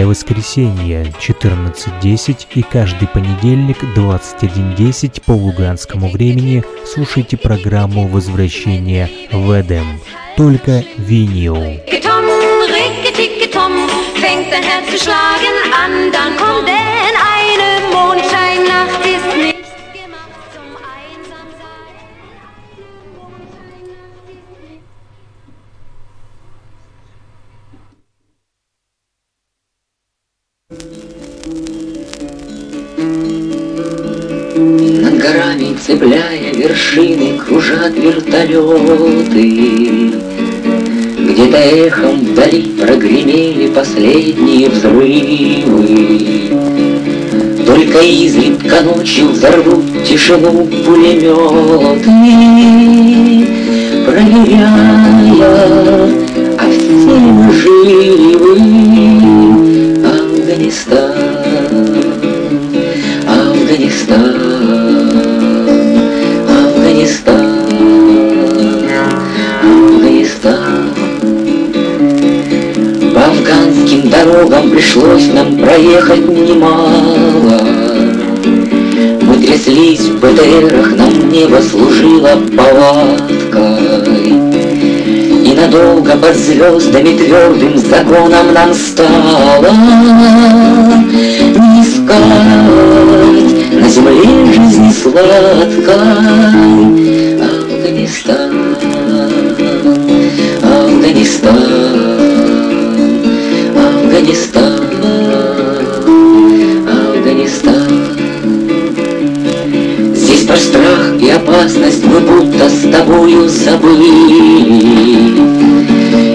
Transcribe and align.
Каждое 0.00 0.12
воскресенье 0.12 1.12
14.10 1.20 2.46
и 2.54 2.62
каждый 2.62 3.06
понедельник 3.06 3.84
21.10 3.94 5.22
по 5.26 5.32
луганскому 5.32 6.08
времени 6.08 6.64
слушайте 6.86 7.36
программу 7.36 8.08
«Возвращение 8.08 9.10
в 9.30 9.60
Эдем». 9.60 10.00
Только 10.38 10.82
винил. 10.96 11.56
fängt 14.20 14.52
dein 14.52 14.62
Herz 14.62 14.86
zu 14.90 14.98
schlagen 15.04 15.56
an, 15.82 16.12
dann 16.12 16.36
kommt 16.36 16.68
denn 16.68 17.14
eine 17.34 17.39
вершины, 36.60 37.38
кружат 37.38 37.96
вертолеты. 37.96 38.52
Где-то 41.18 41.56
эхом 41.56 42.20
вдали 42.20 42.62
прогремели 42.78 43.68
последние 43.68 44.68
взрывы. 44.68 45.64
Только 47.66 48.00
изредка 48.00 48.82
ночью 48.82 49.28
взорвут 49.28 50.04
тишину 50.04 50.66
пулеметы, 50.84 52.10
Проверяя, 54.06 55.54
а 56.58 56.70
все 56.70 57.16
мы 57.16 57.52
живы. 57.52 58.58
Афганистан. 60.04 61.39
Дорогам 74.50 74.70
пришлось 74.70 75.26
нам 75.32 75.56
проехать 75.58 76.28
немало. 76.28 77.60
Мы 79.22 79.36
тряслись 79.36 80.00
в 80.00 80.18
БТРах, 80.18 80.96
нам 80.96 81.30
небо 81.30 81.60
служило 81.62 82.40
палаткой. 82.56 84.32
И 85.44 85.54
надолго 85.54 86.16
под 86.16 86.36
звездами 86.36 87.16
твердым 87.16 87.78
законом 87.78 88.52
нам 88.52 88.74
стало 88.74 89.70
не 91.56 91.82
искать 91.82 93.59
земле 93.90 94.22
жизни 94.52 94.92
сладкой 94.92 95.24
Афганистан, 97.40 98.76
Афганистан. 100.62 101.56
Афганистан, 103.74 104.80
Афганистан. 106.86 107.90
Здесь 110.14 110.44
про 110.46 110.56
страх 110.56 111.14
и 111.20 111.30
опасность 111.30 112.04
мы 112.04 112.20
будто 112.20 112.68
с 112.68 112.82
тобою 112.92 113.48
забыли. 113.48 114.06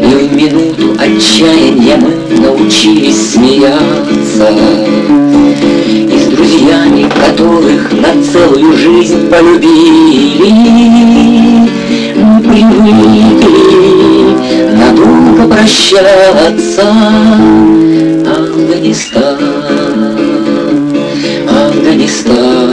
И 0.04 0.28
в 0.28 0.36
минуту 0.36 0.98
отчаяния 1.00 1.96
мы 1.98 2.16
научились 2.42 3.34
смеяться. 3.34 4.50
Друзьями, 6.56 7.04
которых 7.10 7.92
на 7.92 8.24
целую 8.24 8.78
жизнь 8.78 9.30
полюбили, 9.30 10.52
мы 12.16 12.40
привыкли 12.40 13.26
надолго 14.74 15.54
прощаться. 15.54 16.86
Афганистан, 18.38 19.40
Афганистан, 21.50 22.70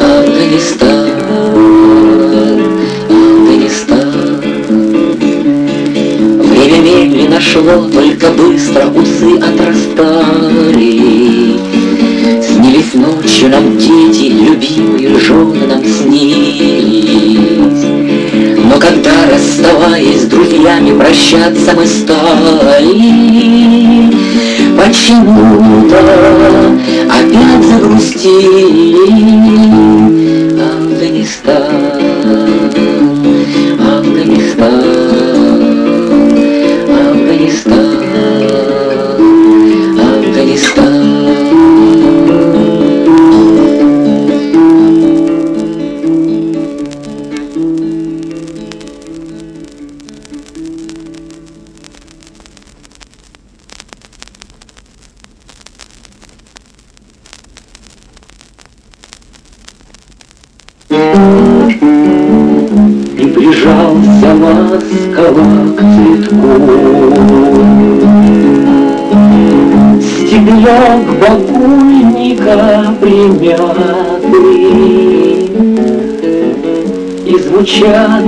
Афганистан. 0.00 1.08
Время 6.44 6.78
медленно 6.78 7.40
шло, 7.40 7.90
только 7.92 8.28
быстро 8.30 8.86
усы 8.86 9.36
отрастали. 9.38 10.97
Ночью 12.98 13.48
нам 13.48 13.78
дети, 13.78 14.30
любимые 14.30 15.18
жены 15.18 15.66
нам 15.66 15.84
снились. 15.84 17.38
Но 18.64 18.78
когда, 18.78 19.12
расставаясь 19.32 20.22
с 20.22 20.26
друзьями, 20.26 20.98
прощаться 20.98 21.74
мы 21.76 21.86
стали, 21.86 23.38
Почему-то 24.78 25.98
опять 27.10 27.64
загрустили 27.64 29.08
Афганистан, 30.60 31.64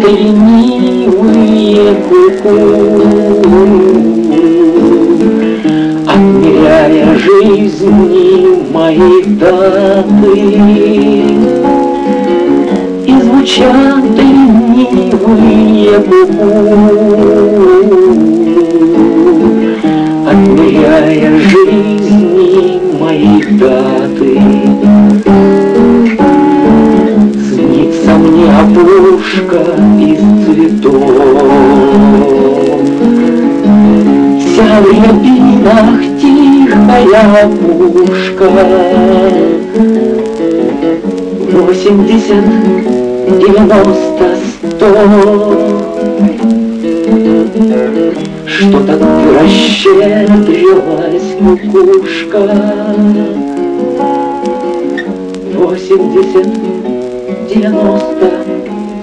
ленивые 0.02 1.94
куку, 2.08 2.58
Отмеряя 6.06 7.18
жизни 7.18 8.72
мои 8.72 9.22
даты. 9.24 10.36
И 13.06 13.20
звучат 13.20 14.04
ленивые 14.18 15.98
куку, 16.00 16.50
Отмеряя 20.26 21.30
жизни 21.38 22.80
моих 22.98 23.58
даты. 23.58 25.09
Опушка 28.48 29.60
из 29.98 30.20
цветов. 30.44 31.10
Вся 34.40 34.68
в 34.80 34.84
рябинах 34.90 36.00
тихая 36.20 37.48
пушка. 37.48 38.48
Восемьдесят, 41.52 42.46
девяносто, 43.38 44.26
сто. 44.68 44.90
Что 48.46 48.78
так 48.80 49.02
расщедрилась 49.40 51.30
кукушка? 51.38 52.42
Восемьдесят, 55.54 56.50
девяносто, 57.50 58.30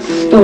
сто. 0.08 0.40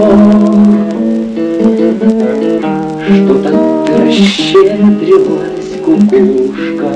Что-то 3.06 3.51
ты 3.87 3.93
расщедрилась, 4.05 5.71
кукушка. 5.83 6.91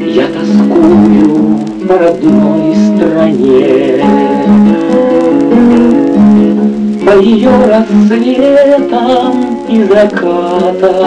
Я 0.00 0.26
тоскую 0.28 1.28
по 1.86 1.94
родной 1.98 2.74
стране, 2.74 3.60
по 7.04 7.12
ее 7.20 7.52
рассветом 7.66 9.34
и 9.68 9.72
закатом 9.84 11.02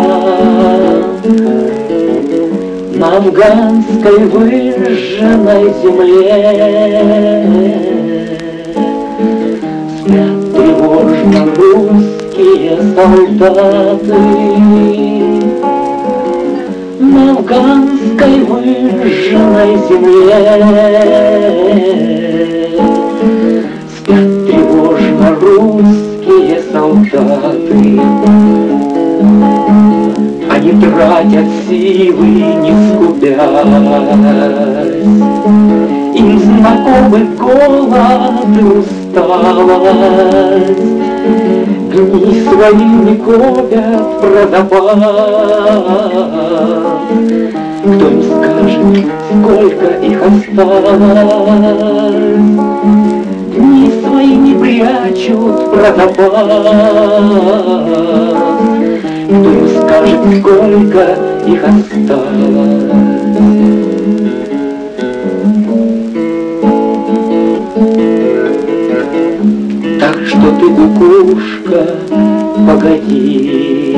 на 2.95 3.17
афганской 3.17 4.25
выжженной 4.25 5.73
земле. 5.81 6.31
Спят 9.99 10.39
тревожно 10.53 11.41
русские 11.57 12.77
солдаты. 12.95 14.15
На 16.99 17.31
афганской 17.31 18.35
выжженной 18.47 19.71
земле. 19.89 20.39
Спят 23.97 24.29
тревожно 24.47 25.27
русские 25.41 26.55
солдаты 26.71 28.64
не 30.65 30.71
тратят 30.81 31.45
силы, 31.67 32.27
не 32.63 32.73
скубясь. 32.89 33.37
Им 36.15 36.39
знакомы 36.39 37.19
голод 37.39 38.47
и 38.47 38.61
усталость, 38.63 39.65
Дни 41.91 42.33
свои 42.41 42.85
не 43.05 43.15
копят 43.17 44.05
про 44.19 44.43
Кто 47.83 48.05
им 48.07 48.19
скажет, 48.23 48.85
сколько 49.29 49.87
их 50.03 50.19
осталось? 50.21 51.35
Дни 53.55 53.85
свои 54.01 54.33
не 54.35 54.53
прячут 54.55 55.57
про 55.71 55.89
кто 55.91 56.25
им 59.29 59.54
скажет, 59.95 60.19
сколько 60.39 61.17
их 61.47 61.63
осталось? 61.63 62.91
Так 69.99 70.15
что 70.27 70.47
ты, 70.59 70.65
кукушка, 70.69 71.81
погоди, 72.67 73.97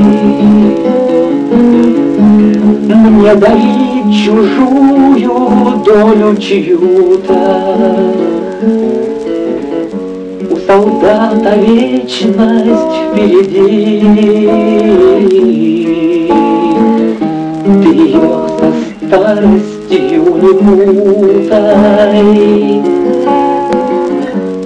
Мне 3.10 3.36
дарить 3.36 4.26
чужую 4.26 5.84
долю 5.86 6.36
чью-то 6.38 7.38
солдата 10.88 11.56
вечность 11.58 12.96
впереди. 13.12 14.02
Ты 17.66 17.90
ее 17.90 18.28
со 18.58 18.68
старостью 19.06 20.24
не 20.42 20.54
путай. 21.44 22.22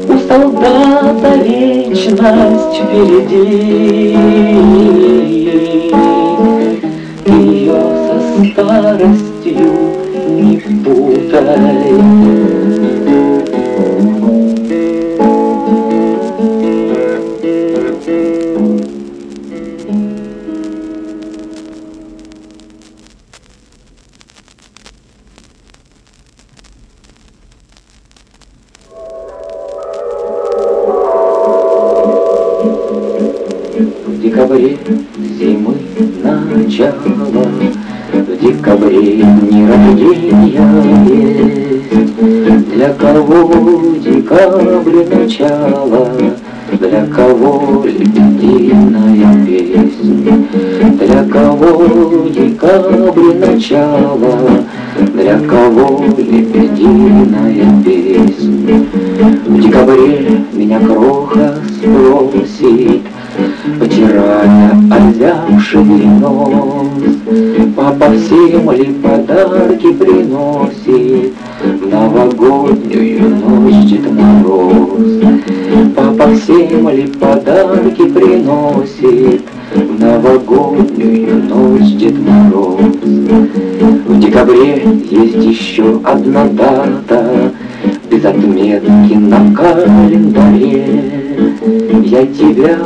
У 0.08 0.12
солдата 0.28 1.32
вечность 1.44 2.76
впереди. 2.84 4.18
Начало, 53.72 54.66
Для 55.14 55.40
кого 55.40 56.04
лебединая 56.18 57.84
песня. 57.84 58.86
В 59.46 59.62
декабре 59.62 60.44
меня 60.54 60.80
кроха 60.80 61.56
спросит, 61.78 63.02
Потирая 63.80 64.72
озявший 64.92 65.84
нос. 65.84 66.88
Папа 67.76 68.12
всем 68.12 68.72
ли 68.72 68.94
подарки 69.02 69.94
приносит 69.94 71.34
В 71.64 71.88
новогоднюю 71.88 73.30
ночь 73.30 73.86
Дед 73.86 74.12
Мороз? 74.12 75.22
Папа 75.96 76.36
всем 76.36 76.90
ли 76.90 77.08
подарки 77.08 78.10
приносит 78.10 79.44
в 79.74 80.00
новогоднюю 80.00 81.44
ночь 81.46 81.96
Дед 81.98 82.16
Мороз. 82.20 82.91
Декабре 84.52 84.84
есть 85.10 85.36
еще 85.36 86.02
одна 86.04 86.46
дата, 86.46 87.52
Без 88.10 88.26
отметки 88.26 89.14
на 89.14 89.56
календаре. 89.56 90.86
Я 92.04 92.26
тебя 92.28 92.78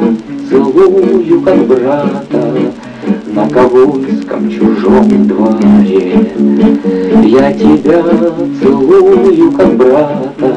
целую, 0.50 1.42
как 1.42 1.66
брата, 1.66 2.54
На 3.34 3.50
Ковольском 3.50 4.50
чужом 4.50 5.28
дворе. 5.28 6.30
Я 7.24 7.54
тебя 7.54 8.04
целую, 8.62 9.52
как 9.52 9.76
брата, 9.76 10.56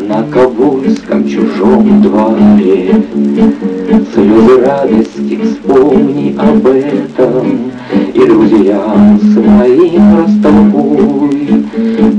на 0.00 0.22
Ковольском 0.24 1.26
чужом 1.26 2.02
дворе. 2.02 3.02
Слезы 4.14 4.60
радости 4.60 5.38
вспомни 5.42 6.36
об 6.38 6.66
этом, 6.66 7.72
И 8.26 8.28
друзьям 8.28 9.20
своим 9.32 10.18
растолкуй, 10.18 11.64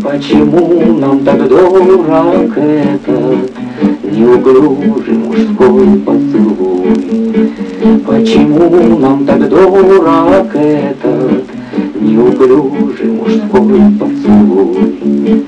Почему 0.02 0.98
нам 1.00 1.20
так 1.20 1.50
дорог 1.50 2.58
этот 2.58 3.52
Неуклюжий 4.04 5.18
мужской 5.18 6.00
поцелуй? 6.06 7.52
Почему 8.06 8.98
нам 9.00 9.26
так 9.26 9.50
дорог 9.50 10.56
этот 10.56 11.44
Неуклюжий 12.00 13.12
мужской 13.12 13.82
поцелуй? 14.00 15.44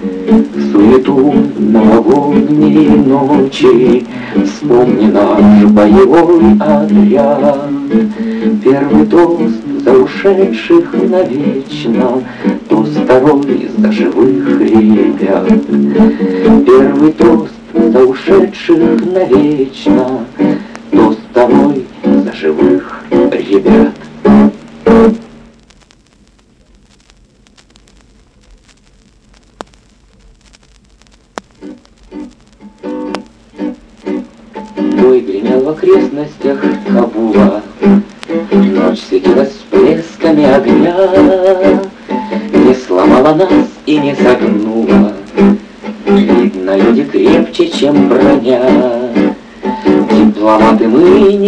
суету 0.72 1.34
новогодней 1.58 2.90
ночи 2.90 4.06
Вспомни 4.44 5.10
наш 5.10 5.72
боевой 5.72 6.54
отряд 6.60 7.70
Первый 8.62 9.06
тост 9.06 9.69
за 9.90 9.98
ушедших 9.98 10.94
навечно 10.94 12.24
Тост 12.70 12.96
второй 13.04 13.70
за 13.78 13.92
живых 13.92 14.62
ребят. 14.62 15.48
Первый 16.66 17.12
тост 17.14 17.54
за 17.74 18.06
ушедших 18.06 19.06
навечно 19.06 20.26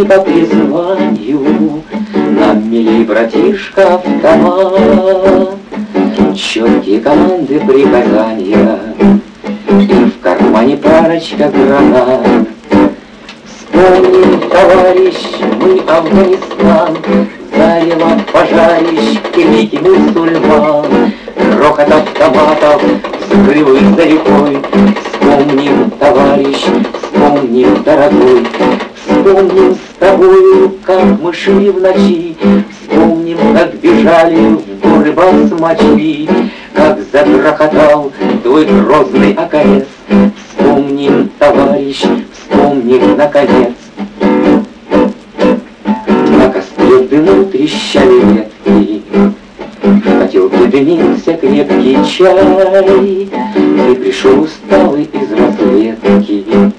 по 0.05 0.22
призванию 0.22 1.84
Нам 2.13 2.72
милей 2.72 3.03
братишка 3.03 3.96
автомат 3.96 5.51
Четкие 6.36 7.01
команды 7.01 7.60
приказания. 7.60 8.79
И 9.70 10.05
в 10.05 10.20
кармане 10.22 10.77
парочка 10.77 11.50
гранат. 11.50 12.48
Вспомним, 13.46 14.50
товарищ, 14.50 15.17
мы 15.60 15.79
Афганистан, 15.88 16.98
Зарево 17.55 18.22
пожарищ, 18.31 19.20
крики 19.34 19.77
мусульман, 19.81 21.12
Грохот 21.36 21.91
автоматов, 21.91 22.81
взрывы 23.29 23.79
за 23.96 24.03
рекой. 24.03 24.62
Вспомним, 25.03 25.91
товарищ, 26.00 26.65
вспомним, 27.01 27.84
дорогой, 27.84 28.48
Вспомним 29.22 29.75
с 29.75 30.00
тобою, 30.00 30.78
как 30.84 31.04
мы 31.22 31.32
шли 31.32 31.70
в 31.70 31.80
ночи, 31.80 32.36
Вспомним, 32.72 33.38
как 33.54 33.75
бежали 33.75 34.56
в 34.56 34.80
горы 34.82 35.12
басмачи, 35.12 36.28
Как 36.74 36.98
загрохотал 37.12 38.12
твой 38.42 38.66
грозный 38.66 39.36
околец. 39.36 39.86
Вспомним, 40.50 41.30
товарищ, 41.38 42.01
вспомним, 42.34 43.16
наконец. 43.16 43.74
На 46.30 46.50
костре 46.50 47.01
дыму 47.08 47.46
трещали 47.46 48.48
ветки, 48.66 49.04
В 49.84 50.20
котелке 50.20 50.66
дымился 50.66 51.34
крепкий 51.36 51.98
чай, 52.10 53.30
Ты 53.54 53.96
пришел 53.98 54.42
усталый 54.42 55.04
из 55.04 55.32
разведки, 55.32 56.74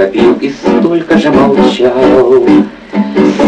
Много 0.00 0.12
пил 0.12 0.34
и 0.40 0.48
столько 0.48 1.18
же 1.18 1.30
молчал, 1.30 2.46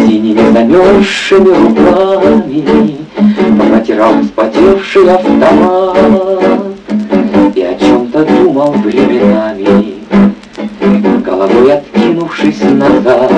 Синими 0.07 0.53
замерзшими 0.53 1.49
руками 1.49 2.99
Протирал 3.59 4.21
вспотевший 4.23 5.15
автомат 5.15 5.97
И 7.55 7.63
о 7.63 7.75
чем-то 7.79 8.25
думал 8.27 8.73
временами, 8.73 9.95
Головой 11.25 11.73
откинувшись 11.73 12.63
назад. 12.63 13.33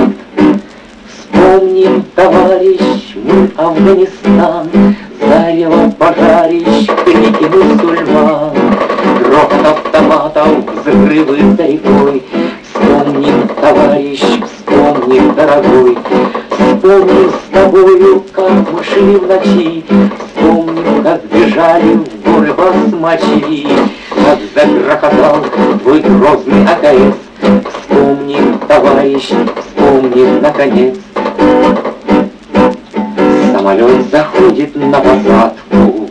Вспомним, 1.07 2.03
товарищ, 2.15 3.15
мы 3.15 3.49
Афганистан, 3.55 4.67
Зарево 5.21 5.89
пожарищ, 5.97 6.89
крики 7.05 7.45
мусульман, 7.45 8.51
Грохот 9.19 9.65
автоматов, 9.65 10.49
взрывы 10.85 11.37
рекой. 11.37 12.21
Дорогой, 15.55 15.97
Вспомним 16.49 17.31
с 17.31 17.53
тобою, 17.53 18.23
как 18.31 18.51
мы 18.71 18.83
шли 18.83 19.15
в 19.15 19.27
ночи, 19.27 19.83
Вспомним, 20.35 21.03
как 21.03 21.23
бежали 21.25 21.93
в 21.93 22.21
горы 22.23 22.53
басмачи, 22.53 23.67
Как 24.09 24.39
загрохотал 24.53 25.45
твой 25.81 26.01
грозный 26.01 26.65
АКС. 26.65 27.15
Вспомним, 27.81 28.59
товарищ, 28.67 29.29
вспомним, 29.59 30.41
наконец. 30.41 30.95
Самолет 33.51 34.09
заходит 34.11 34.75
на 34.75 34.99
посадку, 34.99 36.09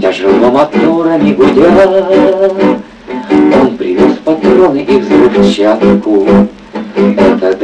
Тяжело 0.00 0.50
моторами 0.50 1.32
гудя. 1.32 2.52
Он 3.60 3.76
привез 3.76 4.16
патроны 4.24 4.78
и 4.78 4.98
взрывчатку, 4.98 6.26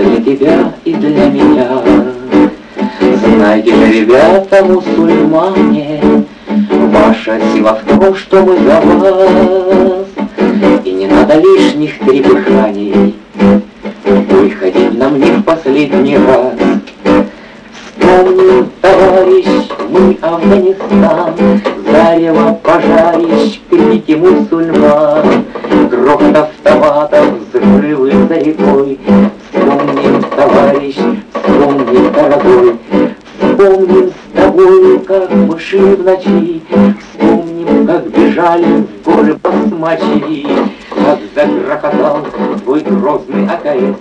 для 0.02 0.16
тебя 0.22 0.72
и 0.84 0.94
для 0.94 1.26
меня. 1.26 1.68
Знаете 3.24 3.74
же, 3.74 3.92
ребята, 3.92 4.64
мусульмане, 4.64 6.00
Ваша 6.92 7.40
сила 7.52 7.78
в 7.82 7.98
том, 7.98 8.14
что 8.14 8.42
мы 8.42 8.56
за 8.58 8.80
вас, 8.80 10.06
И 10.84 10.90
не 10.90 11.06
надо 11.06 11.38
лишних 11.38 11.98
трепыханий, 12.00 13.14
Выходить 14.04 14.98
нам 14.98 15.18
не 15.18 15.30
в 15.30 15.42
последний 15.42 16.18
раз. 16.18 16.54
Вспомним, 17.72 18.68
товарищ, 18.80 19.46
мы 19.88 20.18
Афганистан, 20.20 21.34
Зарево 21.90 22.58
пожарищ, 22.62 23.60
крики 23.70 24.12
мусульман, 24.12 25.44
Грохот 25.90 26.36
автоматов, 26.36 27.26
взрывы 27.52 28.12
за 28.28 28.34
рекой. 28.34 28.98
В 35.78 36.04
ночи, 36.04 36.62
Вспомним, 37.00 37.86
как 37.86 38.08
бежали 38.10 38.82
в 38.82 39.04
горы 39.04 39.34
басмачи, 39.36 40.46
Как 40.90 41.18
загрохотал 41.34 42.26
твой 42.62 42.80
грозный 42.80 43.46
АКС. 43.46 43.96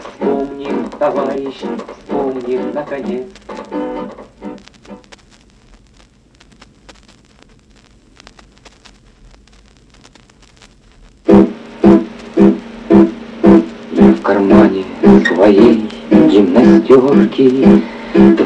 Вспомним, 0.00 0.88
товарищ, 0.98 1.56
вспомним, 2.06 2.72
наконец. 2.72 3.26
В 13.96 14.22
кармане 14.22 14.84
своей 15.26 15.88
гимнастерки 16.10 17.82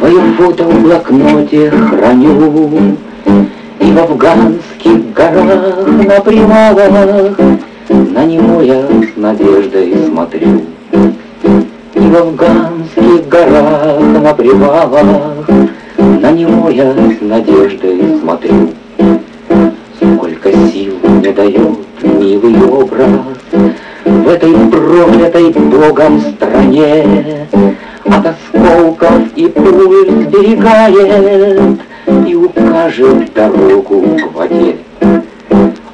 Твое 0.05 0.21
фото 0.37 0.65
в 0.65 0.83
блокноте 0.83 1.71
храню. 1.71 2.99
И 3.81 3.91
в 3.91 3.99
афганских 3.99 5.15
горах 5.15 5.87
на 5.87 6.21
привалах 6.21 7.39
На 7.89 8.27
него 8.27 8.61
я 8.61 8.83
с 8.83 9.17
надеждой 9.17 9.95
смотрю. 10.07 10.61
И 11.95 11.99
в 11.99 12.17
афганских 12.17 13.29
горах 13.31 13.99
на 14.23 14.35
привалах 14.35 15.49
На 15.97 16.33
него 16.33 16.69
я 16.69 16.93
с 16.93 17.23
надеждой 17.23 18.19
смотрю. 18.21 18.73
Сколько 19.97 20.53
сил 20.53 20.97
мне 21.03 21.33
дает 21.33 21.79
милый 22.03 22.63
образ 22.63 23.09
В 24.05 24.29
этой 24.29 24.53
проклятой 24.71 25.51
Богом 25.51 26.21
стране 26.21 27.47
От 28.05 28.27
осколков 28.27 29.35
и 29.35 29.47
пуль 29.49 30.11
сберегает 30.11 31.81
И 32.27 32.35
укажет 32.35 33.33
дорогу 33.33 34.03
к 34.03 34.35
воде. 34.35 34.77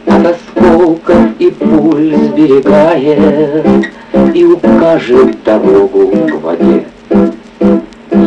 От 0.06 0.26
осколков 0.26 1.16
и 1.38 1.50
пуль 1.50 2.16
сберегает 2.16 3.86
И 4.34 4.44
укажет 4.44 5.42
дорогу 5.44 6.08
к 6.08 6.42
воде. 6.42 6.84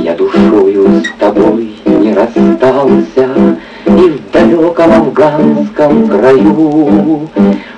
Я 0.01 0.15
душою 0.15 1.01
с 1.01 1.19
тобой 1.19 1.75
не 1.85 2.13
расстался 2.13 3.27
И 3.85 3.89
в 3.89 4.31
далеком 4.31 4.93
афганском 4.93 6.07
краю 6.07 7.27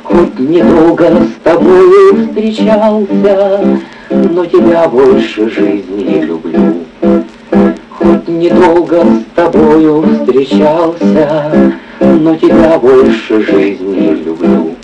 Хоть 0.04 0.40
недолго 0.40 1.08
с 1.08 1.44
тобой 1.44 2.28
встречался 2.28 3.80
Но 4.16 4.46
тебя 4.46 4.88
больше 4.88 5.50
жизни 5.50 6.22
люблю. 6.22 6.86
Хоть 7.90 8.28
недолго 8.30 9.04
с 9.04 9.36
тобою 9.36 10.04
встречался 10.04 11.78
Но 12.00 12.36
тебя 12.38 12.80
больше 12.80 13.42
жизни 13.44 14.24
люблю. 14.24 14.76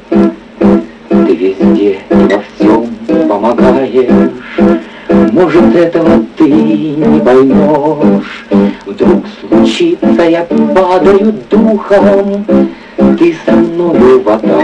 Ты 1.09 1.33
везде 1.33 1.99
и 2.09 2.13
во 2.13 2.41
всем 2.57 2.87
помогаешь. 3.29 4.11
Может, 5.31 5.75
этого 5.75 6.25
ты 6.37 6.49
не 6.49 7.19
поймешь. 7.21 8.45
Вдруг 8.85 9.23
случится, 9.39 10.23
я 10.23 10.45
падаю 10.75 11.33
духом. 11.49 12.45
Ты 13.17 13.35
со 13.45 13.53
мною 13.53 14.21
в 14.21 14.29
атаку 14.29 14.60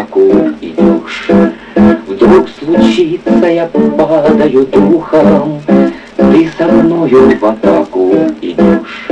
я 3.58 3.66
падаю 3.66 4.68
духом. 4.68 5.62
Ты 6.16 6.48
со 6.56 6.66
мною 6.68 7.36
в 7.40 7.44
атаку 7.44 8.14
идешь. 8.40 9.08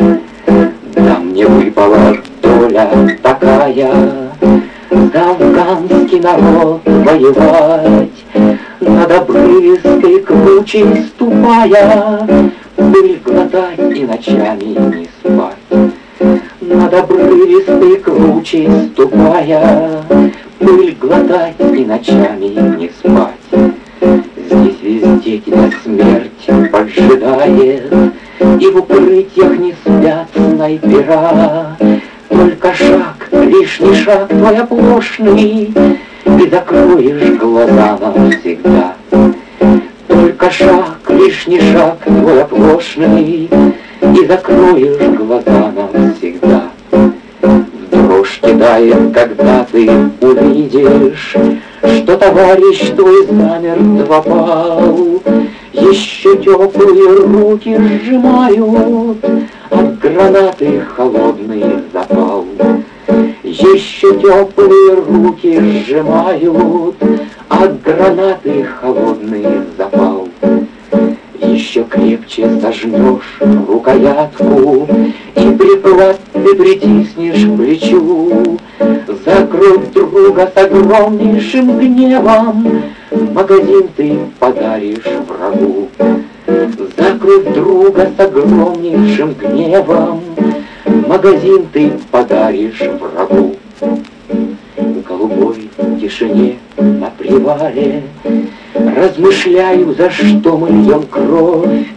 Да 0.94 1.18
мне 1.18 1.48
выпала 1.48 2.16
доля 2.44 2.88
такая. 3.24 3.90
За 4.92 5.32
афганский 5.32 6.20
народ 6.20 6.82
воевать 6.86 8.26
над 8.82 9.12
обрызкой 9.12 10.22
кручей 10.22 11.06
ступая, 11.08 12.28
Пыль 12.76 13.20
глотать 13.26 13.80
и 13.80 14.06
ночами 14.06 14.78
не 14.96 15.08
спать. 15.20 15.90
Над 16.62 16.94
обрывистой 16.94 17.98
кручей 17.98 18.70
ступая, 18.92 20.04
Пыль 20.60 20.96
глотать 21.02 21.56
и 21.60 21.86
ночами 21.86 22.78
не 22.78 22.90
спать. 22.90 23.15
Спят 30.78 31.06
снайпера. 31.06 31.78
Только 32.30 32.74
шаг, 32.74 33.30
лишний 33.32 33.96
шаг 33.96 34.28
твой 34.28 34.58
оплошный, 34.58 35.74
И 36.26 36.50
закроешь 36.50 37.40
глаза 37.40 37.98
навсегда. 38.00 38.94
Только 40.08 40.52
шаг, 40.52 40.98
лишний 41.10 41.60
шаг 41.60 41.98
твой 42.04 42.42
оплошный, 42.42 43.50
И 44.02 44.26
закроешь 44.28 45.18
глаза 45.18 45.72
навсегда. 45.72 46.64
Дрожь 47.92 48.40
кидает, 48.42 49.14
когда 49.14 49.66
ты 49.72 49.90
увидишь, 50.22 51.36
Что 51.82 52.18
товарищ 52.18 52.92
твой 52.96 53.28
замертво 53.28 54.22
пал, 54.22 55.22
Еще 55.74 56.38
теплые 56.38 57.28
руки 57.28 57.78
сжимают 57.78 59.24
гранаты 60.06 60.82
холодный 60.96 61.64
запал. 61.92 62.46
Еще 63.44 64.14
теплые 64.20 65.04
руки 65.08 65.60
сжимают 65.60 66.96
От 67.50 67.82
гранаты 67.82 68.64
холодный 68.64 69.46
запал. 69.78 70.28
Еще 71.42 71.84
крепче 71.86 72.60
сожмешь 72.60 73.38
рукоятку 73.68 74.88
И 75.36 75.52
приклад 75.58 76.20
ты 76.34 76.56
притиснешь 76.56 77.46
к 77.46 77.58
плечу. 77.58 78.60
Закрой 79.26 79.80
друга 79.94 80.52
с 80.54 80.58
огромнейшим 80.58 81.80
гневом, 81.80 82.84
Магазин 83.34 83.90
ты 83.96 84.20
подаришь 84.40 85.08
врагу. 85.28 85.90
Закрой 87.26 87.54
друга 87.54 88.08
с 88.16 88.20
огромнейшим 88.20 89.34
гневом, 89.34 90.22
Магазин 91.08 91.66
ты 91.74 91.92
подаришь 92.12 92.80
врагу. 92.80 93.56
В 94.78 95.02
голубой 95.02 95.70
тишине 96.00 96.58
на 96.78 97.12
привале 97.18 98.04
Размышляю, 98.76 99.96
за 99.96 100.12
что 100.12 100.56
мы 100.56 100.70
льем 100.70 101.04
кровь, 101.10 101.88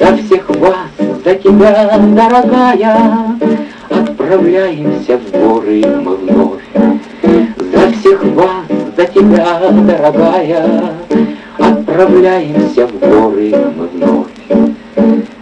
За 0.00 0.16
всех 0.16 0.48
вас, 0.48 0.76
за 1.24 1.34
тебя, 1.34 1.98
дорогая, 1.98 3.36
Отправляемся 3.90 5.18
в 5.18 5.30
горы 5.30 5.82
мы 6.00 6.16
вновь. 6.16 6.62
За 7.22 7.90
всех 7.98 8.24
вас, 8.24 8.64
за 8.96 9.04
тебя, 9.04 9.58
дорогая, 9.70 10.94
Отправляемся 11.58 12.86
в 12.86 12.98
горы 12.98 13.52
мы 13.76 13.86
вновь. 13.88 13.93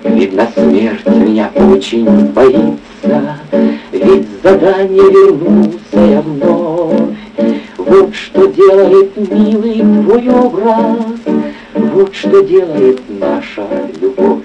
Видно, 0.04 0.48
смерть 0.54 1.06
меня 1.06 1.50
очень 1.54 2.04
боится, 2.32 3.38
Ведь 3.92 4.26
задание 4.42 5.10
вернулся 5.10 5.78
я 5.92 6.20
вновь. 6.20 7.16
Вот 7.76 8.14
что 8.14 8.46
делает 8.46 9.16
милый 9.30 9.80
твой 9.80 10.28
образ, 10.28 10.96
Вот 11.74 12.14
что 12.14 12.42
делает 12.42 13.00
наша 13.08 13.66
любовь. 14.00 14.44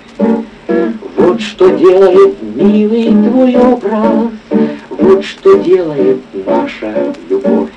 Вот 1.15 1.41
что 1.41 1.69
делает 1.69 2.35
милый 2.55 3.09
твой 3.29 3.55
образ, 3.57 4.31
Вот 4.89 5.23
что 5.23 5.57
делает 5.57 6.21
наша 6.45 7.13
любовь. 7.29 7.69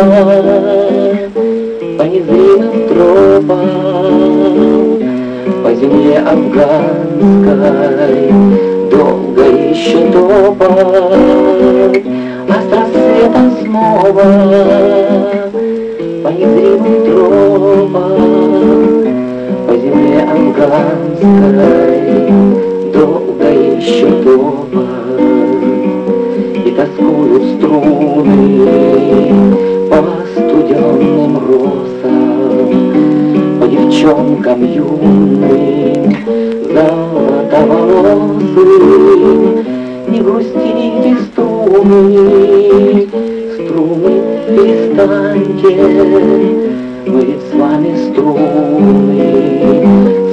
По 0.00 0.06
незримым 2.04 2.88
тропам, 2.88 3.58
По 5.62 5.74
земле 5.74 6.18
афганской 6.20 8.32
долго 8.90 9.42
еще 9.42 10.10
топать, 10.10 12.04
А 12.48 12.54
с 12.62 12.64
рассветом 12.72 13.52
снова 13.60 14.24
по 16.22 16.28
незримым 16.28 16.98
тропам, 17.04 18.22
По 19.66 19.72
земле 19.76 20.20
афганской 20.22 22.32
долго 22.94 23.48
еще 23.76 24.08
топать, 24.22 24.86
И 26.64 26.70
тоскуют 26.70 27.44
струны 27.58 29.59
студенным 31.00 31.38
росам, 31.48 32.68
По 33.58 33.64
девчонкам 33.66 34.62
юным, 34.64 36.14
золотоволосым, 36.72 39.64
Не 40.08 40.20
грустите 40.20 41.16
струны, 41.32 43.08
струны, 43.54 44.12
перестаньте, 44.48 45.72
Мы 47.06 47.20
ведь 47.24 47.44
с 47.50 47.52
вами 47.54 47.90
струны, 48.10 49.22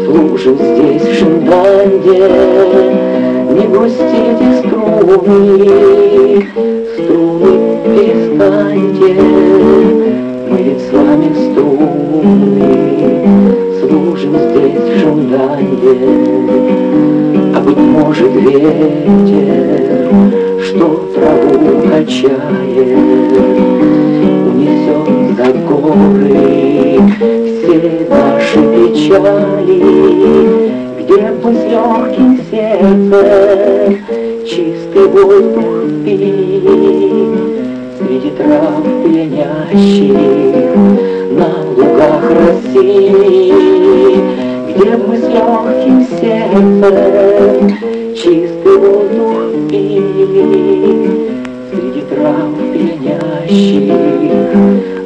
служим 0.05 0.57
здесь 0.57 1.03
в 1.03 1.13
Шинданде. 1.17 2.19
Не 3.53 3.65
грустите 3.67 4.47
струны, 4.59 5.47
струны, 6.97 7.53
перестаньте, 7.85 9.09
с 10.87 10.93
вами 10.93 11.29
струны, 11.33 12.71
служим 13.79 14.35
здесь 14.37 14.79
в 14.81 14.99
Шинданде. 14.99 15.95
А 17.55 17.59
быть 17.59 17.77
может 17.77 18.33
ветер, 18.33 19.75
что 20.63 20.85
траву 21.13 21.81
качает, 21.89 22.97
Унесет 24.47 25.07
за 25.35 25.47
горы 25.67 26.99
все 27.57 27.77
наши 28.09 28.59
печали, 28.73 29.79
Где 30.99 31.21
бы 31.31 31.49
с 31.53 31.55
легким 31.65 32.31
сердцем 32.49 33.97
чистый 34.45 35.05
воздух 35.07 35.75
пить, 36.05 36.86
трав 38.37 38.83
пьянящих 39.03 40.13
на 41.31 41.49
лугах 41.75 42.23
России, 42.29 43.51
Где 44.69 44.91
бы 44.95 45.17
с 45.17 45.23
легким 45.23 46.05
сердцем 46.19 47.77
чистый 48.15 48.77
воздух 48.77 49.37
пить, 49.69 51.09
Среди 51.71 52.01
трав 52.01 52.53
пьянящих 52.73 53.93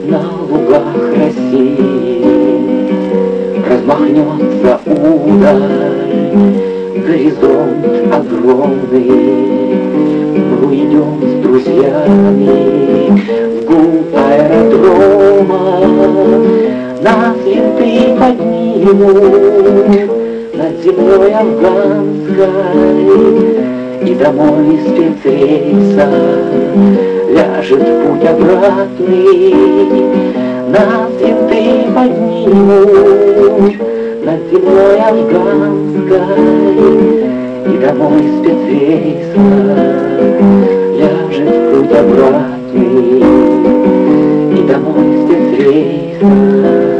на 0.10 0.22
лугах 0.50 1.00
России. 1.16 2.26
Размахнется 3.70 4.80
удаль, 4.86 6.20
горизонт 7.08 7.86
огромный, 8.14 9.10
Мы 10.34 10.68
уйдем 10.68 11.22
с 11.22 11.41
друзьями 11.52 13.12
гул 13.68 13.94
аэродрома, 14.16 15.64
Нас 17.02 17.36
винты 17.46 17.92
поднимут 18.18 19.10
над 20.56 20.74
землей 20.82 21.34
афганской, 21.34 22.48
И 24.02 24.16
домой 24.16 24.80
спецрейса 24.86 26.08
ляжет 27.30 27.86
путь 28.02 28.26
обратный, 28.30 29.54
Нас 30.70 31.12
винты 31.20 31.64
поднимут 31.94 33.76
над 34.24 34.40
землей 34.52 35.00
афганской, 35.10 36.32
И 37.66 37.74
домой 37.78 38.24
спецрейса 38.40 39.42
путь 41.92 42.00
обратный, 42.00 43.20
И 44.52 44.68
домой 44.68 45.26
спецрейса 45.26 46.26
ляжет 46.26 46.91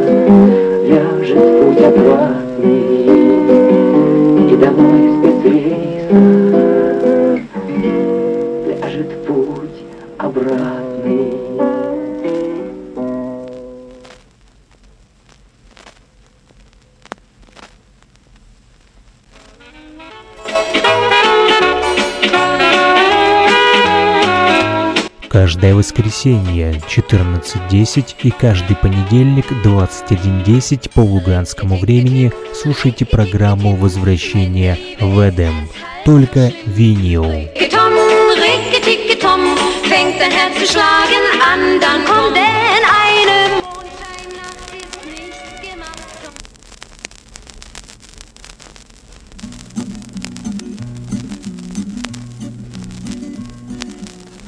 воскресенье 25.92 26.82
14.10 26.88 28.16
и 28.24 28.32
каждый 28.32 28.78
понедельник 28.78 29.52
21.10 29.52 30.90
по 30.94 31.02
луганскому 31.02 31.78
времени 31.78 32.32
слушайте 32.54 33.06
программу 33.06 33.76
«Возвращение 33.76 34.78
в 35.02 35.20
Эдем». 35.20 35.70
Только 36.06 36.54
винил. 36.66 37.26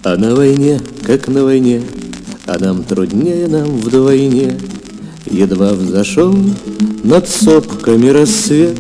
А 0.05 0.17
на 0.17 0.35
войне, 0.35 0.79
как 1.05 1.27
на 1.27 1.43
войне, 1.43 1.81
а 2.45 2.57
нам 2.59 2.83
труднее 2.83 3.47
нам 3.47 3.77
вдвойне. 3.77 4.57
Едва 5.29 5.73
взошел 5.73 6.33
над 7.03 7.27
сопками 7.27 8.07
рассвет, 8.07 8.79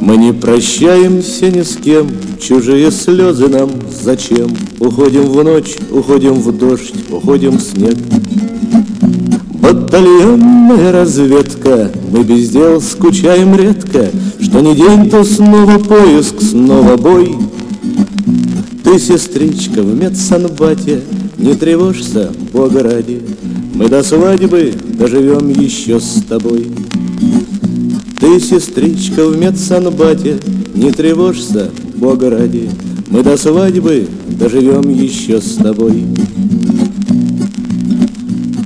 Мы 0.00 0.16
не 0.16 0.32
прощаемся 0.32 1.50
ни 1.50 1.62
с 1.62 1.76
кем, 1.76 2.08
чужие 2.40 2.90
слезы 2.90 3.48
нам 3.48 3.70
зачем? 4.02 4.48
Уходим 4.78 5.24
в 5.24 5.44
ночь, 5.44 5.76
уходим 5.90 6.34
в 6.34 6.56
дождь, 6.56 6.94
уходим 7.10 7.58
в 7.58 7.60
снег. 7.60 7.96
Батальонная 9.54 10.92
разведка, 10.92 11.90
мы 12.10 12.24
без 12.24 12.48
дел 12.48 12.80
скучаем 12.80 13.54
редко, 13.54 14.10
Что 14.40 14.60
не 14.60 14.74
день, 14.74 15.10
то 15.10 15.22
снова 15.22 15.78
поиск, 15.78 16.40
снова 16.40 16.96
бой. 16.96 17.36
Ты, 18.90 18.98
сестричка, 18.98 19.82
в 19.82 19.96
медсанбате, 19.96 21.00
не 21.38 21.54
тревожься, 21.54 22.32
Бога 22.52 22.82
ради, 22.82 23.22
Мы 23.72 23.88
до 23.88 24.02
свадьбы 24.02 24.74
доживем 24.98 25.48
еще 25.48 26.00
с 26.00 26.20
тобой. 26.28 26.66
Ты, 28.18 28.40
сестричка, 28.40 29.28
в 29.28 29.38
медсанбате, 29.38 30.38
не 30.74 30.90
тревожься, 30.90 31.70
Бога 31.94 32.30
ради, 32.30 32.68
Мы 33.10 33.22
до 33.22 33.36
свадьбы 33.36 34.08
доживем 34.26 34.88
еще 34.90 35.40
с 35.40 35.54
тобой. 35.54 36.06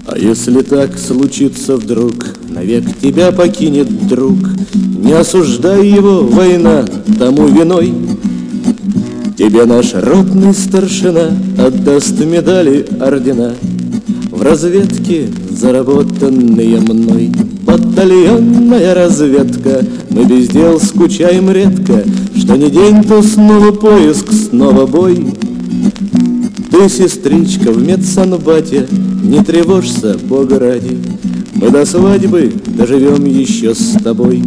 А 0.07 0.17
если 0.17 0.63
так 0.63 0.99
случится 0.99 1.77
вдруг, 1.77 2.15
навек 2.49 2.85
тебя 2.99 3.31
покинет 3.31 4.09
друг, 4.09 4.39
Не 4.73 5.13
осуждай 5.13 5.87
его, 5.87 6.23
война, 6.23 6.87
тому 7.19 7.47
виной. 7.47 7.93
Тебе 9.44 9.66
наш 9.66 9.92
ротный 9.92 10.54
старшина 10.54 11.28
отдаст 11.59 12.18
медали, 12.24 12.87
ордена 12.98 13.54
В 14.30 14.40
разведке, 14.40 15.28
заработанные 15.50 16.80
мной. 16.80 17.30
Батальонная 17.61 18.94
разведка, 18.94 19.85
мы 20.09 20.24
без 20.24 20.48
дел 20.48 20.80
скучаем 20.80 21.50
редко, 21.50 22.04
Что 22.35 22.57
не 22.57 22.70
день, 22.70 23.02
то 23.02 23.20
снова 23.22 23.70
поиск, 23.70 24.33
снова 24.33 24.87
бой. 24.87 25.26
Ты, 26.70 26.88
сестричка, 26.88 27.70
в 27.70 27.87
медсанбате, 27.87 28.87
не 29.22 29.44
тревожься, 29.44 30.16
Бога 30.26 30.59
ради, 30.59 30.96
Мы 31.54 31.68
до 31.68 31.85
свадьбы 31.85 32.50
доживем 32.78 33.26
еще 33.26 33.74
с 33.74 34.02
тобой. 34.02 34.42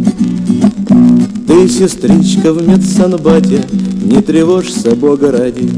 Ты, 1.48 1.66
сестричка, 1.66 2.52
в 2.52 2.68
медсанбате, 2.68 3.64
не 4.04 4.20
тревожься, 4.20 4.94
Бога 4.94 5.32
ради, 5.32 5.70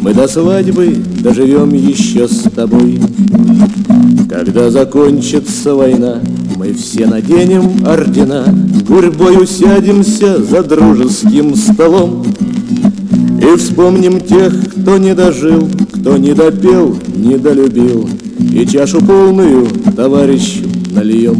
Мы 0.00 0.14
до 0.14 0.26
свадьбы 0.26 0.96
доживем 1.20 1.74
еще 1.74 2.26
с 2.26 2.50
тобой. 2.50 2.98
Когда 4.30 4.70
закончится 4.70 5.74
война, 5.74 6.20
мы 6.56 6.72
все 6.72 7.06
наденем 7.06 7.86
ордена, 7.86 8.46
Гурьбой 8.88 9.42
усядемся 9.42 10.42
за 10.42 10.62
дружеским 10.62 11.56
столом 11.56 12.24
И 13.38 13.56
вспомним 13.58 14.18
тех, 14.18 14.54
кто 14.70 14.96
не 14.96 15.14
дожил, 15.14 15.68
кто 15.92 16.16
не 16.16 16.32
допел, 16.32 16.96
не 17.14 17.36
долюбил, 17.36 18.08
И 18.50 18.66
чашу 18.66 18.98
полную 19.00 19.66
товарищу 19.94 20.64
нальем. 20.90 21.36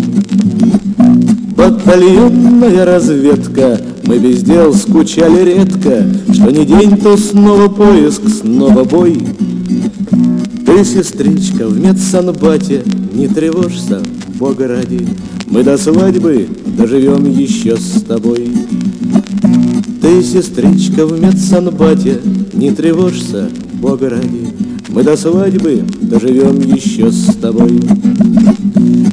Батальонная 1.62 2.84
разведка, 2.84 3.80
мы 4.02 4.18
без 4.18 4.42
дел 4.42 4.74
скучали 4.74 5.44
редко, 5.44 6.04
Что 6.32 6.50
не 6.50 6.66
день, 6.66 6.96
то 6.96 7.16
снова 7.16 7.68
поиск, 7.68 8.22
снова 8.28 8.82
бой. 8.82 9.16
Ты, 10.66 10.84
сестричка, 10.84 11.68
в 11.68 11.78
медсанбате, 11.78 12.82
не 13.12 13.28
тревожься, 13.28 14.00
Бога 14.40 14.66
ради, 14.66 15.06
Мы 15.46 15.62
до 15.62 15.78
свадьбы 15.78 16.48
доживем 16.66 17.30
еще 17.30 17.76
с 17.76 18.02
тобой. 18.02 18.50
Ты, 20.00 20.20
сестричка, 20.20 21.06
в 21.06 21.20
медсанбате, 21.22 22.20
не 22.54 22.72
тревожься, 22.72 23.48
Бога 23.74 24.10
ради, 24.10 24.48
Мы 24.88 25.04
до 25.04 25.16
свадьбы 25.16 25.84
доживем 26.00 26.58
еще 26.58 27.12
с 27.12 27.36
тобой. 27.36 27.80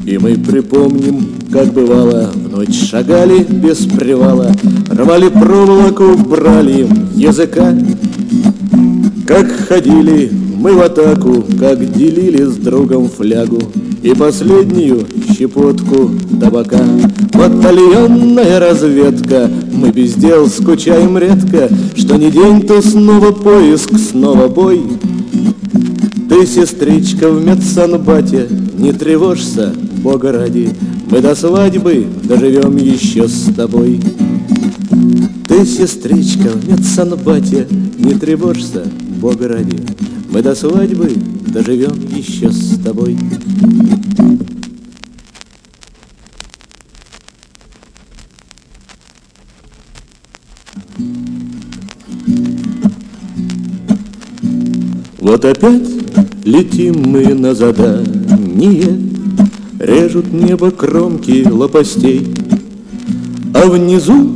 И 0.09 0.17
мы 0.17 0.33
припомним, 0.33 1.23
как 1.51 1.71
бывало, 1.71 2.31
в 2.33 2.49
ночь 2.49 2.89
шагали 2.89 3.43
без 3.43 3.85
привала, 3.85 4.51
Рвали 4.89 5.29
проволоку, 5.29 6.17
брали 6.17 6.87
языка, 7.13 7.77
Как 9.27 9.51
ходили 9.67 10.31
мы 10.57 10.73
в 10.73 10.81
атаку, 10.81 11.45
как 11.59 11.93
делили 11.93 12.43
с 12.43 12.55
другом 12.55 13.07
флягу 13.07 13.59
И 14.01 14.15
последнюю 14.15 15.05
щепотку 15.37 16.09
табака. 16.41 16.83
Батальонная 17.35 18.59
разведка, 18.59 19.47
мы 19.71 19.91
без 19.91 20.15
дел 20.15 20.47
скучаем 20.47 21.19
редко, 21.19 21.69
Что 21.95 22.15
не 22.15 22.31
день, 22.31 22.63
то 22.63 22.81
снова 22.81 23.31
поиск, 23.31 23.91
снова 23.99 24.47
бой. 24.47 24.81
Ты, 26.29 26.47
сестричка, 26.47 27.29
в 27.29 27.45
медсанбате, 27.45 28.47
не 28.79 28.91
тревожься, 28.91 29.71
Бога 30.01 30.31
ради, 30.31 30.69
Мы 31.11 31.21
до 31.21 31.35
свадьбы 31.35 32.07
доживем 32.23 32.77
еще 32.77 33.27
с 33.27 33.53
тобой. 33.53 33.99
Ты, 35.47 35.65
сестричка, 35.65 36.49
в 36.49 36.69
медсанбате, 36.69 37.67
не 37.97 38.13
тревожься, 38.13 38.85
Бога 39.21 39.49
ради, 39.49 39.77
Мы 40.31 40.41
до 40.41 40.55
свадьбы 40.55 41.11
доживем 41.47 41.99
еще 42.15 42.49
с 42.49 42.79
тобой. 42.81 43.17
Вот 55.19 55.43
опять 55.43 55.89
летим 56.45 57.03
мы 57.05 57.33
на 57.35 57.53
задание, 57.53 59.08
Режут 59.79 60.33
небо 60.33 60.71
кромки 60.71 61.47
лопастей, 61.49 62.35
А 63.53 63.65
внизу 63.65 64.29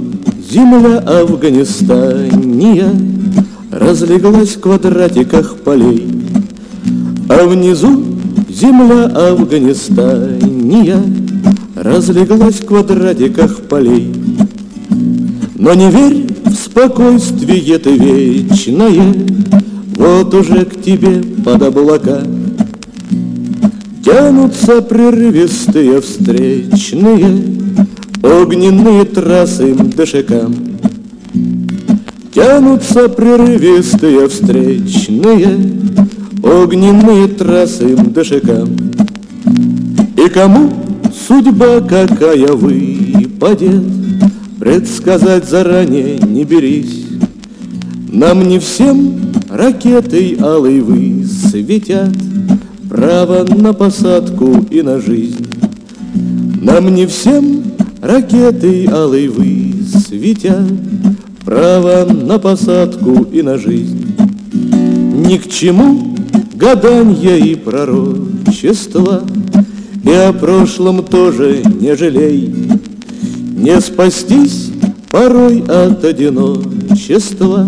земля 0.50 1.00
Афганистания 1.00 2.90
Разлеглась 3.70 4.56
в 4.56 4.62
квадратиках 4.62 5.58
полей, 5.58 6.08
А 7.28 7.46
внизу 7.46 8.06
земля 8.48 9.08
Афганистания 9.08 11.04
Разлеглась 11.76 12.62
в 12.62 12.66
квадратиках 12.66 13.64
полей. 13.64 14.16
Но 15.56 15.74
не 15.74 15.92
верь 15.92 16.26
в 16.46 16.54
спокойствие 16.54 17.80
ты 17.80 17.98
вечное, 17.98 19.14
Вот 19.98 20.34
уже 20.34 20.64
к 20.64 20.82
тебе 20.82 21.22
под 21.44 21.62
облака 21.64 22.22
Тянутся 24.04 24.82
прерывистые 24.82 26.02
встречные 26.02 27.42
Огненные 28.22 29.06
трассы 29.06 29.74
дышекам 29.74 30.54
Тянутся 32.34 33.08
прерывистые 33.08 34.28
встречные 34.28 35.58
Огненные 36.44 37.30
трассы 37.30 37.96
дышекам 37.96 38.76
И 40.18 40.28
кому 40.30 40.70
судьба 41.28 41.80
какая 41.80 42.52
выпадет 42.52 43.84
Предсказать 44.60 45.50
заранее 45.50 46.18
не 46.20 46.46
берись. 46.46 47.06
Нам 48.10 48.48
не 48.48 48.60
всем 48.60 49.20
ракетой 49.50 50.38
алой 50.40 50.80
высветят 50.80 52.16
Право 52.94 53.44
на 53.44 53.74
посадку 53.74 54.68
и 54.70 54.84
на 54.84 55.00
жизнь. 55.02 55.48
Нам 56.62 56.94
не 56.94 57.08
всем 57.08 57.64
ракетой 58.00 58.86
алой 58.86 59.30
высветят 59.30 60.62
Право 61.44 62.06
на 62.06 62.38
посадку 62.38 63.24
и 63.32 63.42
на 63.42 63.58
жизнь. 63.58 64.16
Ни 65.28 65.38
к 65.38 65.50
чему 65.50 66.16
гаданья 66.54 67.36
и 67.36 67.56
пророчества, 67.56 69.24
И 70.04 70.12
о 70.12 70.32
прошлом 70.32 71.04
тоже 71.04 71.64
не 71.82 71.96
жалей. 71.96 72.54
Не 73.58 73.82
спастись 73.82 74.70
порой 75.10 75.64
от 75.64 76.06
одиночества, 76.06 77.68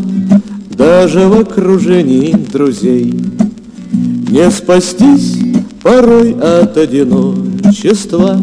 Даже 0.69 1.21
в 1.21 1.39
окружении 1.39 2.31
друзей. 2.31 3.34
Не 4.35 4.51
спастись 4.51 5.37
порой 5.81 6.33
от 6.33 6.75
одиночества, 6.75 8.37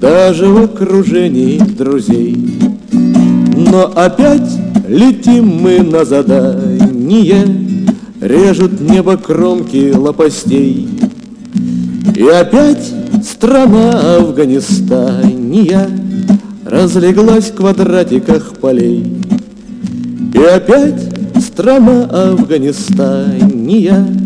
Даже 0.00 0.46
в 0.48 0.64
окружении 0.64 1.56
друзей. 1.56 2.58
Но 2.90 3.92
опять 3.94 4.50
летим 4.88 5.46
мы 5.46 5.84
на 5.84 6.04
задание, 6.04 7.46
Режут 8.20 8.80
небо 8.80 9.16
кромки 9.16 9.92
лопастей. 9.94 10.88
И 12.16 12.24
опять 12.24 12.92
страна 13.24 14.16
Афганистания 14.16 15.90
Разлеглась 16.64 17.50
в 17.52 17.54
квадратиках 17.54 18.54
полей. 18.54 19.06
И 20.34 20.40
опять 20.40 21.00
страна 21.40 22.02
Афганистания 22.32 24.23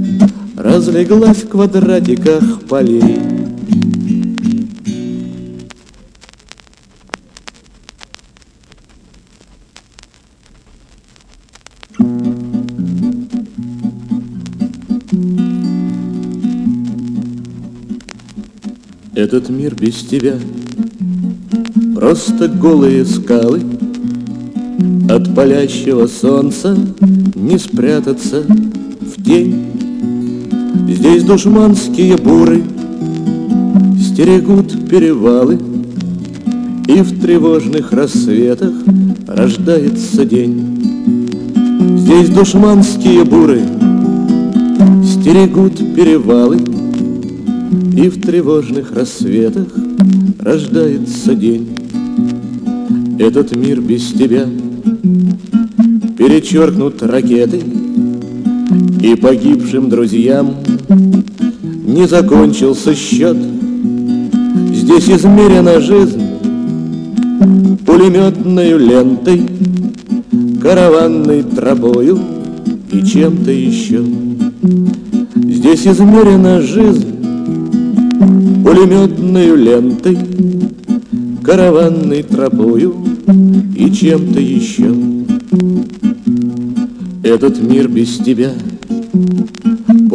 Разлеглась 0.68 1.38
в 1.38 1.48
квадратиках 1.48 2.60
полей. 2.68 3.18
Этот 19.14 19.48
мир 19.48 19.74
без 19.74 19.94
тебя 19.94 20.34
Просто 21.94 22.48
голые 22.48 23.06
скалы 23.06 23.62
От 25.08 25.34
палящего 25.34 26.06
солнца 26.06 26.76
Не 27.34 27.58
спрятаться 27.58 28.42
в 28.42 29.24
тень 29.24 29.77
Здесь 30.98 31.22
душманские 31.22 32.16
буры 32.16 32.60
Стерегут 34.00 34.88
перевалы 34.88 35.56
И 36.88 37.02
в 37.02 37.20
тревожных 37.20 37.92
рассветах 37.92 38.72
Рождается 39.28 40.24
день 40.24 41.96
Здесь 41.98 42.30
душманские 42.30 43.22
буры 43.22 43.60
Стерегут 45.04 45.76
перевалы 45.94 46.58
и 47.96 48.08
в 48.08 48.20
тревожных 48.20 48.92
рассветах 48.92 49.68
рождается 50.38 51.34
день. 51.34 51.68
Этот 53.18 53.54
мир 53.54 53.80
без 53.80 54.12
тебя 54.12 54.46
перечеркнут 56.16 57.02
ракетой, 57.02 57.62
И 59.02 59.14
погибшим 59.16 59.88
друзьям 59.88 60.54
не 60.88 62.06
закончился 62.06 62.94
счет. 62.94 63.36
Здесь 64.72 65.08
измерена 65.08 65.80
жизнь 65.80 66.22
пулеметной 67.84 68.78
лентой, 68.78 69.42
Караванной 70.62 71.42
тропою 71.42 72.18
и 72.90 73.02
чем-то 73.04 73.50
еще. 73.50 74.02
Здесь 75.34 75.86
измерена 75.86 76.60
жизнь 76.60 77.18
Пулеметной 78.64 79.56
лентой, 79.56 80.18
караванной 81.42 82.22
тропою 82.22 82.96
и 83.74 83.90
чем-то 83.90 84.40
еще. 84.40 84.94
Этот 87.22 87.62
мир 87.62 87.88
без 87.88 88.18
тебя 88.18 88.52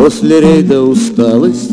После 0.04 0.42
рейда 0.42 0.82
усталость 0.82 1.72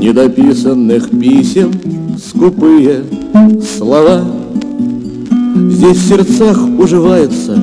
Недописанных 0.00 1.10
писем 1.10 1.70
Скупые 2.16 3.04
слова. 3.76 4.24
Здесь 5.68 5.98
в 5.98 6.08
сердцах 6.08 6.58
уживается 6.78 7.62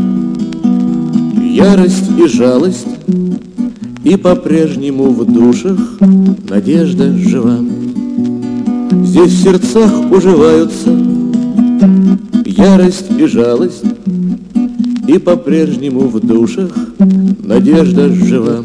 Ярость 1.41 2.11
и 2.15 2.27
жалость 2.27 2.85
И 4.03 4.17
по-прежнему 4.17 5.05
в 5.05 5.25
душах 5.25 5.97
Надежда 6.47 7.11
жива. 7.11 7.57
Здесь 9.03 9.31
в 9.31 9.43
сердцах 9.43 10.11
уживаются 10.11 10.91
Ярость 12.45 13.09
и 13.17 13.25
жалость 13.25 13.83
И 15.07 15.17
по-прежнему 15.17 16.01
в 16.01 16.19
душах 16.19 16.69
Надежда 17.43 18.09
жива 18.09 18.63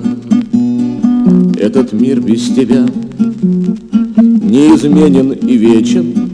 Этот 1.64 1.94
мир 1.94 2.20
без 2.20 2.42
тебя 2.50 2.85
Неизменен 4.20 5.33
и 5.33 5.57
вечен 5.57 6.29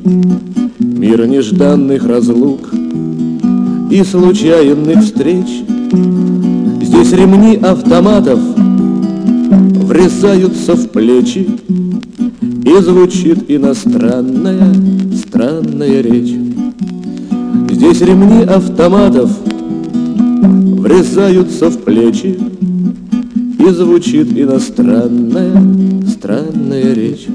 Мир 0.81 1.25
нежданных 1.25 2.05
разлук 2.05 2.69
И 3.93 4.03
случайных 4.03 5.05
встреч 5.05 5.47
Здесь 6.83 7.13
ремни 7.13 7.55
автоматов 7.63 8.41
Врезаются 9.85 10.75
в 10.75 10.89
плечи 10.89 11.47
и 12.65 12.83
звучит 12.83 13.45
иностранная, 13.49 14.75
странная 15.17 16.01
речь. 16.03 16.35
Здесь 17.71 18.01
ремни 18.01 18.45
автоматов 18.45 19.31
врезаются 20.81 21.69
в 21.71 21.79
плечи, 21.79 22.39
И 23.61 23.71
звучит 23.71 24.33
иностранная, 24.33 25.53
странная 26.09 26.95
речь. 26.95 27.27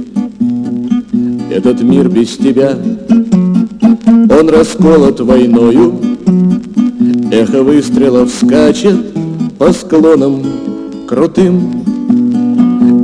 Этот 1.51 1.83
мир 1.83 2.09
без 2.09 2.35
тебя, 2.35 2.75
он 4.29 4.49
расколот 4.49 5.19
войною, 5.21 5.99
Эхо 7.31 7.61
выстрелов 7.61 8.31
скачет 8.31 8.97
по 9.59 9.71
склонам 9.71 10.41
крутым. 11.07 11.83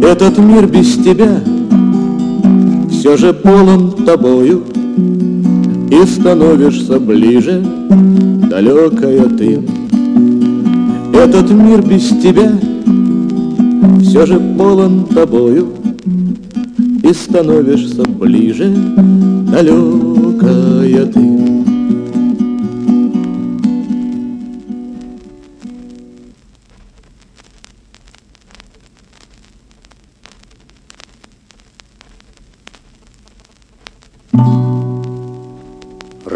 Этот 0.01 0.39
мир 0.39 0.65
без 0.65 0.95
тебя— 0.95 1.41
все 3.01 3.17
же 3.17 3.33
полон 3.33 3.93
тобою 4.05 4.63
И 5.89 6.05
становишься 6.05 6.99
ближе, 6.99 7.65
далекая 8.49 9.25
ты. 9.25 9.59
Этот 11.13 11.51
мир 11.51 11.81
без 11.81 12.07
тебя 12.21 12.51
Все 14.01 14.25
же 14.25 14.39
полон 14.57 15.05
тобою 15.05 15.73
И 17.03 17.13
становишься 17.13 18.03
ближе, 18.03 18.73
далекая 19.51 21.05
ты. 21.05 21.31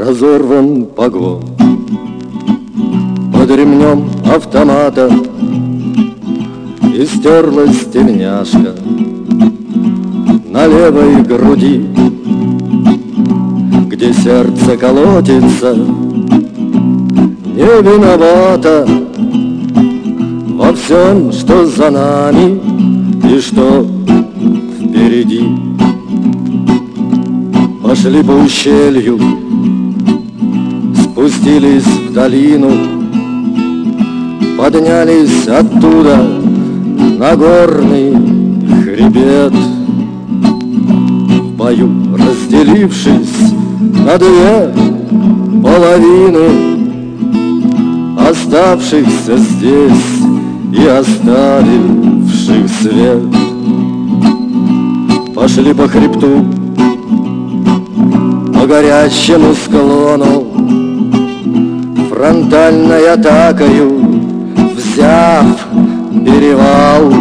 разорван 0.06 0.86
погон 0.86 1.42
Под 3.34 3.50
ремнем 3.50 4.08
автомата 4.26 5.10
И 6.96 7.06
стерлась 7.06 7.86
тельняшка 7.92 8.74
На 10.50 10.66
левой 10.66 11.24
груди 11.24 11.86
Где 13.90 14.14
сердце 14.14 14.78
колотится 14.78 15.76
Не 17.54 17.82
виновата 17.82 18.88
Во 20.54 20.72
всем, 20.72 21.34
что 21.34 21.66
за 21.66 21.90
нами 21.90 22.62
И 23.30 23.42
что 23.42 23.86
впереди. 24.80 25.44
Пошли 27.84 28.24
по 28.24 28.32
ущелью 28.32 29.20
спустились 31.04 31.84
в 31.84 32.14
долину, 32.14 32.72
Поднялись 34.58 35.46
оттуда 35.50 36.45
на 37.18 37.36
горный 37.36 38.14
хребет. 38.84 39.54
В 41.40 41.58
бою 41.58 41.90
разделившись 42.18 43.54
на 43.80 44.18
две 44.18 44.74
половины, 45.64 46.76
Оставшихся 48.18 49.38
здесь 49.38 49.92
и 50.74 50.88
оставив 50.88 52.06
погасивший 52.26 52.68
свет. 52.68 53.24
Пошли 55.34 55.74
по 55.74 55.88
хребту, 55.88 56.46
по 58.54 58.66
горячему 58.66 59.54
склону, 59.54 60.48
Фронтальной 62.10 63.14
атакою 63.14 64.02
взяв 64.76 65.46
перевал. 66.36 67.12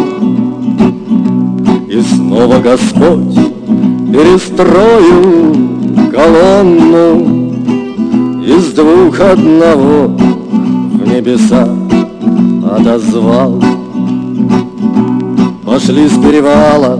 И 1.87 2.01
снова 2.01 2.59
Господь 2.59 3.35
перестроил 4.11 5.55
колонну 6.13 7.53
Из 8.43 8.73
двух 8.73 9.19
одного 9.19 10.07
в 10.07 11.07
небеса 11.07 11.67
отозвал. 12.75 13.61
Пошли 15.65 16.07
с 16.07 16.13
перевала 16.13 16.99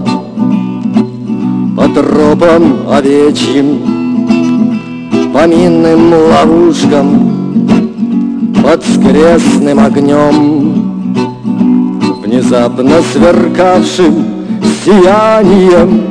по 1.76 1.88
тропам 1.88 2.88
овечьим, 2.90 3.80
По 5.34 5.46
минным 5.46 6.12
ловушкам, 6.30 7.06
под 8.62 8.82
скрестным 8.82 9.78
огнем, 9.80 10.75
Внезапно 12.36 13.00
сверкавшим 13.00 14.14
сиянием 14.84 16.02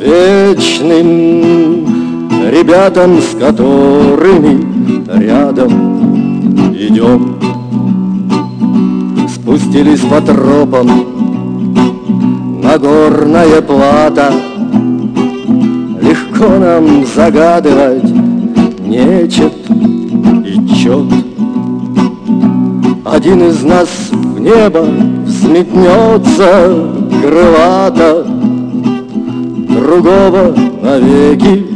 вечным, 0.00 1.06
Ребятам, 2.50 3.20
с 3.20 3.38
которыми 3.38 4.60
рядом 5.20 6.72
идем. 6.74 7.36
Спустились 9.32 10.00
по 10.00 10.20
тропам 10.20 10.90
на 12.60 12.76
горное 12.76 13.62
плато, 13.62 14.32
Легко 16.02 16.58
нам 16.58 17.06
загадывать 17.06 18.10
нечет 18.80 19.54
и 20.44 20.74
чет. 20.74 21.06
Один 23.04 23.42
из 23.42 23.62
нас 23.62 24.07
в 24.38 24.40
небо 24.40 24.86
взметнется 25.26 26.92
крылато, 27.22 28.24
Другого 29.68 30.54
навеки 30.82 31.66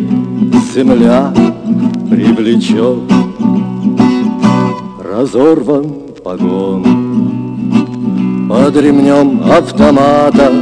земля 0.75 1.33
привлечет. 2.11 2.99
Разорван 5.03 5.87
погон 6.25 6.85
под 8.49 8.77
ремнем 8.77 9.43
автомата 9.51 10.53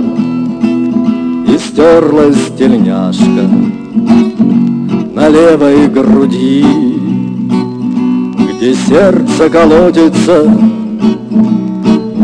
И 1.49 1.59
стерлась 1.59 2.51
тельняшка 2.59 3.49
на 5.15 5.29
левой 5.29 5.89
груди, 5.89 6.65
Где 8.55 8.75
сердце 8.75 9.51
колотится 9.51 10.47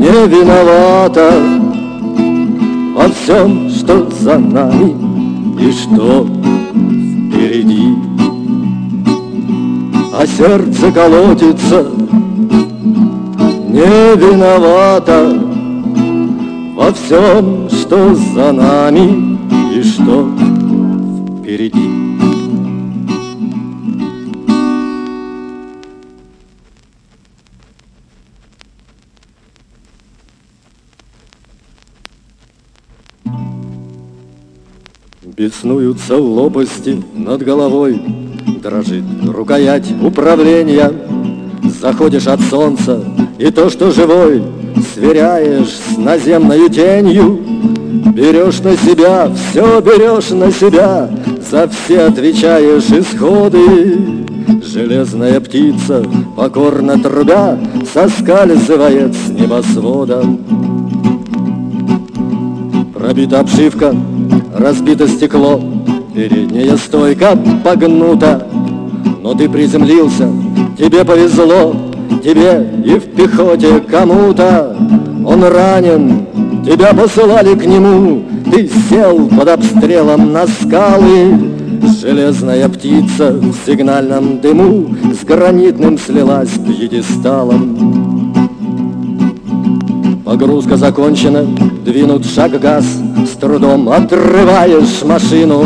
не 0.06 0.26
виновата. 0.28 1.32
Во 2.94 3.08
всем, 3.08 3.68
что 3.70 4.08
за 4.10 4.38
нами. 4.38 4.94
И 5.60 5.72
что 5.72 6.26
впереди. 7.28 7.94
А 10.12 10.26
сердце 10.26 10.92
колотится. 10.92 11.86
Не 13.68 14.16
виновата. 14.16 15.18
Во 16.76 16.92
всем, 16.92 17.68
что 17.68 18.14
за 18.14 18.52
нами. 18.52 19.38
И 19.74 19.82
что 19.82 20.28
впереди. 21.40 21.85
Беснуются 35.46 36.16
лопасти 36.16 37.00
над 37.14 37.40
головой, 37.40 38.02
Дрожит 38.60 39.04
рукоять 39.24 39.86
управления. 40.02 40.92
Заходишь 41.80 42.26
от 42.26 42.40
солнца, 42.40 43.00
и 43.38 43.52
то, 43.52 43.70
что 43.70 43.92
живой, 43.92 44.42
Сверяешь 44.92 45.68
с 45.68 45.98
наземной 45.98 46.68
тенью. 46.68 47.38
Берешь 48.12 48.58
на 48.58 48.76
себя, 48.76 49.30
все 49.30 49.80
берешь 49.80 50.30
на 50.30 50.50
себя, 50.50 51.08
За 51.48 51.68
все 51.68 52.06
отвечаешь 52.06 52.90
исходы. 52.90 53.98
Железная 54.64 55.40
птица, 55.40 56.04
покорно 56.36 57.00
трубя, 57.00 57.56
Соскальзывает 57.94 59.14
с 59.14 59.28
небосвода. 59.28 60.24
Пробита 62.92 63.38
обшивка, 63.38 63.94
разбито 64.54 65.08
стекло, 65.08 65.60
передняя 66.14 66.76
стойка 66.76 67.38
погнута. 67.64 68.46
Но 69.22 69.34
ты 69.34 69.48
приземлился, 69.48 70.28
тебе 70.78 71.04
повезло, 71.04 71.74
тебе 72.22 72.68
и 72.84 72.98
в 72.98 73.04
пехоте 73.14 73.80
кому-то. 73.80 74.76
Он 75.26 75.42
ранен, 75.42 76.26
тебя 76.64 76.92
посылали 76.94 77.54
к 77.54 77.64
нему, 77.64 78.22
ты 78.50 78.68
сел 78.88 79.28
под 79.28 79.48
обстрелом 79.48 80.32
на 80.32 80.46
скалы. 80.46 81.52
Железная 82.00 82.68
птица 82.68 83.32
в 83.32 83.54
сигнальном 83.66 84.40
дыму 84.40 84.94
с 85.12 85.24
гранитным 85.24 85.98
слилась 85.98 86.50
пьедесталом. 86.50 88.34
Погрузка 90.24 90.76
закончена, 90.76 91.46
двинут 91.86 92.26
шаг 92.26 92.60
газ, 92.60 92.84
С 93.24 93.36
трудом 93.38 93.88
отрываешь 93.88 95.02
машину. 95.04 95.62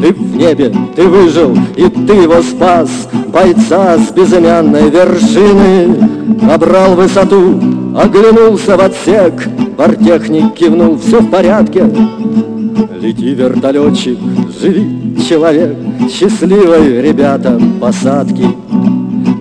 Ты 0.00 0.12
в 0.12 0.36
небе, 0.36 0.72
ты 0.94 1.08
выжил, 1.08 1.56
и 1.76 1.88
ты 1.88 2.12
его 2.14 2.40
спас, 2.40 2.88
Бойца 3.28 3.98
с 3.98 4.12
безымянной 4.12 4.90
вершины. 4.90 6.08
Набрал 6.40 6.94
высоту, 6.94 7.60
оглянулся 7.96 8.76
в 8.76 8.80
отсек, 8.80 9.48
Бортехник 9.76 10.54
кивнул, 10.54 10.98
все 10.98 11.20
в 11.20 11.28
порядке. 11.28 11.84
Лети, 13.00 13.34
вертолетчик, 13.34 14.18
живи, 14.60 15.18
человек, 15.28 15.76
Счастливой, 16.08 17.02
ребята, 17.02 17.60
посадки. 17.80 18.46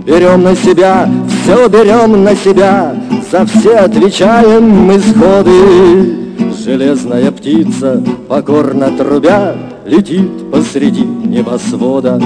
Берем 0.06 0.44
на 0.44 0.56
себя, 0.56 1.08
все 1.44 1.68
берем 1.70 2.24
на 2.24 2.36
себя, 2.36 2.94
За 3.34 3.48
все 3.48 3.78
отвечаем 3.78 4.70
мы 4.86 5.00
сходы. 5.00 6.54
Железная 6.64 7.32
птица, 7.32 8.00
покорно 8.30 8.96
трубя, 8.96 9.56
Летит 9.88 10.52
посреди 10.52 11.04
небосвода. 11.04 12.22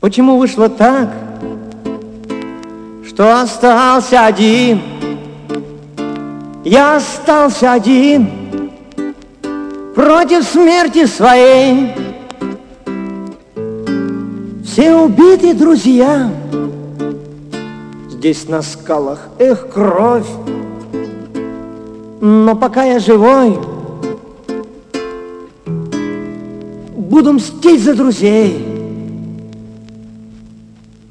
Почему 0.00 0.38
вышло 0.38 0.68
так, 0.68 1.14
что 3.06 3.40
остался 3.40 4.26
один? 4.26 4.80
Я 6.64 6.96
остался 6.96 7.72
один 7.72 8.37
против 9.98 10.44
смерти 10.44 11.06
своей. 11.06 11.90
Все 14.64 14.94
убиты 14.94 15.54
друзья, 15.54 16.30
здесь 18.08 18.48
на 18.48 18.62
скалах, 18.62 19.18
эх, 19.40 19.68
кровь. 19.68 20.28
Но 22.20 22.54
пока 22.54 22.84
я 22.84 23.00
живой, 23.00 23.58
буду 26.94 27.32
мстить 27.32 27.82
за 27.82 27.94
друзей. 27.94 28.64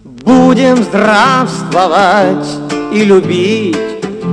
Будем 0.06 0.78
здравствовать 0.78 2.48
и 2.94 3.04
любить, 3.04 3.76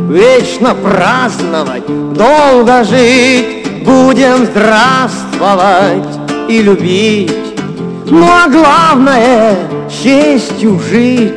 Вечно 0.08 0.76
праздновать, 0.76 1.86
долго 2.14 2.84
жить. 2.84 3.63
Будем 3.84 4.46
здравствовать 4.46 6.18
и 6.48 6.62
любить, 6.62 7.30
Ну 8.06 8.26
а 8.26 8.48
главное, 8.48 9.56
честью 9.90 10.80
жить. 10.80 11.34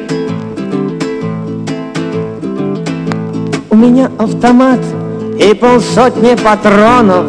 У 3.69 3.75
меня 3.75 4.09
автомат 4.17 4.79
и 5.37 5.53
полсотни 5.53 6.35
патронов, 6.35 7.25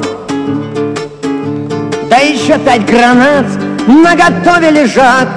Да 2.08 2.18
еще 2.18 2.56
пять 2.58 2.86
гранат 2.86 3.46
на 3.88 4.14
готове 4.14 4.70
лежат. 4.70 5.28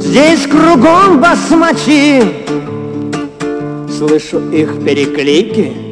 Здесь 0.00 0.46
кругом 0.48 1.20
басмачи, 1.20 2.24
слышу 3.88 4.40
их 4.50 4.84
переклики. 4.84 5.83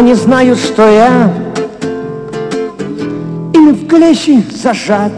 Они 0.00 0.14
знают, 0.14 0.58
что 0.58 0.88
я 0.88 1.30
ими 3.52 3.72
в 3.72 3.86
клещи 3.86 4.42
зажат. 4.50 5.12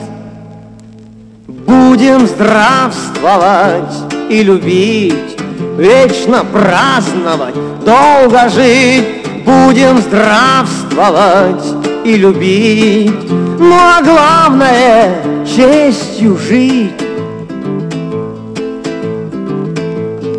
Будем 1.46 2.26
здравствовать 2.26 3.94
и 4.28 4.42
любить, 4.42 5.38
Вечно 5.78 6.44
праздновать, 6.44 7.54
долго 7.84 8.48
жить. 8.48 9.24
Будем 9.46 9.98
здравствовать 9.98 11.64
и 12.04 12.16
любить, 12.16 13.30
Ну 13.60 13.76
а 13.76 14.02
главное— 14.02 15.14
честью 15.46 16.36
жить. 16.36 16.90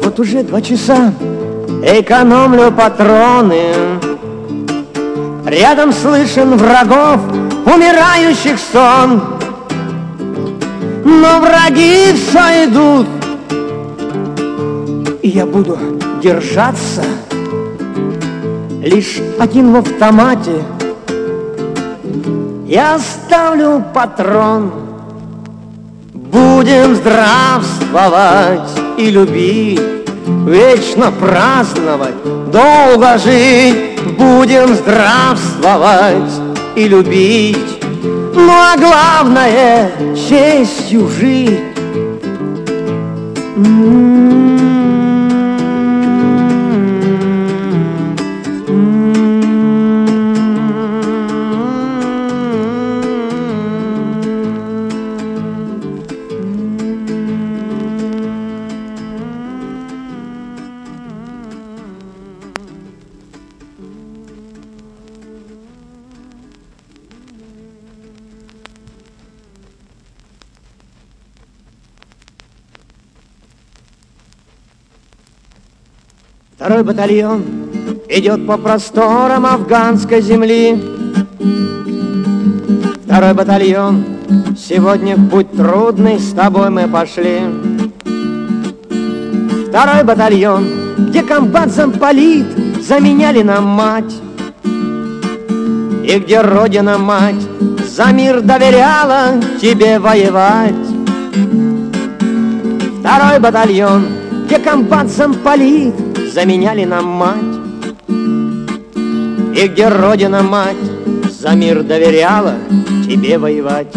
Вот 0.03 0.19
уже 0.19 0.43
два 0.43 0.61
часа 0.61 1.13
экономлю 1.85 2.71
патроны, 2.71 3.73
Рядом 5.45 5.91
слышен 5.91 6.55
врагов, 6.55 7.19
умирающих 7.65 8.57
сон. 8.57 9.21
Но 11.03 11.39
враги 11.39 12.13
все 12.13 12.65
идут, 12.65 13.07
и 15.21 15.29
я 15.29 15.45
буду 15.45 15.77
держаться 16.21 17.03
Лишь 18.83 19.21
один 19.39 19.71
в 19.71 19.77
автомате. 19.77 20.61
Я 22.67 22.95
оставлю 22.95 23.83
патрон. 23.93 24.71
Будем 26.13 26.95
здравствовать 26.95 28.69
и 28.97 29.09
любить 29.09 29.79
Вечно 30.45 31.11
праздновать, 31.11 32.15
долго 32.51 33.17
жить 33.17 33.92
Будем 34.17 34.75
здравствовать 34.75 36.31
и 36.75 36.87
любить. 36.87 37.83
Ну 38.35 38.51
а 38.51 38.75
главное 38.77 39.91
честью 40.15 41.07
жить. 41.07 41.59
Второй 43.55 44.42
батальон 77.03 77.43
идет 78.07 78.47
по 78.47 78.57
просторам 78.57 79.45
афганской 79.45 80.21
земли. 80.21 80.81
Второй 83.05 83.33
батальон, 83.33 84.05
сегодня 84.57 85.17
в 85.17 85.27
путь 85.27 85.51
трудный 85.51 86.17
с 86.17 86.31
тобой 86.31 86.69
мы 86.69 86.87
пошли. 86.87 87.41
Второй 89.67 90.05
батальон, 90.05 90.65
где 91.09 91.23
комбат 91.23 91.71
замполит, 91.71 92.45
заменяли 92.81 93.41
нам 93.41 93.65
мать. 93.65 94.13
И 94.63 96.19
где 96.19 96.39
родина 96.39 96.97
мать 96.97 97.43
за 97.85 98.13
мир 98.13 98.39
доверяла 98.39 99.41
тебе 99.61 99.99
воевать. 99.99 100.73
Второй 103.01 103.39
батальон, 103.41 104.05
где 104.45 104.57
комбат 104.57 105.09
замполит, 105.09 105.93
заменяли 106.33 106.83
нам 106.83 107.05
мать. 107.05 107.37
И 109.55 109.67
где 109.67 109.87
родина 109.87 110.41
мать 110.41 110.75
за 111.29 111.51
мир 111.51 111.83
доверяла 111.83 112.55
тебе 113.05 113.37
воевать. 113.37 113.93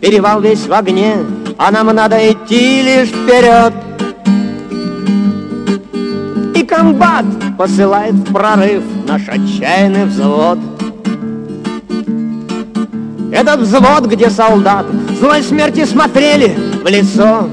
Перевал 0.00 0.40
весь 0.40 0.66
в 0.66 0.72
огне, 0.72 1.18
а 1.56 1.70
нам 1.70 1.86
надо 1.94 2.16
идти 2.30 2.82
лишь 2.82 3.10
вперед. 3.10 3.72
И 6.56 6.64
комбат 6.64 7.24
посылает 7.56 8.14
в 8.14 8.32
прорыв 8.32 8.82
наш 9.06 9.22
отчаянный 9.28 10.06
взвод. 10.06 10.58
Этот 13.32 13.60
взвод, 13.60 14.06
где 14.06 14.30
солдат 14.30 14.86
злой 15.20 15.42
смерти 15.42 15.84
смотрели 15.84 16.56
в 16.82 16.86
лицо. 16.88 17.48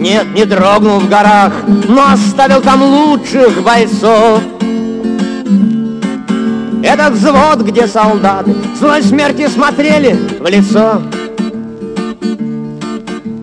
Нет, 0.00 0.28
не 0.34 0.46
дрогнул 0.46 0.98
в 0.98 1.10
горах, 1.10 1.52
но 1.66 2.12
оставил 2.12 2.62
там 2.62 2.82
лучших 2.82 3.62
бойцов. 3.62 4.40
Этот 6.82 7.12
взвод, 7.12 7.60
где 7.60 7.86
солдаты 7.86 8.54
злой 8.78 9.02
смерти 9.02 9.46
смотрели 9.46 10.14
в 10.40 10.46
лицо. 10.46 11.02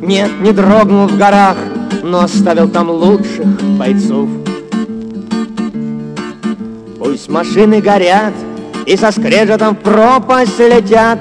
Нет, 0.01 0.31
не 0.41 0.51
дрогнул 0.51 1.05
в 1.05 1.15
горах, 1.15 1.57
но 2.01 2.21
оставил 2.21 2.67
там 2.67 2.89
лучших 2.89 3.61
бойцов. 3.77 4.27
Пусть 6.97 7.29
машины 7.29 7.81
горят 7.81 8.33
и 8.87 8.97
со 8.97 9.11
скрежетом 9.11 9.75
в 9.75 9.79
пропасть 9.81 10.57
летят. 10.57 11.19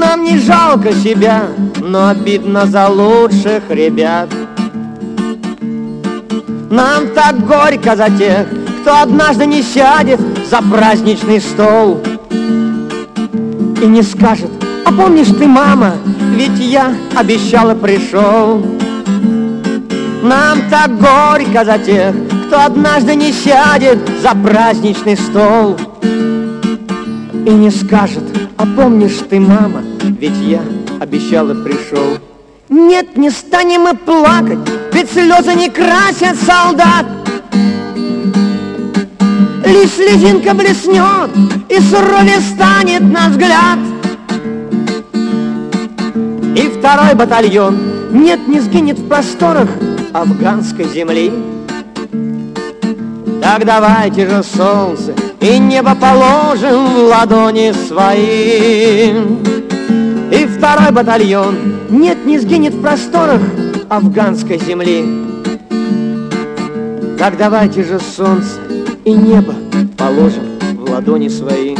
Нам 0.00 0.24
не 0.24 0.38
жалко 0.38 0.94
себя, 0.94 1.42
но 1.78 2.08
обидно 2.08 2.64
за 2.64 2.88
лучших 2.88 3.64
ребят. 3.68 4.30
Нам 6.70 7.08
так 7.14 7.46
горько 7.46 7.94
за 7.96 8.08
тех, 8.08 8.46
кто 8.80 9.02
однажды 9.02 9.44
не 9.44 9.62
сядет 9.62 10.18
за 10.50 10.62
праздничный 10.62 11.38
стол 11.38 12.00
и 12.30 13.86
не 13.86 14.02
скажет, 14.02 14.50
а 14.86 14.90
помнишь 14.90 15.28
ты, 15.38 15.46
мама, 15.46 15.92
ведь 16.34 16.58
я 16.58 16.94
обещала 17.14 17.74
пришел. 17.74 18.64
Нам 20.22 20.60
так 20.70 20.98
горько 20.98 21.62
за 21.66 21.78
тех, 21.78 22.14
кто 22.46 22.62
однажды 22.64 23.16
не 23.16 23.32
сядет 23.32 23.98
за 24.22 24.30
праздничный 24.30 25.18
стол 25.18 25.76
и 26.02 27.50
не 27.50 27.70
скажет, 27.70 28.24
а 28.56 28.64
помнишь 28.64 29.20
ты, 29.28 29.38
мама, 29.38 29.82
ведь 30.20 30.36
я 30.36 30.60
обещала 31.00 31.54
пришел. 31.54 32.18
Нет, 32.68 33.16
не 33.16 33.30
станем 33.30 33.82
мы 33.82 33.94
плакать, 33.94 34.58
ведь 34.92 35.10
слезы 35.10 35.54
не 35.54 35.70
красят 35.70 36.36
солдат. 36.36 37.06
Лишь 39.64 39.92
слезинка 39.92 40.52
блеснет, 40.52 41.30
и 41.70 41.80
суровее 41.80 42.40
станет 42.40 43.00
наш 43.00 43.30
взгляд. 43.30 43.78
И 46.54 46.70
второй 46.78 47.14
батальон, 47.14 47.78
нет, 48.10 48.46
не 48.46 48.60
сгинет 48.60 48.98
в 48.98 49.08
просторах 49.08 49.70
афганской 50.12 50.86
земли. 50.86 51.32
Так 53.40 53.64
давайте 53.64 54.28
же 54.28 54.42
солнце 54.42 55.14
и 55.40 55.58
небо 55.58 55.94
положим 55.94 56.84
в 56.94 57.08
ладони 57.08 57.72
свои. 57.88 59.69
И 60.32 60.46
второй 60.46 60.92
батальон, 60.92 61.56
нет, 61.90 62.24
не 62.24 62.38
сгинет 62.38 62.74
в 62.74 62.80
просторах 62.80 63.40
афганской 63.88 64.58
земли. 64.58 65.04
Так 67.18 67.36
давайте 67.36 67.82
же 67.82 67.98
солнце 67.98 68.60
и 69.04 69.12
небо 69.12 69.54
положим 69.98 70.44
в 70.78 70.90
ладони 70.90 71.28
свои. 71.28 71.79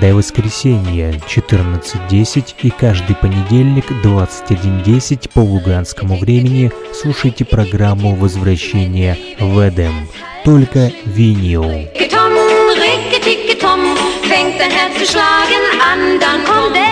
Каждое 0.00 0.14
воскресенье 0.14 1.20
14.10 1.28 2.54
и 2.62 2.70
каждый 2.70 3.14
понедельник 3.16 3.84
21.10 4.02 5.28
по 5.28 5.40
луганскому 5.40 6.16
времени 6.16 6.72
слушайте 6.94 7.44
программу 7.44 8.14
«Возвращение 8.14 9.18
в 9.38 9.58
Эдем». 9.60 10.08
Только 10.42 10.90
винил. 11.04 11.64
Fängt 14.30 14.58
dein 14.58 14.70
Herz 14.70 14.96
zu 14.96 15.06
schlagen 15.06 15.64
an, 15.82 16.18
dann 16.18 16.44
kommt 16.44 16.76
denn 16.76 16.89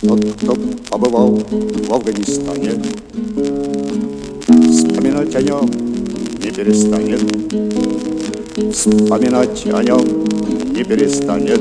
Тот, 0.00 0.24
кто 0.36 0.56
побывал 0.90 1.40
в 1.50 1.92
Афганистане, 1.92 2.72
Вспоминать 4.46 5.34
о 5.34 5.42
нем 5.42 5.70
не 6.42 6.50
перестанет, 6.50 7.20
Вспоминать 8.72 9.66
о 9.66 9.82
нем 9.82 10.02
не 10.70 10.84
перестанет, 10.84 11.60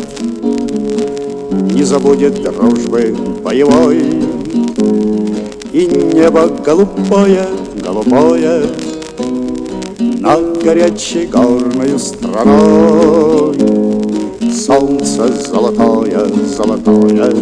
Не 1.74 1.84
забудет 1.84 2.42
дружбы 2.44 3.16
боевой, 3.44 4.00
И 5.72 5.86
небо 6.14 6.48
голубое, 6.64 7.48
голубое 7.82 8.66
Над 10.00 10.64
горячей 10.64 11.26
горною 11.26 11.98
страной 11.98 13.81
Солнце 14.52 15.28
золотое, 15.48 16.28
золотое 16.58 17.34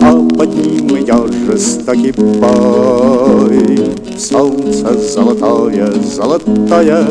а 0.00 0.28
под 0.36 0.54
ним 0.56 0.98
идет 0.98 1.32
жестокий 1.46 2.12
бой. 2.12 3.78
Солнце 4.18 4.98
золотое, 4.98 5.92
золотое, 5.92 7.06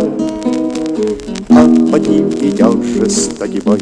а 1.49 1.91
под 1.91 2.07
ним 2.09 2.29
идет 2.41 2.83
жестокий 2.99 3.61
бой. 3.61 3.79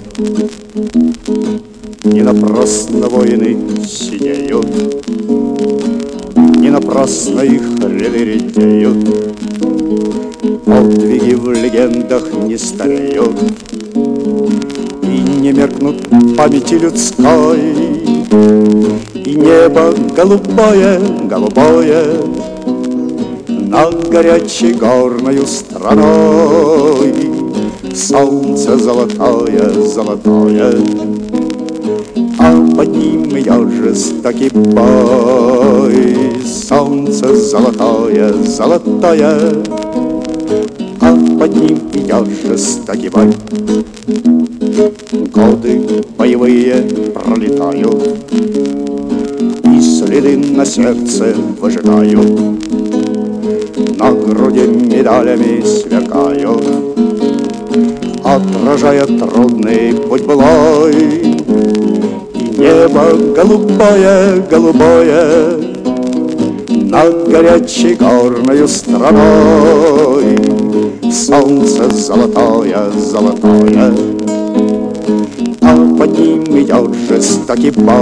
Не 2.04 2.22
напрасно 2.22 3.08
воины 3.08 3.58
сидеют, 3.86 4.68
Не 6.36 6.70
напрасно 6.70 7.42
их 7.42 7.64
ряды 7.80 8.26
редеют, 8.26 8.98
Подвиги 10.66 11.34
в 11.34 11.52
легендах 11.52 12.32
не 12.34 12.58
стареют 12.58 13.36
не 15.42 15.52
меркнут 15.52 15.98
памяти 16.38 16.76
людской. 16.76 17.60
И 19.16 19.36
небо 19.36 19.94
голубое, 20.16 21.00
голубое 21.24 22.04
Над 23.48 24.10
горячей 24.10 24.74
горною 24.74 25.48
страной. 25.48 27.14
Солнце 27.96 28.78
золотое, 28.78 29.72
золотое 29.88 30.74
А 32.38 32.76
под 32.76 32.90
ним 32.90 33.38
идет 33.38 33.70
жестокий 33.72 34.50
бой. 34.50 36.32
Солнце 36.46 37.36
золотое, 37.36 38.32
золотое 38.44 39.54
А 41.00 41.18
под 41.40 41.56
ним 41.56 41.80
идет 41.94 42.28
жестокий 42.46 43.10
бой 43.10 43.34
Годы 44.72 45.82
боевые 46.18 46.76
пролетают 47.14 48.20
И 49.66 49.82
следы 49.82 50.38
на 50.38 50.66
сердце 50.66 51.36
выжигают 51.60 52.40
На 53.98 54.12
груди 54.12 54.62
медалями 54.62 55.62
сверкают 55.66 56.64
Отражая 58.24 59.06
трудный 59.06 59.94
путь 59.94 60.24
былой. 60.24 60.94
И 62.34 62.44
небо 62.58 63.14
голубое, 63.36 64.42
голубое 64.50 65.58
Над 66.70 67.30
горячей 67.30 67.96
горною 67.96 68.70
страной. 68.70 70.38
Солнце 71.12 71.90
золотое, 71.90 72.90
золотое 72.92 73.94
под 76.02 76.18
ним 76.18 76.44
идет 76.60 76.96
жестокий 77.08 77.70
бой. 77.70 77.94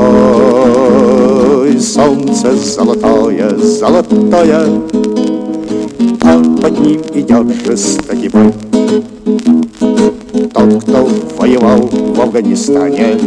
Солнце 1.82 2.56
золотое, 2.56 3.58
золотое, 3.58 4.62
а 6.22 6.42
под 6.62 6.80
ним 6.80 7.02
идет 7.14 7.48
жестокий 7.66 8.30
бой. 8.30 8.54
Тот, 10.54 10.84
кто 10.84 11.10
воевал 11.38 11.90
в 11.92 12.22
Афганистане, 12.22 13.20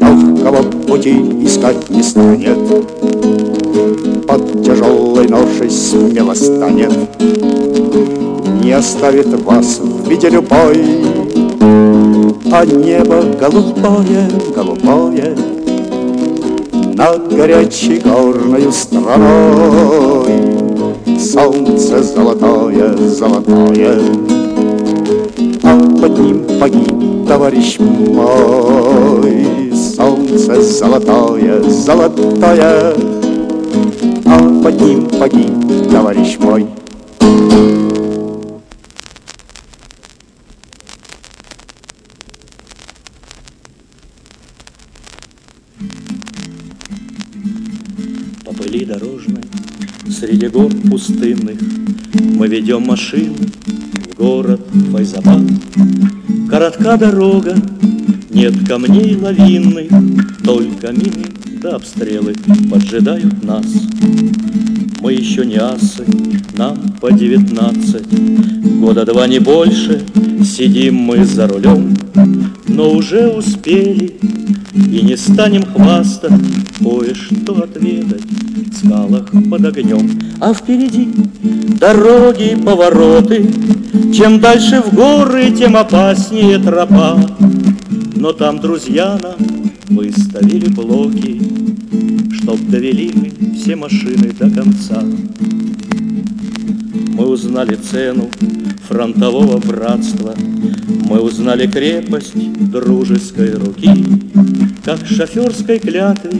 легкого 0.00 0.62
пути 0.86 1.44
искать 1.44 1.90
не 1.90 2.02
станет. 2.02 2.56
Под 4.26 4.64
тяжелой 4.64 5.28
ношей 5.28 5.68
смело 5.70 6.32
станет, 6.32 6.94
не 8.64 8.72
оставит 8.72 9.26
вас 9.42 9.80
в 9.80 10.08
виде 10.08 10.30
любой 10.30 11.21
а 12.52 12.66
небо 12.66 13.22
голубое, 13.40 14.28
голубое 14.54 15.34
Над 16.94 17.34
горячей 17.34 17.98
горною 17.98 18.70
страной. 18.70 20.28
Солнце 21.18 22.02
золотое, 22.02 22.94
золотое 23.08 23.98
А 25.62 25.80
под 25.98 26.18
ним 26.18 26.44
погиб 26.60 27.26
товарищ 27.26 27.78
мой. 27.78 29.46
Солнце 29.96 30.60
золотое, 30.60 31.62
золотое 31.62 32.94
А 34.26 34.62
под 34.62 34.80
ним 34.80 35.08
погиб 35.18 35.90
товарищ 35.90 36.36
мой 36.38 36.66
пустынных 51.02 51.58
Мы 52.36 52.46
ведем 52.46 52.82
машину 52.82 53.34
в 53.34 54.16
город 54.16 54.60
Файзабад. 54.92 55.40
Коротка 56.48 56.96
дорога, 56.96 57.56
нет 58.30 58.54
камней 58.68 59.16
лавинных, 59.16 59.90
Только 60.44 60.92
мины 60.92 61.26
да 61.60 61.76
обстрелы 61.76 62.34
поджидают 62.70 63.42
нас. 63.42 63.66
Мы 65.00 65.14
еще 65.14 65.44
не 65.44 65.56
асы, 65.56 66.04
нам 66.56 66.76
по 67.00 67.10
девятнадцать, 67.10 68.06
Года 68.80 69.04
два 69.04 69.26
не 69.26 69.40
больше, 69.40 70.02
сидим 70.44 70.96
мы 70.96 71.24
за 71.24 71.48
рулем, 71.48 71.96
Но 72.68 72.92
уже 72.92 73.28
успели 73.28 74.14
и 74.74 75.02
не 75.02 75.16
станем 75.16 75.64
хвастать, 75.64 76.32
Кое-что 76.78 77.62
отведать 77.62 78.22
скалах 78.82 79.30
под 79.50 79.64
огнем. 79.64 80.10
А 80.40 80.52
впереди 80.52 81.08
дороги 81.80 82.56
повороты, 82.64 83.48
Чем 84.14 84.40
дальше 84.40 84.82
в 84.82 84.94
горы, 84.94 85.50
тем 85.50 85.76
опаснее 85.76 86.58
тропа. 86.58 87.18
Но 88.16 88.32
там 88.32 88.60
друзья 88.60 89.18
нам 89.22 89.70
выставили 89.88 90.68
блоки, 90.68 91.40
Чтоб 92.34 92.58
довели 92.68 93.10
мы 93.14 93.56
все 93.56 93.76
машины 93.76 94.32
до 94.38 94.50
конца. 94.50 95.02
Мы 97.14 97.26
узнали 97.26 97.74
цену 97.74 98.30
фронтового 98.88 99.58
братства, 99.58 100.34
Мы 101.08 101.20
узнали 101.20 101.66
крепость 101.66 102.34
дружеской 102.70 103.54
руки, 103.54 104.04
Как 104.84 105.06
шоферской 105.06 105.78
клятве 105.78 106.32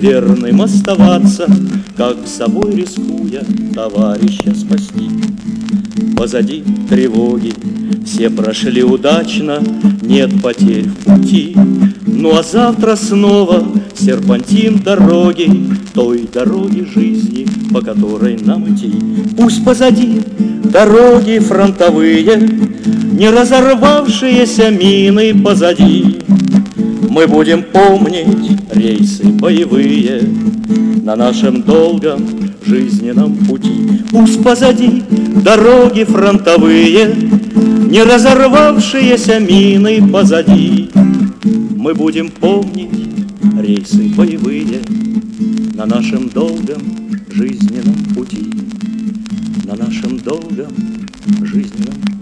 верным 0.00 0.62
оставаться, 0.62 1.46
Как 1.96 2.16
собой 2.26 2.76
рискуя 2.76 3.44
товарища 3.74 4.54
спасти. 4.54 5.10
позади 6.16 6.64
тревоги, 6.88 7.52
все 8.04 8.30
прошли 8.30 8.82
удачно, 8.82 9.62
нет 10.02 10.30
потерь 10.42 10.84
в 10.88 11.04
пути. 11.04 11.56
Ну 12.06 12.36
а 12.36 12.42
завтра 12.42 12.96
снова 12.96 13.64
серпантин 13.94 14.78
дороги, 14.78 15.50
той 15.94 16.28
дороги 16.32 16.86
жизни, 16.94 17.46
по 17.72 17.80
которой 17.80 18.38
нам 18.38 18.72
идти. 18.74 18.92
Пусть 19.36 19.64
позади 19.64 20.22
дороги 20.64 21.38
фронтовые, 21.38 22.36
не 23.12 23.30
разорвавшиеся 23.30 24.70
мины 24.70 25.34
позади. 25.34 26.18
Мы 27.08 27.26
будем 27.26 27.62
помнить 27.62 28.58
рейсы 28.72 29.24
боевые 29.24 30.22
на 31.02 31.16
нашем 31.16 31.62
долгом 31.62 32.26
жизненном 32.64 33.34
пути. 33.46 34.02
Пусть 34.10 34.42
позади 34.42 35.02
дороги 35.44 36.04
фронтовые, 36.04 37.14
не 37.90 38.02
разорвавшиеся 38.02 39.40
мины 39.40 40.06
позади. 40.06 40.90
Мы 41.76 41.94
будем 41.94 42.30
помнить 42.30 42.90
рейсы 43.60 44.08
боевые 44.14 44.80
на 45.74 45.86
нашем 45.86 46.28
долгом 46.28 46.82
жизненном 47.32 47.94
пути, 48.14 48.50
на 49.64 49.76
нашем 49.76 50.18
долгом 50.18 50.72
жизненном 51.42 51.94
пути. 52.02 52.17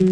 Мы 0.00 0.06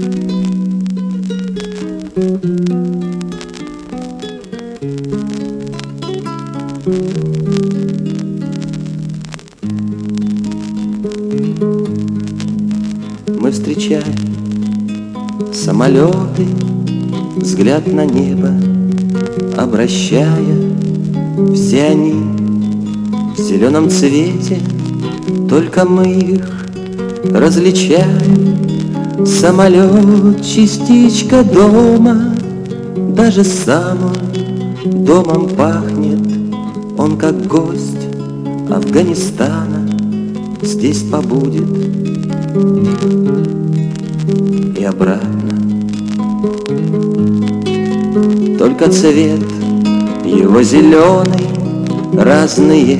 встречаем 13.50 14.04
самолеты, 15.54 16.44
взгляд 17.36 17.90
на 17.90 18.04
небо, 18.04 18.50
обращая, 19.56 20.28
все 21.54 21.84
они 21.84 22.12
в 23.34 23.40
зеленом 23.40 23.88
цвете, 23.88 24.60
только 25.48 25.86
мы 25.86 26.12
их 26.12 26.66
различаем. 27.32 28.47
Самолет, 29.26 30.44
частичка 30.44 31.42
дома, 31.42 32.34
даже 33.16 33.42
сам 33.42 33.98
он 34.04 35.04
домом 35.04 35.48
пахнет, 35.48 36.24
он 36.96 37.18
как 37.18 37.46
гость 37.46 38.06
Афганистана. 38.70 39.90
Здесь 40.62 41.02
побудет. 41.02 41.68
И 44.78 44.84
обратно. 44.84 45.58
Только 48.56 48.90
цвет 48.90 49.40
его 50.24 50.62
зеленый, 50.62 51.48
разные, 52.14 52.96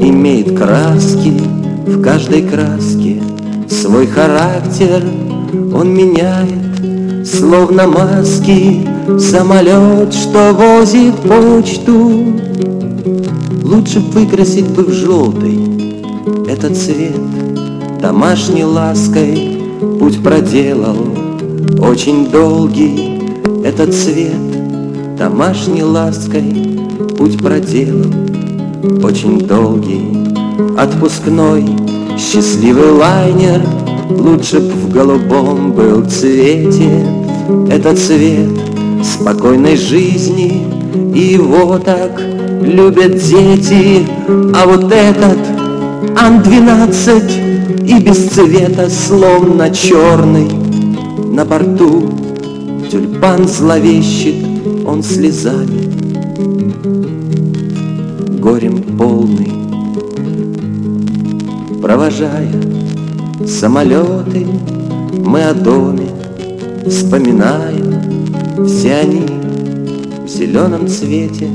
имеет 0.00 0.58
краски, 0.58 1.32
в 1.86 2.02
каждой 2.02 2.42
краске 2.42 3.21
свой 3.92 4.06
характер 4.06 5.04
он 5.74 5.94
меняет, 5.94 7.28
словно 7.28 7.86
маски, 7.86 8.88
самолет, 9.18 10.14
что 10.14 10.54
возит 10.54 11.14
почту. 11.16 12.32
Лучше 13.62 14.00
выкрасить 14.00 14.66
бы 14.68 14.84
в 14.84 14.92
желтый 14.92 15.58
этот 16.48 16.74
цвет, 16.74 17.20
домашней 18.00 18.64
лаской 18.64 19.58
путь 20.00 20.22
проделал 20.22 20.96
очень 21.78 22.30
долгий 22.30 23.20
этот 23.62 23.94
цвет, 23.94 25.18
домашней 25.18 25.84
лаской 25.84 26.78
путь 27.18 27.36
проделал 27.36 28.10
очень 29.04 29.46
долгий, 29.46 30.78
отпускной 30.78 31.66
счастливый 32.16 32.92
лайнер 32.92 33.81
лучше 34.18 34.60
б 34.60 34.72
в 34.72 34.92
голубом 34.92 35.72
был 35.72 36.04
цвете 36.04 37.06
этот 37.70 37.98
цвет 37.98 38.50
спокойной 39.02 39.76
жизни. 39.76 40.66
И 41.14 41.34
его 41.34 41.78
так 41.78 42.20
любят 42.62 43.16
дети, 43.16 44.06
а 44.54 44.66
вот 44.66 44.92
этот 44.92 45.38
Ан-12 46.16 47.86
и 47.86 48.00
без 48.00 48.28
цвета, 48.28 48.88
словно 48.88 49.70
черный. 49.70 50.48
На 51.32 51.44
борту 51.44 52.08
тюльпан 52.90 53.48
зловещит 53.48 54.44
он 54.86 55.02
слезами 55.02 55.88
Горем 58.38 58.82
полный 58.98 59.52
Провожая 61.80 62.71
самолеты 63.46 64.46
Мы 65.24 65.44
о 65.44 65.54
доме 65.54 66.08
вспоминаем 66.86 68.66
Все 68.66 68.94
они 68.96 69.26
в 70.24 70.28
зеленом 70.28 70.88
цвете 70.88 71.48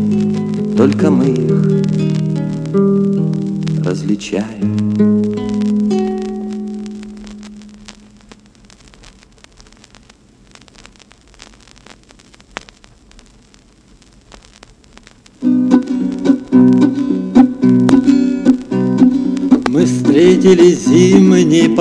Только 0.76 1.10
мы 1.10 1.26
их 1.26 1.78
различаем. 3.88 5.27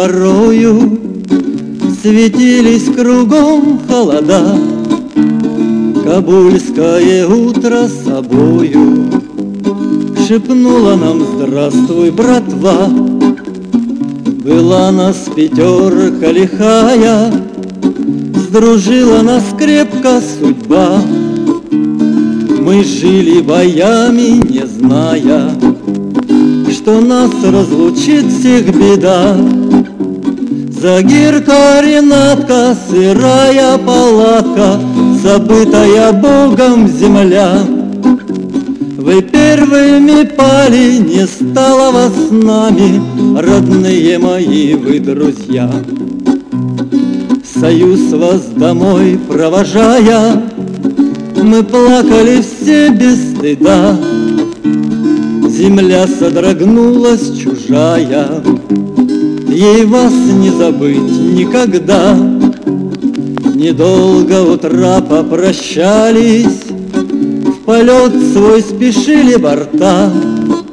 Порою, 0.06 0.98
Светились 2.02 2.84
кругом 2.94 3.80
холода, 3.88 4.56
Кабульское 6.04 7.26
утро 7.26 7.88
собою 8.04 9.10
Шепнула 10.26 10.94
нам 10.96 11.22
«Здравствуй, 11.24 12.10
братва!» 12.10 12.88
Была 14.44 14.92
нас 14.92 15.16
пятерка 15.34 16.30
лихая, 16.30 17.32
Сдружила 18.48 19.22
нас 19.22 19.42
крепко 19.58 20.20
судьба. 20.20 21.00
Мы 22.60 22.84
жили 22.84 23.40
боями, 23.40 24.40
не 24.52 24.66
зная, 24.66 25.50
Что 26.70 27.00
нас 27.00 27.30
разлучит 27.42 28.26
всех 28.26 28.66
беда. 28.66 29.36
Загирка, 30.80 31.80
Ренатка, 31.82 32.76
сырая 32.88 33.78
палатка, 33.78 34.78
Забытая 35.22 36.12
Богом 36.12 36.86
земля. 36.86 37.62
Вы 38.98 39.22
первыми 39.22 40.24
пали, 40.24 40.98
не 40.98 41.26
стало 41.26 41.92
вас 41.92 42.12
с 42.12 42.30
нами, 42.30 43.00
Родные 43.40 44.18
мои 44.18 44.74
вы 44.74 45.00
друзья. 45.00 45.70
Союз 47.58 48.12
вас 48.12 48.42
домой 48.54 49.18
провожая, 49.28 50.42
Мы 51.42 51.62
плакали 51.62 52.42
все 52.42 52.90
без 52.90 53.30
стыда. 53.32 53.96
Земля 55.48 56.06
содрогнулась 56.06 57.34
чужая, 57.38 58.42
Ей 59.56 59.86
вас 59.86 60.12
не 60.12 60.50
забыть 60.50 60.98
никогда. 60.98 62.14
Недолго 63.54 64.42
утра 64.42 65.00
попрощались, 65.00 66.60
полет 67.64 68.12
свой 68.34 68.60
спешили 68.60 69.36
борта, 69.36 70.12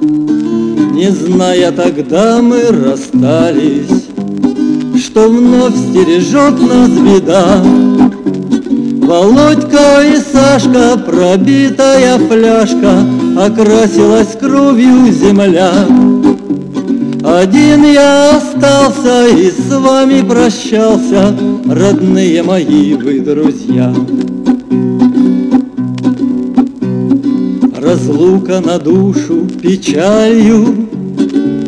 Не 0.02 1.10
зная 1.12 1.72
тогда 1.72 2.42
мы 2.42 2.62
расстались, 2.72 4.04
Что 5.02 5.30
вновь 5.30 5.78
стережет 5.78 6.60
нас 6.60 6.90
беда. 6.90 7.64
Володька 9.08 10.04
и 10.04 10.18
Сашка, 10.18 10.98
пробитая 10.98 12.20
фляжка, 12.20 12.98
Окрасилась 13.38 14.36
кровью 14.38 15.10
земля. 15.10 15.72
Один 17.36 17.84
я 17.84 18.38
остался 18.38 19.28
и 19.28 19.50
с 19.50 19.76
вами 19.76 20.22
прощался, 20.22 21.36
Родные 21.68 22.44
мои 22.44 22.94
вы 22.94 23.22
друзья. 23.22 23.92
Разлука 27.76 28.60
на 28.60 28.78
душу 28.78 29.48
печалью 29.60 30.88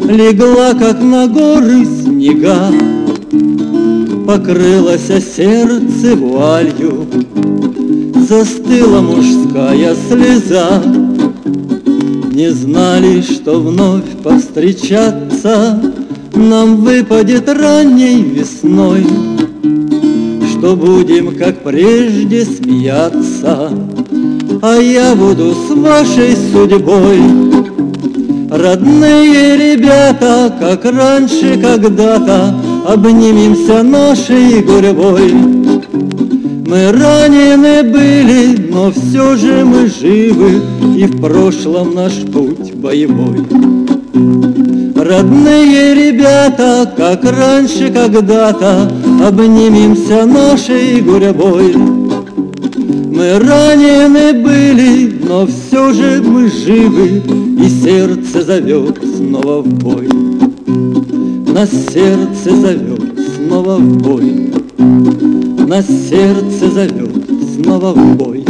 Легла, 0.08 0.76
как 0.76 1.02
на 1.02 1.28
горы 1.28 1.84
снега 1.84 2.72
Покрылось 4.28 5.08
сердце 5.36 6.16
вуалью 6.16 7.08
Застыла 8.30 9.02
мужская 9.02 9.96
слеза 10.08 10.84
Не 12.32 12.52
знали, 12.52 13.22
что 13.22 13.60
вновь 13.60 14.06
повстречаться 15.46 15.80
Нам 16.34 16.78
выпадет 16.78 17.48
ранней 17.50 18.22
весной. 18.22 19.06
Что 20.52 20.76
будем, 20.76 21.36
как 21.36 21.64
прежде, 21.64 22.46
смеяться 22.46 23.72
А 24.62 24.76
я 24.76 25.16
буду 25.16 25.54
с 25.54 25.72
вашей 25.72 26.36
судьбой. 26.36 27.20
Родные 28.50 29.58
ребята, 29.58 30.54
как 30.60 30.86
раньше 30.86 31.60
когда-то 31.62 32.56
Обнимемся 32.88 33.84
нашей 33.84 34.62
гурьбой. 34.62 35.34
Мы 36.68 36.92
ранены 36.92 37.84
были, 37.84 38.70
но 38.72 38.92
все 38.92 39.36
же 39.36 39.64
мы 39.64 39.88
живы 39.88 40.62
И 40.98 41.06
в 41.06 41.22
прошлом 41.22 41.94
наш 41.94 42.14
путь 42.34 42.74
боевой 42.74 43.46
Родные 45.06 45.94
ребята, 45.94 46.92
как 46.98 47.24
раньше 47.26 47.92
когда-то 47.92 48.92
Обнимемся 49.24 50.26
нашей 50.26 51.00
гурьбой. 51.02 51.76
Мы 51.76 53.38
ранены 53.38 54.34
были, 54.34 55.16
но 55.24 55.46
все 55.46 55.94
же 55.94 56.24
мы 56.24 56.50
живы 56.50 57.22
И 57.64 57.70
сердце 57.70 58.42
зовет 58.42 58.98
снова 59.16 59.62
в 59.62 59.68
бой. 59.68 60.08
На 61.54 61.68
сердце 61.68 62.56
зовет 62.56 63.20
снова 63.38 63.78
в 63.78 63.98
бой, 64.00 64.52
На 65.68 65.84
сердце 65.84 66.72
зовет 66.72 67.30
снова 67.54 67.94
в 67.94 68.16
бой. 68.18 68.44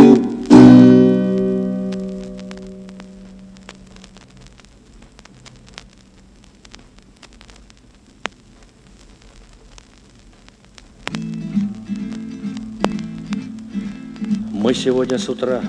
Мы 14.65 14.73
сегодня 14.73 15.19
с 15.19 15.29
утра 15.29 15.61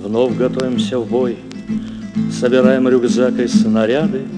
вновь 0.00 0.36
готовимся 0.36 0.96
в 1.00 1.08
бой, 1.08 1.38
Собираем 2.30 2.88
рюкзак 2.88 3.40
и 3.40 3.48
снаряды, 3.48 4.28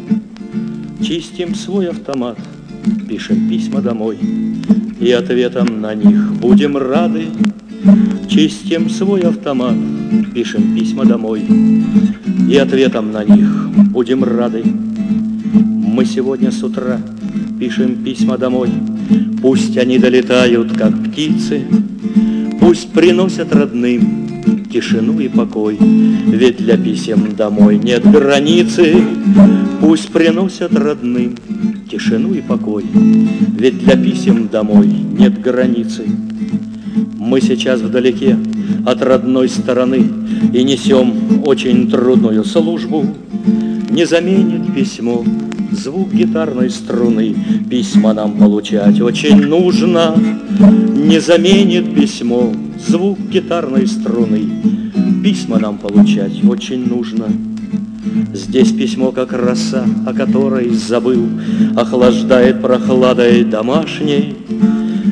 Чистим 1.07 1.55
свой 1.55 1.90
автомат, 1.90 2.38
пишем 3.07 3.46
письма 3.51 3.82
домой, 3.82 4.18
И 4.98 5.11
ответом 5.12 5.82
на 5.82 5.94
них 5.94 6.32
будем 6.36 6.78
рады. 6.78 7.26
Чистим 8.26 8.88
свой 8.88 9.20
автомат, 9.20 9.76
пишем 10.32 10.74
письма 10.74 11.05
домой, 11.05 11.42
И 12.48 12.57
ответом 12.57 13.12
на 13.12 13.22
них 13.22 13.68
будем 13.90 14.24
рады. 14.24 14.62
Мы 14.64 16.07
сегодня 16.07 16.51
с 16.51 16.62
утра 16.62 16.98
пишем 17.59 18.03
письма 18.03 18.38
домой, 18.38 18.70
Пусть 19.42 19.76
они 19.76 19.98
долетают, 19.98 20.72
как 20.72 20.90
птицы, 21.05 21.66
Пусть 22.61 22.92
приносят 22.92 23.52
родным 23.54 24.64
тишину 24.70 25.18
и 25.18 25.28
покой, 25.28 25.78
Ведь 25.80 26.58
для 26.58 26.76
писем 26.76 27.34
домой 27.34 27.78
нет 27.78 28.08
границы. 28.08 28.96
Пусть 29.80 30.11
приносят 30.12 30.72
родным 30.74 31.36
тишину 31.90 32.34
и 32.34 32.40
покой, 32.40 32.84
Ведь 33.58 33.78
для 33.78 33.96
писем 33.96 34.48
домой 34.48 34.86
нет 34.88 35.40
границы. 35.40 36.04
Мы 37.16 37.40
сейчас 37.40 37.80
вдалеке 37.80 38.36
от 38.86 39.02
родной 39.02 39.48
стороны 39.48 40.04
И 40.52 40.62
несем 40.62 41.42
очень 41.44 41.90
трудную 41.90 42.44
службу. 42.44 43.06
Не 43.90 44.04
заменит 44.04 44.72
письмо 44.74 45.24
звук 45.82 46.12
гитарной 46.12 46.68
струны, 46.68 47.34
Письма 47.70 48.12
нам 48.12 48.36
получать 48.36 49.00
очень 49.00 49.40
нужно. 49.40 50.14
Не 50.94 51.20
заменит 51.20 51.94
письмо 51.94 52.52
звук 52.86 53.18
гитарной 53.30 53.86
струны, 53.86 54.42
Письма 55.24 55.58
нам 55.58 55.78
получать 55.78 56.44
очень 56.44 56.86
нужно. 56.86 57.28
Здесь 58.34 58.72
письмо, 58.72 59.10
как 59.10 59.32
роса, 59.32 59.84
о 60.06 60.12
которой 60.12 60.68
забыл, 60.70 61.28
Охлаждает 61.76 62.60
прохладой 62.60 63.44
домашней. 63.44 64.36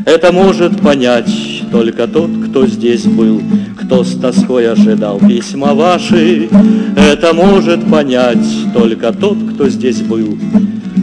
Это 0.04 0.32
может 0.32 0.80
понять 0.80 1.30
только 1.72 2.06
тот, 2.06 2.30
кто 2.48 2.66
здесь 2.66 3.04
был, 3.04 3.40
Кто 3.88 4.04
с 4.04 4.16
тоской 4.16 4.70
ожидал 4.70 5.18
письма 5.18 5.72
ваши. 5.72 6.50
Это 6.94 7.32
может 7.32 7.90
понять 7.90 8.46
только 8.74 9.14
тот, 9.14 9.38
кто 9.54 9.66
здесь 9.70 10.02
был, 10.02 10.36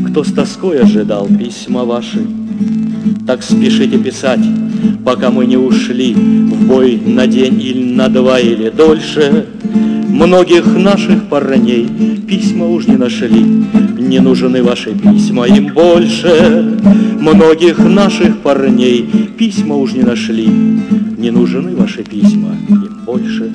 Кто 0.07 0.23
с 0.23 0.31
тоской 0.31 0.81
ожидал 0.81 1.25
письма 1.25 1.83
ваши. 1.83 2.19
Так 3.25 3.41
спешите 3.41 3.97
писать, 3.97 4.41
пока 5.03 5.31
мы 5.31 5.47
не 5.47 5.57
ушли 5.57 6.13
В 6.13 6.67
бой 6.67 7.01
на 7.03 7.25
день 7.25 7.59
или 7.59 7.91
на 7.91 8.07
два 8.07 8.39
или 8.39 8.69
дольше. 8.69 9.47
Многих 10.07 10.67
наших 10.67 11.27
парней 11.27 11.89
письма 12.27 12.67
уж 12.67 12.85
не 12.85 12.97
нашли, 12.97 13.65
Не 14.05 14.19
нужны 14.19 14.61
ваши 14.61 14.93
письма 14.93 15.47
им 15.47 15.73
больше. 15.73 16.77
Многих 17.19 17.79
наших 17.79 18.37
парней 18.37 19.09
письма 19.35 19.75
уж 19.77 19.93
не 19.93 20.03
нашли, 20.03 20.47
Не 20.47 21.31
нужны 21.31 21.75
ваши 21.75 22.03
письма 22.03 22.55
им 22.69 22.99
больше. 23.03 23.51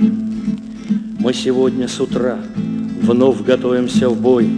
Мы 1.21 1.33
сегодня 1.35 1.87
с 1.87 2.01
утра 2.01 2.39
вновь 3.01 3.45
готовимся 3.45 4.09
в 4.09 4.21
бой, 4.21 4.51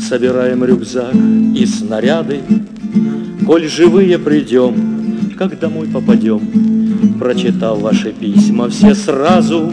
Собираем 0.00 0.64
рюкзак 0.64 1.12
и 1.56 1.66
снаряды, 1.66 2.38
Коль 3.44 3.68
живые 3.68 4.20
придем, 4.20 4.74
как 5.36 5.58
домой 5.58 5.88
попадем, 5.88 6.40
Прочитал 7.18 7.78
ваши 7.78 8.12
письма 8.12 8.68
все 8.68 8.94
сразу, 8.94 9.72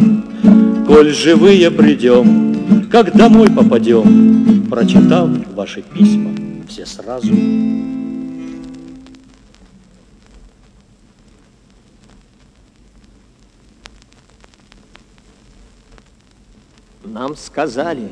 Коль 0.88 1.14
живые 1.14 1.70
придем, 1.70 2.88
как 2.92 3.16
домой 3.16 3.52
попадем, 3.52 4.59
Прочитал 4.70 5.28
ваши 5.54 5.82
письма 5.82 6.32
все 6.68 6.86
сразу. 6.86 7.34
Нам 17.04 17.36
сказали, 17.36 18.10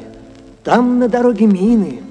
там 0.64 0.97
на 0.97 1.08
дороге 1.08 1.45
мины. 1.45 2.01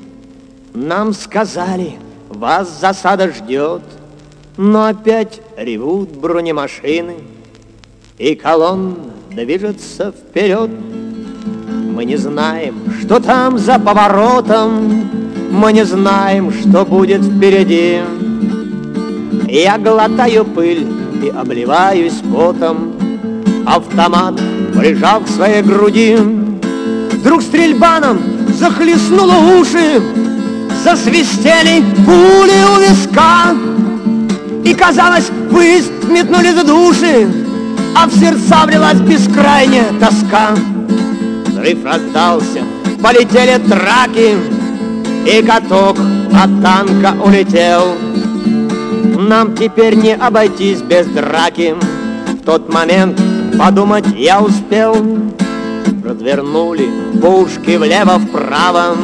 Нам 0.73 1.13
сказали, 1.13 1.99
вас 2.29 2.81
засада 2.81 3.33
ждет. 3.33 3.83
Но 4.57 4.87
опять 4.87 5.43
ревут 5.57 6.11
бронемашины, 6.17 7.17
И 8.17 8.35
колонна 8.35 9.13
движется 9.31 10.13
вперед. 10.13 10.71
Мы 11.97 12.05
не 12.05 12.17
знаем, 12.17 12.75
что 13.01 13.21
там 13.21 13.57
за 13.57 13.79
поворотом, 13.79 15.09
Мы 15.51 15.73
не 15.73 15.83
знаем, 15.83 16.53
что 16.53 16.85
будет 16.85 17.23
впереди. 17.23 18.01
Я 19.49 19.79
глотаю 19.79 20.45
пыль 20.45 20.87
и 21.25 21.31
обливаюсь 21.31 22.21
потом, 22.31 22.93
Автомат 23.65 24.39
прижал 24.79 25.23
к 25.23 25.29
своей 25.29 25.63
груди. 25.63 26.19
Вдруг 27.13 27.41
стрельба 27.41 27.99
нам 28.01 28.19
захлестнула 28.61 29.37
уши, 29.59 30.03
Засвистели 30.85 31.83
пули 32.05 32.61
у 32.75 32.81
виска, 32.83 33.57
И, 34.67 34.75
казалось, 34.75 35.31
выезд 35.51 35.93
метнули 36.11 36.53
за 36.53 36.63
души, 36.63 37.27
А 37.97 38.07
в 38.07 38.13
сердца 38.13 38.67
влилась 38.67 39.01
бескрайняя 39.01 39.87
тоска. 39.99 40.51
Взрыв 41.67 41.85
раздался, 41.85 42.63
полетели 43.03 43.59
траки, 43.59 44.37
И 45.27 45.43
каток 45.43 45.97
от 46.33 46.63
танка 46.63 47.13
улетел. 47.21 47.97
Нам 49.19 49.57
теперь 49.57 49.97
не 49.97 50.15
обойтись 50.15 50.81
без 50.83 51.07
драки. 51.07 51.75
В 52.41 52.45
тот 52.45 52.73
момент 52.73 53.21
подумать 53.59 54.07
я 54.17 54.41
успел. 54.41 54.95
Развернули 56.05 56.89
пушки 57.21 57.77
влево-вправо, 57.77 58.97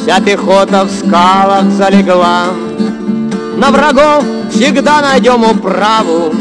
Вся 0.00 0.20
пехота 0.22 0.86
в 0.86 0.90
скалах 0.90 1.64
залегла. 1.64 2.46
На 3.58 3.70
врагов 3.70 4.24
всегда 4.50 5.02
найдем 5.02 5.44
управу, 5.44 6.32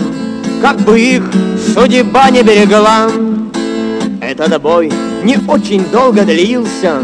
Как 0.62 0.78
бы 0.78 0.97
их 0.97 1.24
судьба 1.76 2.30
не 2.30 2.43
берегла. 2.43 3.10
Этот 4.22 4.62
бой 4.62 4.89
не 5.24 5.38
очень 5.47 5.86
долго 5.91 6.24
длился. 6.24 6.99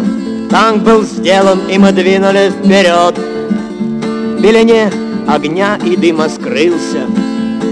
Танк 0.50 0.84
был 0.84 1.04
сделан, 1.04 1.60
и 1.70 1.78
мы 1.78 1.92
двинули 1.92 2.52
вперед. 2.52 3.18
В 3.18 4.42
пелене 4.42 4.92
огня 5.28 5.78
и 5.84 5.96
дыма 5.96 6.30
скрылся 6.30 7.06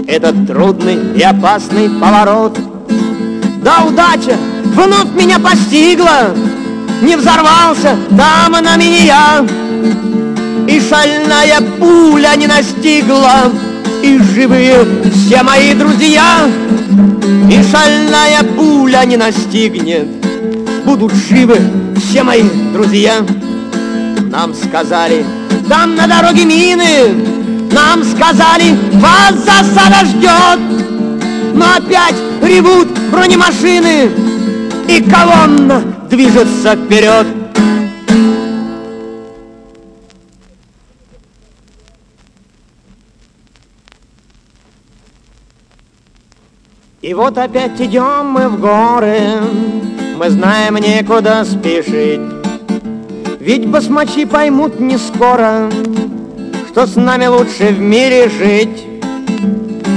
Этот 0.06 0.46
трудный 0.46 0.98
и 1.16 1.22
опасный 1.22 1.88
поворот. 1.88 2.58
Да 3.62 3.84
удача 3.86 4.36
вновь 4.74 5.12
меня 5.14 5.38
постигла, 5.38 6.34
Не 7.00 7.16
взорвался 7.16 7.96
там 8.16 8.52
на 8.52 8.76
меня, 8.76 9.46
И 10.68 10.80
шальная 10.80 11.60
пуля 11.78 12.34
не 12.36 12.46
настигла, 12.46 13.50
И 14.02 14.18
живые 14.18 14.84
все 15.12 15.42
мои 15.42 15.74
друзья, 15.74 16.46
И 17.50 17.62
шальная 17.70 18.42
пуля 18.56 19.04
не 19.04 19.16
настигнет, 19.16 20.23
Будут 20.84 21.12
живы 21.14 21.58
все 21.96 22.22
мои 22.22 22.42
друзья. 22.72 23.24
Нам 24.30 24.54
сказали, 24.54 25.24
там 25.68 25.96
на 25.96 26.06
дороге 26.06 26.44
мины, 26.44 27.70
Нам 27.72 28.04
сказали, 28.04 28.76
вас 28.94 29.34
засада 29.44 30.04
ждет, 30.04 30.60
Но 31.54 31.64
опять 31.76 32.16
ревут 32.42 32.88
бронемашины, 33.10 34.10
И 34.88 35.02
колонна 35.02 35.82
движется 36.10 36.76
вперед. 36.76 37.26
И 47.04 47.12
вот 47.12 47.36
опять 47.36 47.78
идем 47.80 48.28
мы 48.28 48.48
в 48.48 48.58
горы, 48.58 49.40
Мы 50.16 50.30
знаем, 50.30 50.76
некуда 50.76 51.44
спешить. 51.44 52.20
Ведь 53.40 53.66
басмачи 53.66 54.24
поймут 54.24 54.78
не 54.78 54.96
скоро, 54.96 55.68
Что 56.68 56.86
с 56.86 56.94
нами 56.94 57.26
лучше 57.26 57.70
в 57.70 57.80
мире 57.80 58.28
жить. 58.28 58.86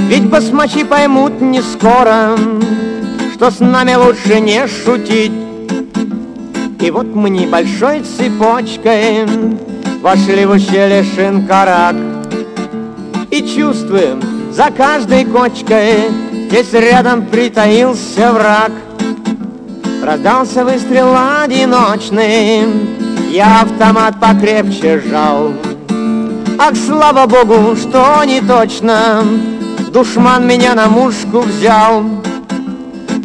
Ведь 0.08 0.28
басмачи 0.28 0.82
поймут 0.82 1.40
не 1.40 1.62
скоро, 1.62 2.36
Что 3.34 3.52
с 3.52 3.60
нами 3.60 3.94
лучше 3.94 4.40
не 4.40 4.66
шутить. 4.66 5.32
И 6.80 6.90
вот 6.90 7.06
мы 7.14 7.30
небольшой 7.30 8.00
цепочкой 8.00 9.24
Вошли 10.00 10.46
в 10.46 10.50
ущелье 10.50 11.04
Шинкарак 11.04 11.96
И 13.30 13.42
чувствуем 13.42 14.22
за 14.52 14.70
каждой 14.70 15.24
кочкой 15.24 16.10
Здесь 16.48 16.72
рядом 16.72 17.26
притаился 17.26 18.32
враг 18.32 18.70
Раздался 20.10 20.64
выстрел 20.64 21.14
одиночный 21.14 22.64
Я 23.30 23.60
автомат 23.60 24.18
покрепче 24.18 25.02
сжал. 25.02 25.52
Ах, 26.58 26.74
слава 26.76 27.26
богу, 27.26 27.76
что 27.76 28.24
не 28.24 28.40
точно 28.40 29.22
Душман 29.92 30.46
меня 30.46 30.74
на 30.74 30.88
мушку 30.88 31.40
взял. 31.40 32.04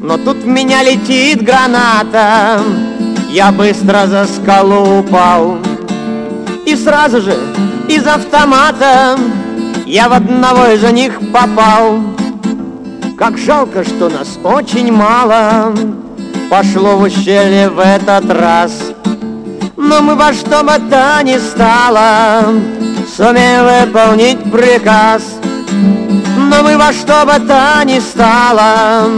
Но 0.02 0.18
тут 0.18 0.40
в 0.40 0.46
меня 0.46 0.84
летит 0.84 1.42
граната 1.42 2.60
Я 3.30 3.54
быстро 3.54 4.06
за 4.08 4.26
скалу 4.26 5.00
упал. 5.00 5.60
И 6.66 6.76
сразу 6.76 7.22
же 7.22 7.38
из 7.88 8.06
автомата 8.06 9.18
Я 9.86 10.10
в 10.10 10.12
одного 10.12 10.66
из 10.66 10.84
них 10.92 11.18
попал. 11.32 12.00
Как 13.18 13.38
жалко, 13.38 13.86
что 13.86 14.10
нас 14.10 14.38
очень 14.44 14.92
мало 14.92 15.74
Пошло 16.56 16.98
в 16.98 17.02
ущелье 17.02 17.68
в 17.68 17.80
этот 17.80 18.30
раз. 18.30 18.72
Но 19.76 20.04
мы 20.04 20.14
во 20.14 20.32
что 20.34 20.64
бы 20.64 20.74
то 20.88 21.20
ни 21.24 21.40
стало 21.40 22.54
Сумеем 23.18 23.64
выполнить 23.66 24.52
приказ. 24.52 25.24
Но 26.38 26.62
мы 26.62 26.78
во 26.78 26.94
что 26.94 27.26
бы 27.26 27.40
то 27.48 27.82
ни 27.86 28.00
стало 28.00 29.10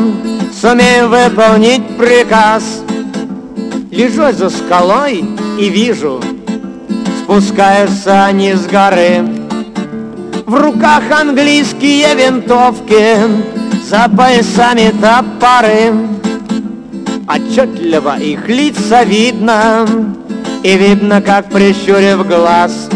Сумеем 0.62 1.10
выполнить 1.10 1.98
приказ. 1.98 2.64
Лежу 3.92 4.32
за 4.32 4.50
скалой 4.50 5.26
и 5.60 5.68
вижу 5.68 6.22
Спускаются 7.22 8.28
они 8.28 8.54
с 8.54 8.66
горы. 8.66 9.28
В 10.46 10.56
руках 10.56 11.04
английские 11.12 12.16
винтовки 12.16 13.18
за 13.90 14.08
поясами 14.08 14.94
топоры 15.02 16.16
Отчетливо 17.28 18.20
их 18.20 18.48
лица 18.48 19.04
видно 19.04 19.88
И 20.64 20.78
видно, 20.78 21.22
как 21.22 21.50
прищурив 21.50 22.28
глаз. 22.28 22.88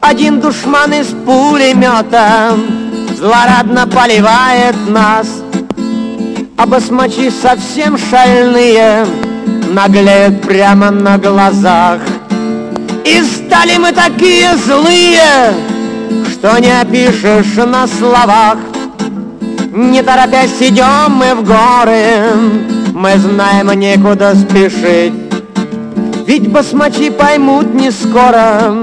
Один 0.00 0.40
душман 0.40 0.92
из 0.92 1.06
пулемета 1.06 2.50
Злорадно 3.16 3.86
поливает 3.86 4.76
нас. 4.88 5.28
А 6.58 6.66
басмачи 6.66 7.30
совсем 7.30 7.96
шальные 7.96 9.06
Наглеют 9.70 10.42
прямо 10.42 10.90
на 10.90 11.16
глазах. 11.16 12.00
И 13.06 13.22
стали 13.22 13.78
мы 13.78 13.92
такие 13.92 14.54
злые 14.58 15.54
Что 16.30 16.58
не 16.58 16.80
опишешь 16.80 17.56
на 17.56 17.86
словах. 17.86 18.58
Не 19.72 20.02
торопясь 20.02 20.60
идем 20.60 21.12
мы 21.12 21.34
в 21.34 21.44
горы, 21.44 22.81
Мы 22.94 23.16
знаем, 23.16 23.70
некуда 23.72 24.34
спешить. 24.34 25.14
Ведь 26.26 26.48
басмачи 26.48 27.10
поймут 27.10 27.72
не 27.72 27.90
скоро, 27.90 28.82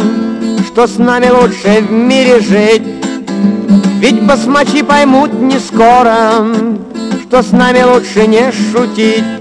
Что 0.66 0.88
с 0.88 0.97
нами 0.97 1.30
лучше 1.30 1.82
в 1.88 1.91
мире 1.91 2.39
жить. 2.39 2.82
Ведь 3.99 4.24
басмачи 4.24 4.82
поймут 4.82 5.32
не 5.34 5.60
скоро, 5.60 6.43
Что 7.28 7.43
с 7.43 7.51
нами 7.51 7.84
лучше 7.84 8.26
не 8.26 8.51
шутить. 8.51 9.39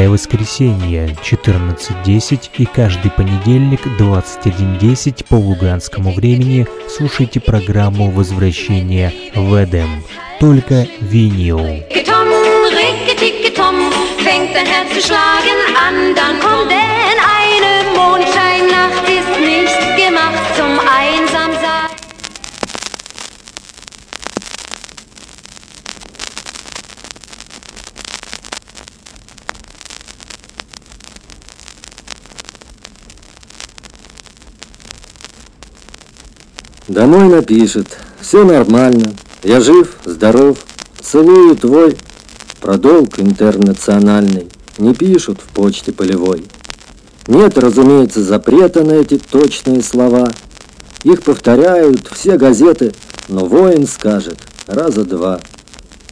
Каждое 0.00 0.12
воскресенье 0.12 1.14
14.10 1.22 2.50
и 2.56 2.64
каждый 2.64 3.10
понедельник 3.10 3.80
21.10 3.98 5.26
по 5.28 5.34
луганскому 5.34 6.14
времени 6.14 6.66
слушайте 6.88 7.38
программу 7.38 8.08
«Возвращение 8.10 9.12
в 9.34 9.62
Эдем». 9.62 10.02
Только 10.40 10.86
винил. 11.02 11.58
Fängt 14.22 14.54
dein 14.54 14.66
Herz 14.66 14.90
zu 14.94 15.00
schlagen 15.00 15.58
an, 15.86 16.14
dann 16.14 16.40
kommt 16.40 16.70
denn 16.70 16.79
Домой 37.10 37.28
напишет, 37.28 37.98
все 38.20 38.44
нормально, 38.44 39.12
я 39.42 39.60
жив, 39.60 39.96
здоров, 40.04 40.58
целую 41.02 41.56
твой 41.56 41.96
продолг 42.60 43.18
интернациональный, 43.18 44.46
не 44.78 44.94
пишут 44.94 45.40
в 45.40 45.52
почте 45.52 45.90
полевой. 45.90 46.44
Нет, 47.26 47.58
разумеется, 47.58 48.22
запрета 48.22 48.84
на 48.84 48.92
эти 48.92 49.18
точные 49.18 49.82
слова. 49.82 50.30
Их 51.02 51.24
повторяют 51.24 52.08
все 52.12 52.36
газеты, 52.36 52.94
но 53.26 53.44
воин 53.44 53.88
скажет 53.88 54.38
раза 54.68 55.04
два, 55.04 55.40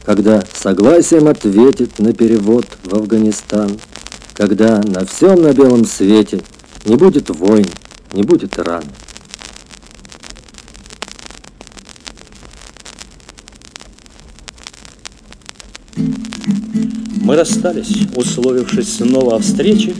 когда 0.03 0.43
согласием 0.53 1.29
ответит 1.29 1.97
на 1.99 2.11
перевод 2.11 2.65
в 2.83 2.93
Афганистан, 2.93 3.79
когда 4.33 4.81
на 4.81 5.05
всем 5.05 5.43
на 5.43 5.53
белом 5.53 5.85
свете 5.85 6.41
не 6.83 6.97
будет 6.97 7.29
войн, 7.29 7.67
не 8.11 8.23
будет 8.23 8.59
ран. 8.59 8.83
Мы 17.29 17.35
расстались, 17.35 17.95
условившись 18.15 18.95
снова 18.95 19.35
о 19.35 19.39
встрече, 19.39 19.93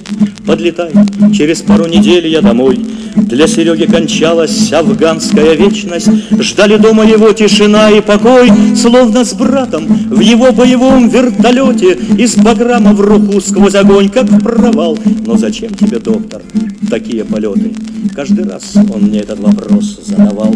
Подлетай, 0.46 0.92
через 1.36 1.62
пару 1.62 1.88
недель 1.88 2.28
я 2.28 2.42
домой. 2.42 2.80
Для 3.16 3.48
Сереги 3.48 3.86
кончалась 3.86 4.72
афганская 4.72 5.54
вечность, 5.56 6.10
Ждали 6.40 6.78
дома 6.78 7.06
его 7.06 7.32
тишина 7.34 7.90
и 7.92 8.02
покой, 8.02 8.52
Словно 8.76 9.26
с 9.26 9.34
братом 9.34 9.86
в 9.88 10.20
его 10.20 10.52
боевом 10.52 11.10
вертолете 11.10 11.98
Из 12.18 12.36
баграма 12.36 12.94
в 12.94 13.02
руку 13.02 13.42
сквозь 13.42 13.76
огонь, 13.76 14.10
как 14.10 14.28
провал. 14.42 14.98
Но 15.26 15.38
зачем 15.38 15.74
тебе, 15.74 16.00
доктор, 16.00 16.42
такие 16.90 17.24
полеты? 17.26 17.74
Каждый 18.16 18.46
раз 18.46 18.76
он 18.76 19.04
мне 19.04 19.20
этот 19.20 19.40
вопрос 19.40 20.00
задавал. 20.04 20.54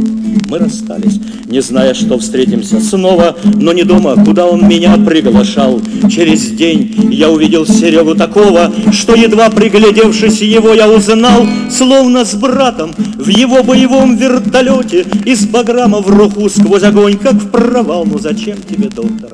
Мы 0.50 0.58
расстались, 0.60 1.20
не 1.48 1.62
зная, 1.62 1.94
что 1.94 2.18
встретимся 2.18 2.80
снова, 2.80 3.36
Но 3.44 3.74
не 3.74 3.84
дома, 3.84 4.16
куда 4.24 4.48
он 4.48 4.68
меня 4.68 4.98
приглашал. 4.98 5.82
Через 6.10 6.52
день 6.52 7.10
я 7.12 7.30
увидел 7.30 7.66
Серегу 7.66 8.16
такого, 8.16 8.72
Что 8.92 9.16
едва 9.16 9.50
приглядевшись 9.74 10.42
его 10.42 10.74
я 10.74 10.90
узнал, 10.90 11.46
Словно 11.70 12.26
с 12.26 12.36
братом 12.36 12.94
в 13.18 13.28
его 13.28 13.64
боевом 13.64 14.16
вертолете 14.16 15.06
Из 15.26 15.46
баграма 15.48 16.00
в 16.00 16.10
руху 16.10 16.48
сквозь 16.50 16.84
огонь, 16.84 17.18
как 17.18 17.34
в 17.34 17.50
провал. 17.50 18.06
Ну 18.06 18.20
зачем 18.20 18.58
тебе, 18.62 18.90
доктор, 18.90 19.32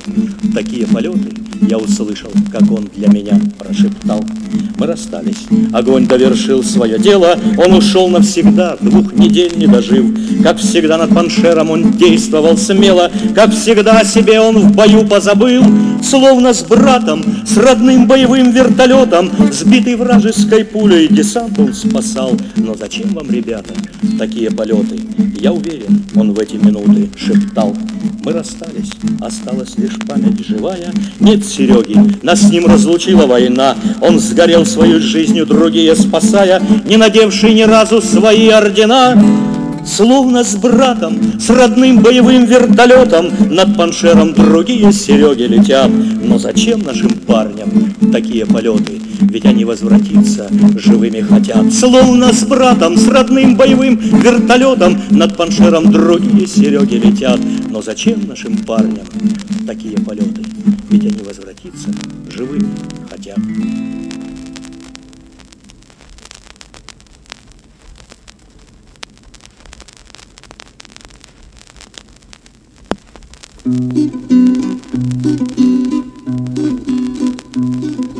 такие 0.53 0.87
полеты? 0.87 1.48
Я 1.61 1.77
услышал, 1.77 2.31
как 2.51 2.71
он 2.71 2.89
для 2.95 3.07
меня 3.09 3.39
прошептал. 3.57 4.23
Мы 4.77 4.87
расстались, 4.87 5.45
огонь 5.73 6.07
довершил 6.07 6.63
свое 6.63 6.97
дело, 6.97 7.37
Он 7.57 7.73
ушел 7.73 8.07
навсегда, 8.07 8.77
двух 8.79 9.13
недель 9.13 9.57
не 9.57 9.67
дожив. 9.67 10.05
Как 10.41 10.57
всегда 10.57 10.97
над 10.97 11.13
паншером 11.13 11.69
он 11.69 11.91
действовал 11.91 12.57
смело, 12.57 13.11
Как 13.35 13.51
всегда 13.51 13.99
о 13.99 14.05
себе 14.05 14.39
он 14.39 14.57
в 14.57 14.75
бою 14.75 15.05
позабыл, 15.05 15.63
Словно 16.01 16.53
с 16.53 16.63
братом, 16.63 17.23
с 17.45 17.57
родным 17.57 18.07
боевым 18.07 18.51
вертолетом, 18.51 19.29
Сбитый 19.51 19.95
вражеской 19.95 20.63
пулей 20.63 21.07
десант 21.09 21.59
он 21.59 21.73
спасал. 21.73 22.37
Но 22.55 22.73
зачем 22.75 23.09
вам, 23.09 23.29
ребята, 23.29 23.73
такие 24.17 24.49
полеты? 24.49 24.99
Я 25.39 25.51
уверен, 25.51 26.03
он 26.15 26.33
в 26.33 26.39
эти 26.39 26.55
минуты 26.55 27.09
шептал. 27.17 27.75
Мы 28.23 28.33
расстались, 28.33 28.91
осталась 29.21 29.77
лишь 29.77 29.97
память 30.07 30.45
живая. 30.45 30.91
Нет 31.19 31.45
Сереги, 31.49 31.97
нас 32.21 32.41
с 32.41 32.51
ним 32.51 32.67
разлучила 32.67 33.25
война. 33.25 33.75
Он 34.01 34.19
сгорел 34.19 34.65
свою 34.65 34.99
жизнью, 34.99 35.45
другие 35.45 35.95
спасая, 35.95 36.61
Не 36.85 36.97
надевший 36.97 37.53
ни 37.53 37.63
разу 37.63 38.01
свои 38.01 38.49
ордена. 38.49 39.21
Словно 39.85 40.43
с 40.43 40.55
братом, 40.55 41.39
с 41.39 41.49
родным 41.49 42.01
боевым 42.01 42.45
вертолетом 42.45 43.29
Над 43.49 43.75
паншером 43.75 44.33
другие 44.33 44.91
Сереги 44.91 45.43
летят. 45.43 45.89
Но 46.23 46.37
зачем 46.37 46.81
нашим 46.81 47.09
парням 47.09 47.95
такие 48.11 48.45
полеты? 48.45 49.01
Ведь 49.21 49.45
они 49.45 49.65
возвратиться 49.65 50.47
живыми 50.75 51.21
хотят. 51.21 51.73
Словно 51.73 52.31
с 52.33 52.43
братом, 52.43 52.97
с 52.97 53.07
родным 53.07 53.55
боевым 53.55 53.97
вертолетом 53.97 55.01
Над 55.09 55.35
паншером 55.35 55.91
другие 55.91 56.45
Сереги 56.45 56.95
летят. 56.95 57.39
Но 57.69 57.81
зачем 57.81 58.27
нашим 58.27 58.57
парням 58.57 59.05
такие 59.65 59.97
полеты? 59.97 60.43
Ведь 60.89 61.05
они 61.05 61.23
возвратиться 61.23 61.89
живыми 62.31 62.67
хотят. 63.07 63.37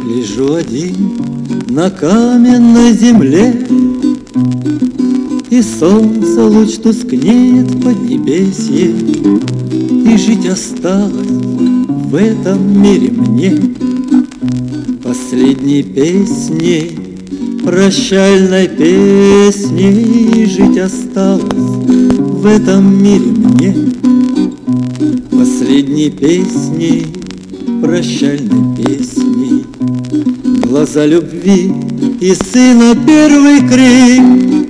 Лежу 0.06 0.54
один 0.54 0.96
на 1.70 1.90
каменной 1.90 2.94
земле, 2.94 3.66
И 5.50 5.64
солнце 5.64 6.46
луч 6.46 6.76
тускнеет 6.76 7.72
в 7.72 7.82
поднебесье, 7.82 8.92
И 8.92 10.18
жить 10.18 10.46
осталось 10.46 11.69
в 12.10 12.16
этом 12.16 12.82
мире 12.82 13.12
мне 13.12 13.56
Последней 15.04 15.84
песней, 15.84 16.98
прощальной 17.64 18.68
песней 18.68 20.46
Жить 20.46 20.78
осталось 20.80 21.44
в 21.54 22.46
этом 22.48 23.04
мире 23.04 23.26
мне. 23.26 23.76
Последней 25.30 26.10
песней, 26.10 27.06
прощальной 27.84 28.76
песней 28.76 29.66
Глаза 30.64 31.06
любви 31.06 31.72
и 32.20 32.34
сына 32.34 32.96
первый 33.06 33.60
крик 33.60 34.68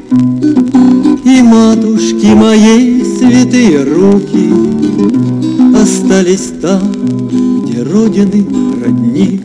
И 1.23 1.41
матушки 1.41 2.33
моей 2.33 3.01
святые 3.05 3.83
руки 3.83 4.69
Остались 5.81 6.51
там, 6.61 7.28
родины 7.89 8.45
родник 8.83 9.41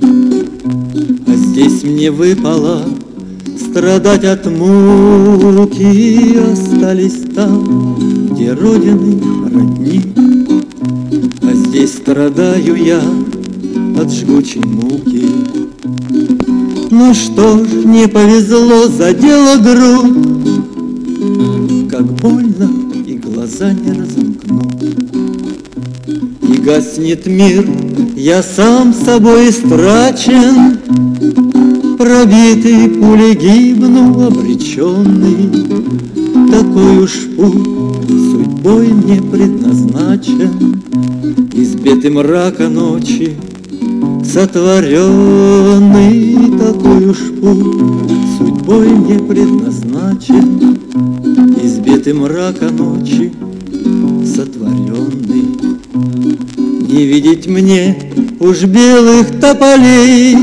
А 1.27 1.35
здесь 1.35 1.83
мне 1.83 2.11
выпало 2.11 2.83
страдать 3.59 4.25
от 4.25 4.47
муки. 4.47 6.39
Остались 6.53 7.23
там, 7.35 7.97
где 8.31 8.53
родины 8.53 9.21
родник 9.53 10.07
А 11.43 11.55
здесь 11.55 11.95
страдаю 11.95 12.77
я 12.77 13.01
от 14.01 14.13
жгучей 14.13 14.63
муки. 14.63 15.29
Ну 16.91 17.15
что 17.15 17.65
ж, 17.65 17.69
не 17.85 18.07
повезло, 18.07 18.87
задела 18.89 19.57
грудь, 19.57 20.15
Как 21.91 22.05
больно, 22.05 22.71
и 23.07 23.15
глаза 23.15 23.73
не 23.73 23.93
разомкну. 23.93 24.71
И 26.43 26.57
гаснет 26.59 27.27
мир, 27.27 27.67
я 28.17 28.43
сам 28.43 28.95
собой 28.95 29.51
истрачен, 29.51 30.79
Пробитый 31.99 32.89
пулей 32.91 33.35
гибну, 33.35 34.27
обреченный. 34.27 35.51
Такой 36.51 37.05
уж 37.05 37.12
путь 37.37 38.09
судьбой 38.09 38.89
мне 38.89 39.23
предназначен, 39.23 40.83
Избитый 41.53 42.11
мрака 42.11 42.69
ночи, 42.69 43.37
сотворенный 44.25 46.59
такой 46.59 47.11
уж 47.11 47.19
путь 47.41 48.11
Судьбой 48.39 48.89
мне 48.89 49.19
предназначен. 49.19 50.79
Избитый 51.62 52.15
мрака 52.15 52.71
ночи 52.71 53.33
Не 56.95 57.07
видеть 57.07 57.49
мне 57.49 57.97
уж 58.39 58.63
белых 58.63 59.41
тополей 59.41 60.37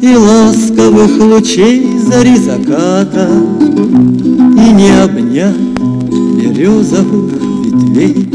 И 0.00 0.14
ласковых 0.14 1.18
лучей 1.18 1.98
зари 1.98 2.36
заката 2.36 3.28
И 4.30 4.72
не 4.72 5.02
обнять 5.02 5.56
березовых 6.38 7.32
ветвей. 7.64 8.30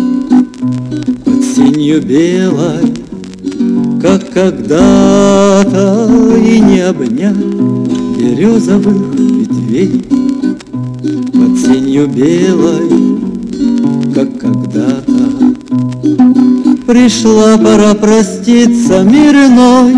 Под 1.24 1.42
сенью 1.56 2.02
белой 2.02 2.96
как 4.02 4.30
когда-то 4.34 6.10
И 6.38 6.60
не 6.60 6.82
обнять 6.82 7.38
березовых 8.18 9.16
ветвей. 9.16 10.04
Под 11.32 11.60
сенью 11.62 12.08
белой, 12.08 13.11
Пришла 16.92 17.58
пора 17.58 17.94
проститься 17.94 19.02
мир 19.04 19.34
иной. 19.34 19.94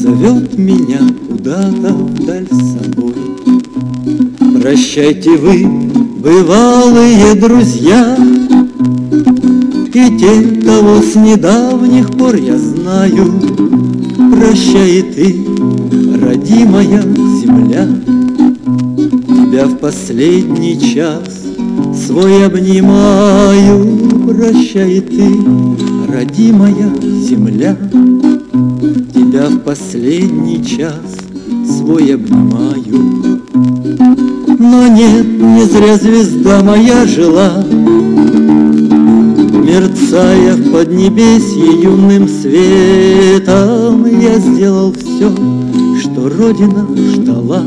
Зовет 0.00 0.58
меня 0.58 0.98
куда-то 1.28 1.94
вдаль 1.94 2.48
собой. 2.48 3.14
Прощайте 4.60 5.36
вы, 5.36 5.68
бывалые 6.18 7.36
друзья. 7.36 8.16
И 9.94 10.18
те, 10.18 10.62
кого 10.66 11.00
с 11.00 11.14
недавних 11.14 12.10
пор 12.10 12.34
я 12.34 12.58
знаю, 12.58 13.40
Прощай 14.32 14.98
и 14.98 15.02
ты, 15.02 15.36
родимая 16.20 17.02
земля, 17.40 17.86
Тебя 19.28 19.66
в 19.66 19.76
последний 19.76 20.76
час 20.80 21.44
свой 22.04 22.46
обнимаю, 22.46 24.17
Прощай 24.28 25.00
ты, 25.00 25.26
родимая 26.06 26.92
земля, 27.00 27.74
Тебя 29.14 29.48
в 29.48 29.60
последний 29.60 30.62
час 30.62 31.16
свой 31.66 32.14
обнимаю. 32.14 33.40
Но 34.58 34.86
нет, 34.86 35.26
не 35.26 35.64
зря 35.64 35.96
звезда 35.96 36.62
моя 36.62 37.06
жила, 37.06 37.64
Мерцая 39.64 40.56
в 40.56 40.72
поднебесье 40.72 41.82
юным 41.82 42.28
светом, 42.28 44.04
Я 44.20 44.38
сделал 44.38 44.92
все, 44.92 45.34
что 46.02 46.28
Родина 46.28 46.86
ждала. 47.14 47.64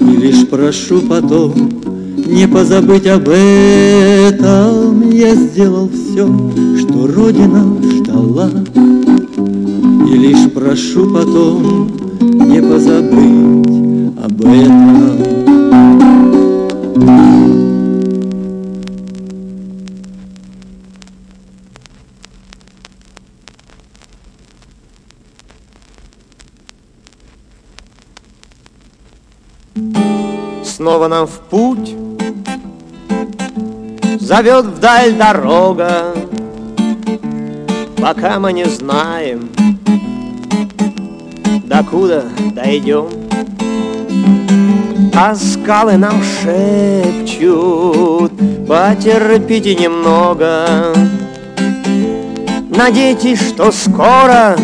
И 0.00 0.16
лишь 0.16 0.46
прошу 0.46 1.00
потом 1.00 1.54
не 2.26 2.46
позабыть 2.48 3.06
об 3.06 3.28
этом. 3.28 5.05
Я 5.18 5.34
сделал 5.34 5.88
все, 5.88 6.26
что 6.78 7.06
Родина 7.06 7.80
ждала. 7.82 8.50
И 10.06 10.14
лишь 10.14 10.52
прошу 10.52 11.10
потом 11.10 11.86
не 12.20 12.60
позабыть 12.60 13.66
об 14.22 14.42
этом. 14.42 15.16
Снова 30.62 31.08
нам 31.08 31.26
в 31.26 31.40
Зовет 34.36 34.66
вдаль 34.66 35.14
дорога 35.14 36.14
Пока 37.96 38.38
мы 38.38 38.52
не 38.52 38.66
знаем 38.66 39.48
Докуда 41.64 42.24
дойдем. 42.52 43.06
А 45.14 45.34
скалы 45.34 45.96
нам 45.96 46.22
шепчут 46.22 47.32
Потерпите 48.68 49.74
немного 49.74 50.92
Надейтесь, 52.68 53.40
что 53.40 53.72
скоро 53.72 54.54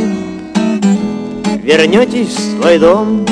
Вернетесь 1.63 2.37
в 2.37 2.61
свой 2.61 2.79
дом 2.79 3.25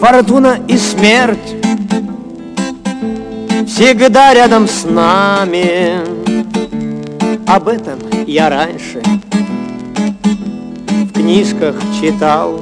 Фортуна 0.00 0.56
и 0.66 0.78
смерть 0.78 1.59
Всегда 3.80 4.34
рядом 4.34 4.68
с 4.68 4.84
нами. 4.84 6.02
Об 7.46 7.66
этом 7.66 7.98
я 8.26 8.50
раньше 8.50 9.00
В 10.22 11.12
книжках 11.14 11.76
читал. 11.98 12.60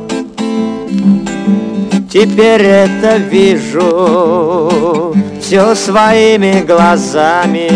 Теперь 2.08 2.62
это 2.62 3.16
вижу 3.16 5.12
Все 5.42 5.74
своими 5.74 6.62
глазами. 6.64 7.72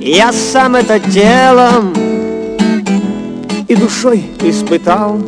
Я 0.00 0.32
сам 0.32 0.76
это 0.76 0.98
телом 0.98 1.92
И 3.68 3.76
душой 3.76 4.24
испытал 4.40 5.20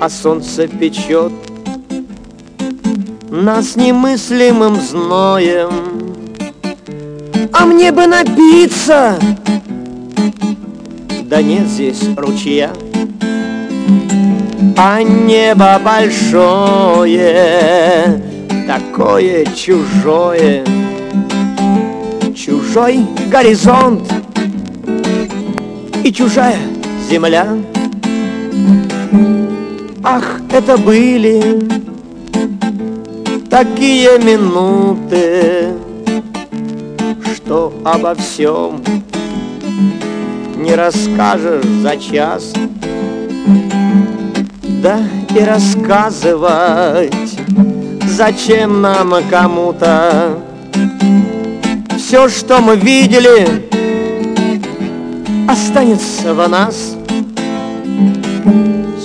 а 0.00 0.08
солнце 0.10 0.66
печет 0.66 1.32
Нас 3.34 3.76
немыслимым 3.76 4.78
зноем. 4.78 5.70
А 7.50 7.64
мне 7.64 7.90
бы 7.90 8.06
напиться. 8.06 9.18
Да 11.22 11.40
нет 11.40 11.66
здесь 11.66 12.02
ручья. 12.14 12.70
А 14.76 15.02
небо 15.02 15.80
большое 15.82 16.52
Такое 18.66 19.46
чужое. 19.46 20.62
Чужой 22.36 23.06
горизонт 23.30 24.12
И 26.04 26.12
чужая 26.12 26.58
земля. 27.08 27.48
Ах, 30.04 30.42
это 30.52 30.76
были 30.76 31.81
такие 33.52 34.18
минуты, 34.18 35.74
Что 37.34 37.70
обо 37.84 38.14
всем 38.14 38.82
не 40.56 40.74
расскажешь 40.74 41.62
за 41.82 41.98
час. 41.98 42.54
Да 44.82 45.00
и 45.36 45.40
рассказывать 45.40 47.12
зачем 48.08 48.80
нам 48.80 49.14
кому-то 49.30 50.38
Все, 51.98 52.30
что 52.30 52.60
мы 52.62 52.76
видели, 52.76 53.68
останется 55.46 56.32
в 56.32 56.48
нас. 56.48 56.96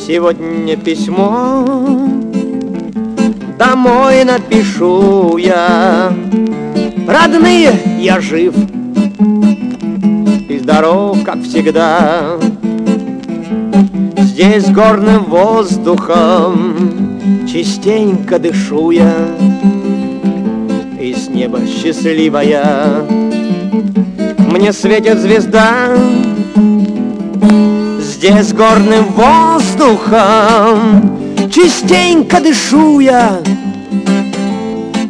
Сегодня 0.08 0.78
письмо 0.78 1.97
Домой 3.58 4.24
напишу 4.24 5.38
я. 5.38 6.14
Родные, 7.08 7.72
я 8.00 8.20
жив 8.20 8.54
И 10.48 10.60
здоров, 10.60 11.24
как 11.24 11.42
всегда. 11.42 12.38
Здесь 14.20 14.70
горным 14.70 15.24
воздухом 15.24 17.18
Частенько 17.52 18.38
дышу 18.38 18.92
я 18.92 19.12
И 21.00 21.16
с 21.16 21.28
неба 21.28 21.62
счастливая. 21.66 23.08
Мне 24.52 24.72
светит 24.72 25.18
звезда 25.18 25.98
Здесь 28.00 28.54
горным 28.54 29.06
воздухом 29.16 31.17
Частенько 31.52 32.42
дышу 32.42 33.00
я 33.00 33.42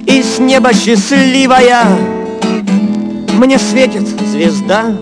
И 0.05 0.21
с 0.21 0.39
неба 0.39 0.73
счастливая 0.73 1.85
Мне 3.33 3.59
светит 3.59 4.07
звезда. 4.07 4.95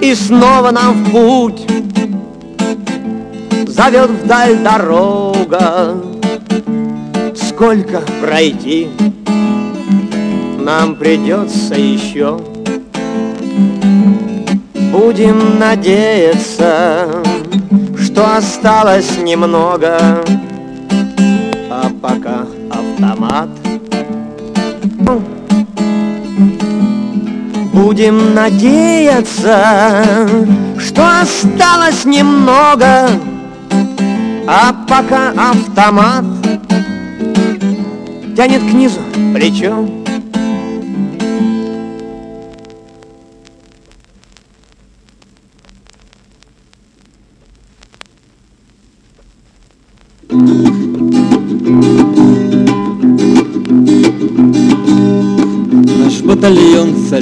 И 0.00 0.14
снова 0.14 0.70
нам 0.70 1.04
в 1.04 1.10
путь 1.10 1.66
Зовет 3.66 4.10
вдаль 4.10 4.56
дорога. 4.58 5.96
Сколько 7.34 8.02
пройти 8.20 8.88
Нам 10.58 10.96
придется 10.96 11.74
еще. 11.74 12.40
Будем 14.92 15.58
надеяться, 15.58 17.22
что 18.16 18.34
осталось 18.34 19.18
немного, 19.18 20.24
а 21.70 21.90
пока 22.00 22.46
автомат. 22.70 23.50
Будем 27.74 28.32
надеяться, 28.32 30.06
что 30.78 31.20
осталось 31.20 32.06
немного, 32.06 33.10
а 34.46 34.74
пока 34.88 35.50
автомат 35.50 36.24
тянет 38.34 38.62
к 38.62 38.72
низу 38.72 39.00
плечом. 39.34 40.05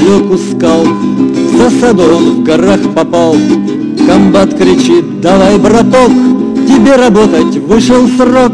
Батальон 0.04 0.24
залег 0.24 0.30
у 0.30 0.36
скал, 0.36 0.86
За 1.56 1.70
садом 1.80 2.36
в 2.36 2.42
горах 2.42 2.80
попал. 2.94 3.36
Комбат 4.06 4.54
кричит, 4.54 5.20
давай, 5.20 5.58
браток, 5.58 6.10
Тебе 6.66 6.96
работать 6.96 7.56
вышел 7.58 8.06
срок. 8.16 8.52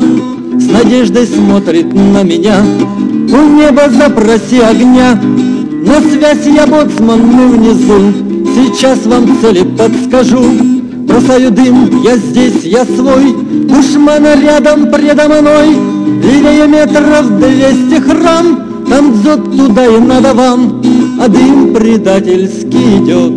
С 0.59 0.71
надеждой 0.71 1.27
смотрит 1.27 1.93
на 1.93 2.23
меня, 2.23 2.63
У 2.63 3.57
неба 3.57 3.89
запроси 3.91 4.61
огня. 4.61 5.19
На 5.23 6.01
связь 6.01 6.47
я 6.47 6.67
боцман, 6.67 7.21
мы 7.21 7.49
внизу, 7.49 8.13
Сейчас 8.55 9.07
вам 9.07 9.39
цели 9.41 9.65
подскажу. 9.77 10.45
Бросаю 11.07 11.51
дым, 11.51 12.03
я 12.05 12.17
здесь, 12.17 12.63
я 12.65 12.85
свой, 12.85 13.35
Душмана 13.67 14.41
рядом 14.41 14.93
предо 14.93 15.27
мной, 15.29 15.75
Левее 16.23 16.69
метров 16.69 17.41
двести 17.41 18.01
храм, 18.01 18.70
Там 18.91 19.23
дзот 19.23 19.57
туда 19.57 19.87
и 19.87 20.01
надо 20.01 20.35
вам, 20.35 20.83
А 21.21 21.29
дым 21.29 21.73
предательский 21.73 22.99
идет, 22.99 23.33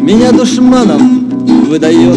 Меня 0.00 0.30
душманом 0.30 1.28
выдает. 1.68 2.16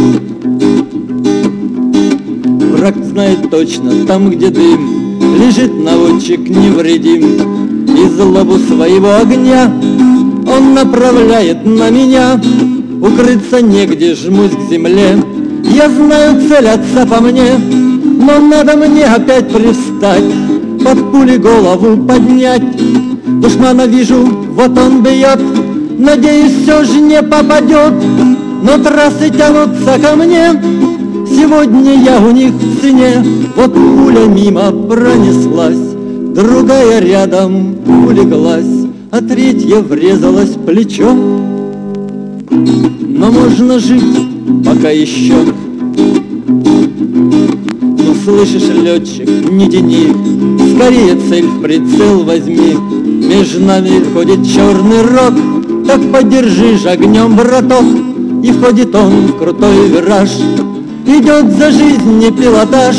Враг 2.77 2.95
знает 3.03 3.49
точно, 3.49 4.05
там, 4.05 4.29
где 4.29 4.51
дым, 4.51 5.17
Лежит 5.39 5.73
наводчик 5.83 6.41
невредим, 6.47 7.87
И 7.87 8.07
злобу 8.07 8.59
своего 8.59 9.15
огня 9.15 9.73
Он 10.47 10.75
направляет 10.75 11.65
на 11.65 11.89
меня, 11.89 12.39
укрыться 13.01 13.63
негде, 13.63 14.13
жмусь 14.13 14.51
к 14.51 14.69
земле. 14.69 15.17
Я 15.63 15.89
знаю 15.89 16.47
цель 16.47 16.67
отца 16.67 17.07
по 17.07 17.19
мне, 17.19 17.53
но 17.57 18.39
надо 18.39 18.77
мне 18.77 19.05
опять 19.05 19.49
привстать, 19.49 20.23
под 20.85 21.11
пули 21.11 21.37
голову 21.37 21.97
поднять. 22.05 22.61
Душмана 23.41 23.87
вижу, 23.87 24.23
вот 24.55 24.77
он 24.77 25.01
бьет, 25.01 25.39
надеюсь, 25.97 26.53
все 26.61 26.83
же 26.83 27.01
не 27.01 27.23
попадет, 27.23 27.93
но 28.61 28.77
трассы 28.77 29.31
тянутся 29.35 29.97
ко 29.99 30.15
мне, 30.15 30.51
сегодня 31.27 32.03
я 32.03 32.21
у 32.21 32.29
них 32.29 32.51
в 32.53 32.81
цене. 32.81 33.25
Вот 33.55 33.73
пуля 33.73 34.25
мимо 34.27 34.71
пронеслась, 34.71 35.95
другая 36.35 36.99
рядом 36.99 37.77
улеглась, 38.07 38.85
а 39.09 39.21
третья 39.21 39.77
врезалась 39.77 40.51
в 40.51 40.65
плечо. 40.65 41.11
Но 42.51 43.31
можно 43.31 43.79
жить 43.79 44.03
пока 44.63 44.91
еще. 44.91 45.33
Ну 47.27 48.13
слышишь, 48.23 48.69
летчик, 48.69 49.27
не 49.49 49.67
тяни, 49.67 50.13
скорее 50.75 51.15
цель 51.29 51.45
в 51.45 51.61
прицел 51.61 52.23
возьми. 52.23 52.75
Между 53.27 53.63
нами 53.63 54.03
ходит 54.13 54.45
черный 54.45 55.01
рот, 55.01 55.87
так 55.87 56.01
подержи 56.11 56.77
ж 56.77 56.85
огнем, 56.87 57.35
браток. 57.35 57.85
И 58.43 58.51
входит 58.51 58.93
он 58.93 59.27
в 59.27 59.37
крутой 59.37 59.87
вираж, 59.87 60.29
идет 61.05 61.51
за 61.57 61.71
жизнь 61.71 62.19
не 62.19 62.31
пилотаж. 62.31 62.95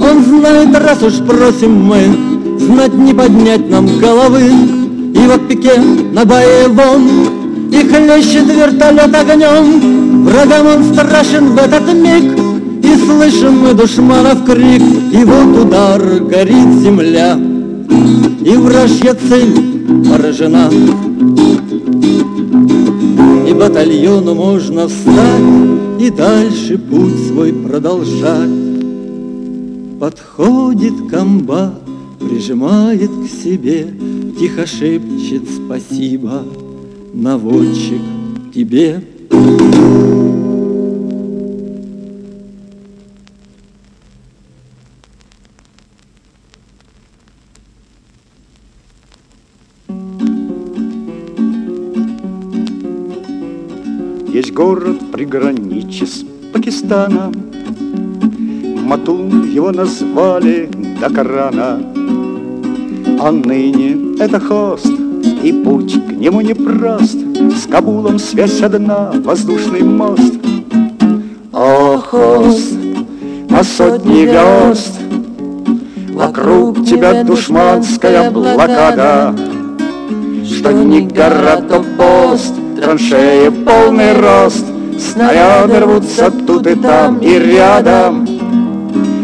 Он 0.00 0.24
знает, 0.24 0.74
раз 0.74 1.02
уж 1.02 1.14
просим 1.26 1.84
мы, 1.84 2.00
знать 2.58 2.94
не 2.94 3.12
поднять 3.12 3.68
нам 3.68 3.86
головы. 3.98 4.44
И 5.14 5.26
вот 5.26 5.48
пике 5.48 5.78
на 6.12 6.24
боевом, 6.24 7.08
и 7.70 7.86
хлещет 7.86 8.46
вертолет 8.46 9.14
огнем. 9.14 10.24
Врагам 10.24 10.66
он 10.66 10.84
страшен 10.94 11.50
в 11.50 11.58
этот 11.58 11.92
миг, 11.94 12.49
слышим 13.04 13.60
мы 13.60 13.74
душманов 13.74 14.44
крик. 14.44 14.82
И 15.12 15.24
вот 15.24 15.64
удар, 15.64 16.00
горит 16.20 16.80
земля, 16.82 17.38
и 18.44 18.56
вражья 18.56 19.14
цель 19.14 19.54
поражена. 20.08 20.70
И 23.48 23.52
батальону 23.52 24.34
можно 24.34 24.88
встать, 24.88 26.00
и 26.00 26.10
дальше 26.10 26.78
путь 26.78 27.28
свой 27.28 27.52
продолжать. 27.52 28.50
Подходит 29.98 30.94
комбат, 31.10 31.82
прижимает 32.20 33.10
к 33.10 33.42
себе, 33.42 33.88
Тихо 34.40 34.66
шепчет 34.66 35.42
спасибо, 35.54 36.42
наводчик 37.12 38.00
тебе. 38.54 39.02
Есть 54.50 54.54
город 54.56 55.12
приграничье 55.12 56.08
с 56.08 56.24
Пакистаном, 56.52 57.32
Матун 58.84 59.48
его 59.48 59.70
назвали 59.70 60.68
Дакарана. 61.00 61.80
А 63.20 63.30
ныне 63.30 64.16
это 64.18 64.40
хост, 64.40 64.90
и 65.44 65.52
путь 65.52 65.94
к 66.04 66.12
нему 66.12 66.40
непрост. 66.40 67.16
С 67.56 67.68
Кабулом 67.70 68.18
связь 68.18 68.60
одна, 68.60 69.12
воздушный 69.22 69.82
мост. 69.82 70.34
О, 71.52 71.98
хост, 71.98 72.74
на 73.48 73.62
сотни 73.62 74.24
верст, 74.24 74.98
Вокруг 76.12 76.84
тебя 76.84 77.22
душманская 77.22 78.32
блокада, 78.32 79.32
Что 80.44 80.72
ни 80.72 81.02
гора, 81.02 81.58
то 81.58 81.84
пост, 81.96 82.54
траншеи 82.90 83.50
полный 83.50 84.14
рост, 84.14 84.64
Снаряды 84.98 85.78
рвутся 85.78 86.28
тут 86.28 86.66
и 86.66 86.74
там, 86.74 87.18
и 87.18 87.38
рядом, 87.38 88.26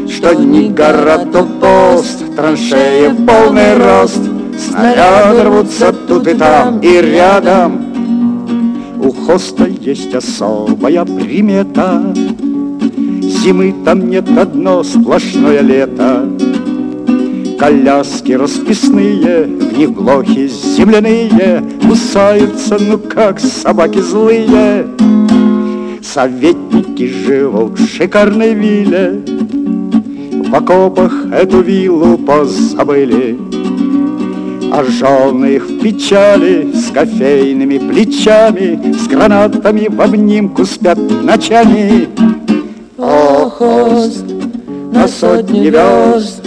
Что 0.09 0.35
ни 0.35 0.69
гора, 0.69 1.19
то 1.19 1.43
пост, 1.61 2.23
траншеи 2.37 3.09
полный 3.27 3.77
рост, 3.77 4.21
Снаряды 4.57 5.43
рвутся 5.43 5.93
тут 5.93 6.29
и 6.29 6.35
там, 6.35 6.79
и 6.79 7.01
рядом. 7.01 7.87
У 9.03 9.11
хоста 9.11 9.67
есть 9.67 10.15
особая 10.15 11.05
примета, 11.05 12.15
Зимы 13.21 13.75
там 13.85 14.09
нет 14.09 14.29
одно 14.39 14.85
сплошное 14.85 15.61
лето. 15.61 16.25
Коляски 17.59 18.33
расписные, 18.33 19.45
в 19.45 19.79
них 19.79 19.93
блохи 19.93 20.47
земляные 20.47 21.63
Кусаются, 21.89 22.79
ну 22.79 22.99
как 22.99 23.41
собаки 23.41 23.99
злые. 23.99 24.87
Советники 26.03 27.09
живут 27.09 27.79
в 27.79 27.89
шикарной 27.89 28.53
вилле, 28.53 29.23
В 30.49 30.55
окопах 30.55 31.13
эту 31.33 31.63
виллу 31.63 32.19
позабыли. 32.19 33.39
А 34.71 34.85
жены 34.85 35.57
их 35.57 35.65
в 35.65 35.81
печали, 35.81 36.71
с 36.75 36.91
кофейными 36.91 37.79
плечами, 37.79 38.93
С 38.93 39.09
гранатами 39.09 39.89
в 39.89 40.01
обнимку 40.01 40.67
спят 40.67 40.99
ночами. 41.23 42.09
О, 42.99 43.49
хост, 43.49 44.25
на 44.93 45.09
сотни 45.09 45.71
верст, 45.71 46.43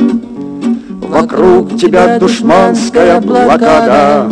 Вокруг 1.19 1.77
тебя 1.77 2.17
душманская 2.17 3.19
блокада, 3.19 4.31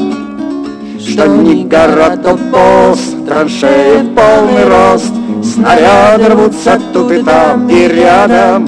Что 0.97 1.27
ни 1.27 1.68
гора, 1.68 2.15
то 2.15 2.39
пост, 2.49 3.26
траншеи 3.27 4.07
полный 4.15 4.64
рост, 4.64 5.14
Снаряды 5.43 6.30
рвутся 6.30 6.80
тут 6.93 7.11
и 7.11 7.22
там, 7.22 7.68
и 7.68 7.89
рядом, 7.89 8.68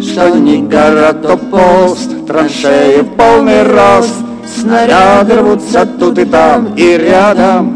Что 0.00 0.28
ни 0.38 0.64
гора, 0.64 1.12
то 1.12 1.36
пост, 1.36 2.24
траншеи 2.24 3.02
полный 3.16 3.64
рост, 3.64 4.14
Снаряды 4.56 5.40
рвутся 5.40 5.86
тут 5.98 6.18
и 6.18 6.24
там, 6.24 6.68
и 6.76 6.98
рядом. 6.98 7.74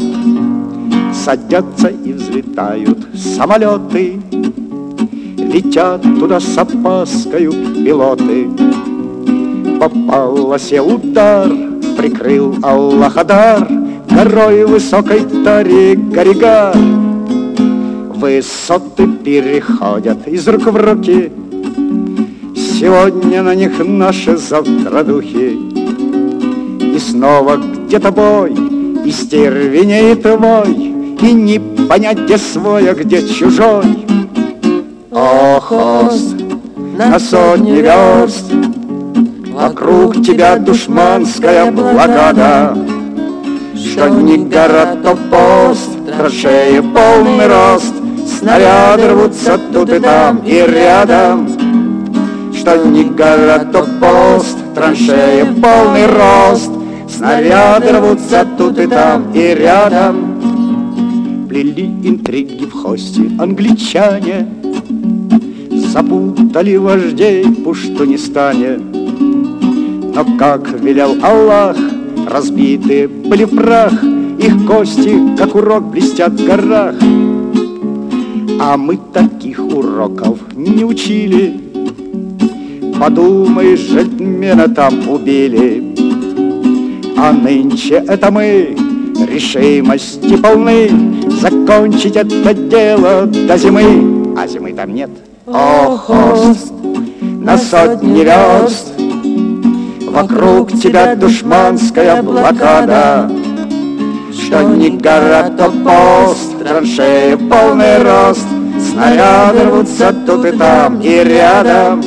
Садятся 1.13 1.89
и 1.89 2.13
взлетают 2.13 2.97
самолеты, 3.13 4.21
Летят 5.37 6.01
туда 6.01 6.39
с 6.39 6.57
опаскою 6.57 7.51
пилоты. 7.51 8.47
По 9.83 9.89
полосе 9.89 10.79
удар 10.79 11.51
прикрыл 11.97 12.55
Аллахадар 12.63 13.67
Горой 14.09 14.63
высокой 14.63 15.25
тари 15.43 15.95
Гаригар. 15.95 16.73
Высоты 18.15 19.07
переходят 19.07 20.25
из 20.25 20.47
рук 20.47 20.67
в 20.67 20.77
руки, 20.77 21.33
Сегодня 22.55 23.43
на 23.43 23.55
них 23.55 23.73
наши 23.85 24.37
завтра 24.37 25.03
духи. 25.03 25.59
И 26.79 26.97
снова 26.97 27.57
где-то 27.57 28.13
бой, 28.13 28.55
и 29.03 29.11
стервенеет 29.11 30.23
вой, 30.23 30.93
И 31.21 31.33
не 31.33 31.59
понять, 31.89 32.19
где 32.19 32.37
свой, 32.37 32.89
а 32.89 32.93
где 32.93 33.27
чужой. 33.27 33.83
О, 35.11 35.59
хост, 35.59 36.35
на 36.97 37.19
сотни 37.19 37.81
верст, 37.81 38.45
Вокруг 39.53 40.15
тебя 40.25 40.57
душманская 40.57 41.71
блокада, 41.71 42.75
Что 43.75 44.09
ни 44.09 44.49
гора, 44.49 44.95
то 44.95 45.15
пост, 45.29 45.91
траншеи 46.07 46.79
полный 46.79 47.45
рост, 47.45 47.93
Снаряды 48.39 49.09
рвутся 49.09 49.59
тут 49.71 49.93
и 49.93 49.99
там, 49.99 50.39
и 50.39 50.55
рядом, 50.55 51.47
Что 52.51 52.83
ни 52.83 53.03
гора, 53.03 53.59
то 53.59 53.85
пост, 54.01 54.57
траншеи 54.73 55.43
полный 55.61 56.07
рост, 56.07 56.71
Снаряды 57.07 57.91
рвутся 57.91 58.47
тут 58.57 58.79
и 58.79 58.87
там, 58.87 59.31
и 59.33 59.53
рядом. 59.53 61.47
Плели 61.47 61.85
интриги 62.03 62.65
в 62.65 62.73
хосте 62.73 63.29
англичане, 63.39 64.47
Запутали 65.69 66.75
вождей 66.77 67.43
в 67.43 67.63
Пуштунистане. 67.63 68.92
Но 70.15 70.25
как 70.37 70.69
велел 70.79 71.15
Аллах, 71.23 71.75
разбиты 72.27 73.07
были 73.07 73.45
в 73.45 73.55
прах, 73.55 73.93
Их 74.39 74.65
кости, 74.67 75.35
как 75.37 75.55
урок, 75.55 75.85
блестят 75.85 76.33
в 76.33 76.45
горах. 76.45 76.95
А 78.59 78.77
мы 78.77 78.99
таких 79.11 79.59
уроков 79.59 80.39
не 80.55 80.83
учили. 80.83 81.59
Подумай, 82.99 83.75
джентльмена 83.75 84.69
там 84.69 85.09
убили. 85.09 85.95
А 87.17 87.31
нынче 87.31 88.03
это 88.07 88.31
мы 88.31 88.75
решимости 89.27 90.35
полны 90.35 90.89
Закончить 91.41 92.15
это 92.15 92.53
дело 92.53 93.25
до 93.25 93.57
зимы, 93.57 94.33
а 94.37 94.47
зимы 94.47 94.73
там 94.73 94.93
нет. 94.93 95.09
О, 95.45 95.97
хост, 95.97 96.71
на 97.21 97.57
сотни 97.57 98.23
верст 98.23 98.92
Вокруг 100.13 100.71
тебя 100.73 101.15
душманская 101.15 102.21
блокада. 102.21 103.31
Что 104.31 104.61
ни 104.61 104.89
гора, 104.89 105.49
то 105.49 105.71
пост, 105.71 106.59
траншеи 106.59 107.33
полный 107.33 107.97
рост. 108.03 108.45
Снаряды 108.91 109.63
рвутся 109.63 110.13
тут 110.27 110.45
и 110.45 110.51
там 110.51 111.01
и 111.01 111.23
рядом. 111.23 112.03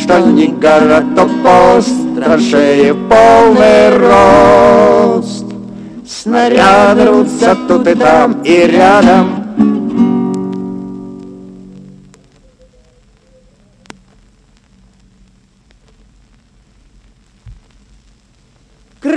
Что 0.00 0.20
ни 0.20 0.46
гора, 0.46 1.02
то 1.16 1.28
пост, 1.42 1.90
траншеи 2.14 2.92
полный 2.92 3.98
рост. 3.98 5.44
Снаряды 6.06 7.06
рвутся 7.06 7.56
тут 7.66 7.88
и 7.88 7.96
там 7.96 8.42
и 8.44 8.68
рядом 8.68 9.41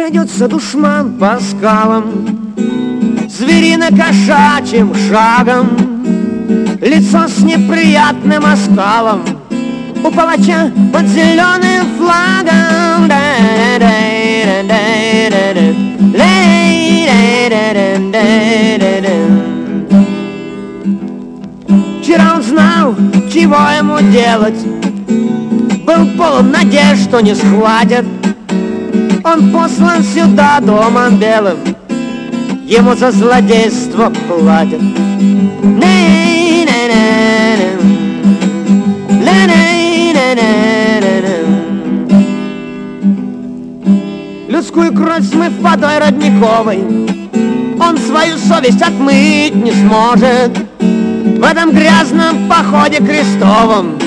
Крадется 0.05 0.47
душман 0.47 1.17
по 1.17 1.39
скалам 1.39 2.03
Зверино-кошачьим 3.27 4.93
шагом 4.93 5.67
Лицо 6.79 7.27
с 7.27 7.39
неприятным 7.39 8.45
оскалом 8.45 9.23
У 10.03 10.11
палача 10.11 10.71
под 10.93 11.07
зеленым 11.07 11.87
флагом. 11.97 13.09
Вчера 21.99 22.35
он 22.35 22.43
знал, 22.43 22.95
чего 23.33 23.57
ему 23.75 23.99
делать. 24.11 24.61
Был 25.83 26.15
полон 26.15 26.51
надежд, 26.51 27.01
что 27.09 27.21
не 27.21 27.33
схватят 27.33 28.05
Он 29.27 29.51
послан 29.51 30.03
сюда 30.03 30.59
домом 30.59 31.17
белым 31.17 31.57
Ему 32.67 32.93
за 32.93 33.11
злодейство 33.11 34.11
платят. 34.27 34.79
Людскую 44.47 44.93
кровь 44.93 45.27
смыв 45.27 45.59
водой 45.59 45.97
родниковой 45.97 46.83
Он 47.79 47.97
свою 47.97 48.37
совесть 48.37 48.81
отмыть 48.83 49.55
не 49.55 49.71
сможет 49.71 50.55
В 50.77 51.43
этом 51.43 51.71
грязном 51.71 52.47
походе 52.47 52.97
крестовом 52.97 54.04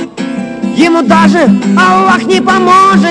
Ему 0.78 1.02
даже 1.02 1.40
Аллах 1.76 2.22
не 2.24 2.40
поможет. 2.40 3.08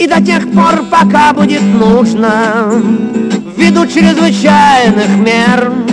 И 0.00 0.06
до 0.08 0.20
тех 0.20 0.50
пор, 0.50 0.82
пока 0.90 1.32
будет 1.32 1.62
нужно 1.62 2.72
Ввиду 3.56 3.86
чрезвычайных 3.86 5.08
мер 5.16 5.89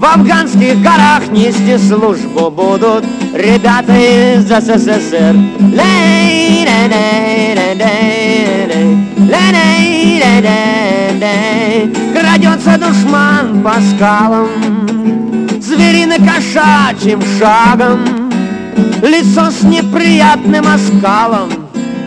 В 0.00 0.04
афганских 0.06 0.80
горах 0.80 1.28
нести 1.30 1.76
службу 1.76 2.50
будут 2.50 3.04
Ребята 3.34 3.92
из 3.92 4.46
СССР. 4.46 5.36
Крадется 12.14 12.78
душман 12.78 13.62
по 13.62 13.74
скалам 13.94 14.48
Зверино-кошачьим 15.60 17.20
шагом 17.38 18.30
Лицо 19.02 19.50
с 19.50 19.62
неприятным 19.64 20.64
оскалом 20.66 21.50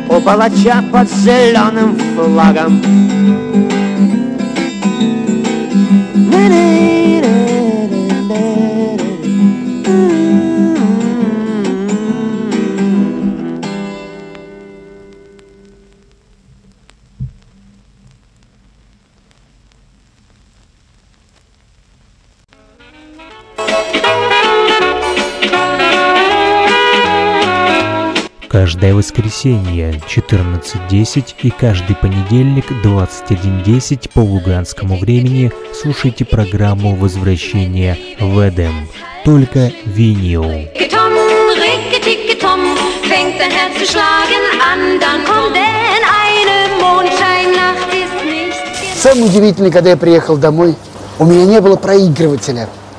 У 0.09 0.19
палача 0.19 0.83
под 0.91 1.11
зеленым 1.11 1.95
флагом 2.15 2.81
воскресенье 29.03 30.01
14.10 30.07 31.35
и 31.43 31.49
каждый 31.49 31.93
понедельник 31.93 32.71
21.10 32.85 34.09
по 34.13 34.19
луганскому 34.19 34.97
времени 34.97 35.51
слушайте 35.73 36.23
программу 36.23 36.95
«Возвращение 36.95 37.97
в 38.17 38.39
Эдем». 38.39 38.87
Только 39.25 39.73
винил. 39.83 40.45
Самое 49.01 49.25
удивительное, 49.25 49.71
когда 49.71 49.89
я 49.89 49.97
приехал 49.97 50.37
домой, 50.37 50.75
у 51.19 51.25
меня 51.25 51.45
не 51.45 51.59
было 51.59 51.75
проигрывателя. 51.75 52.69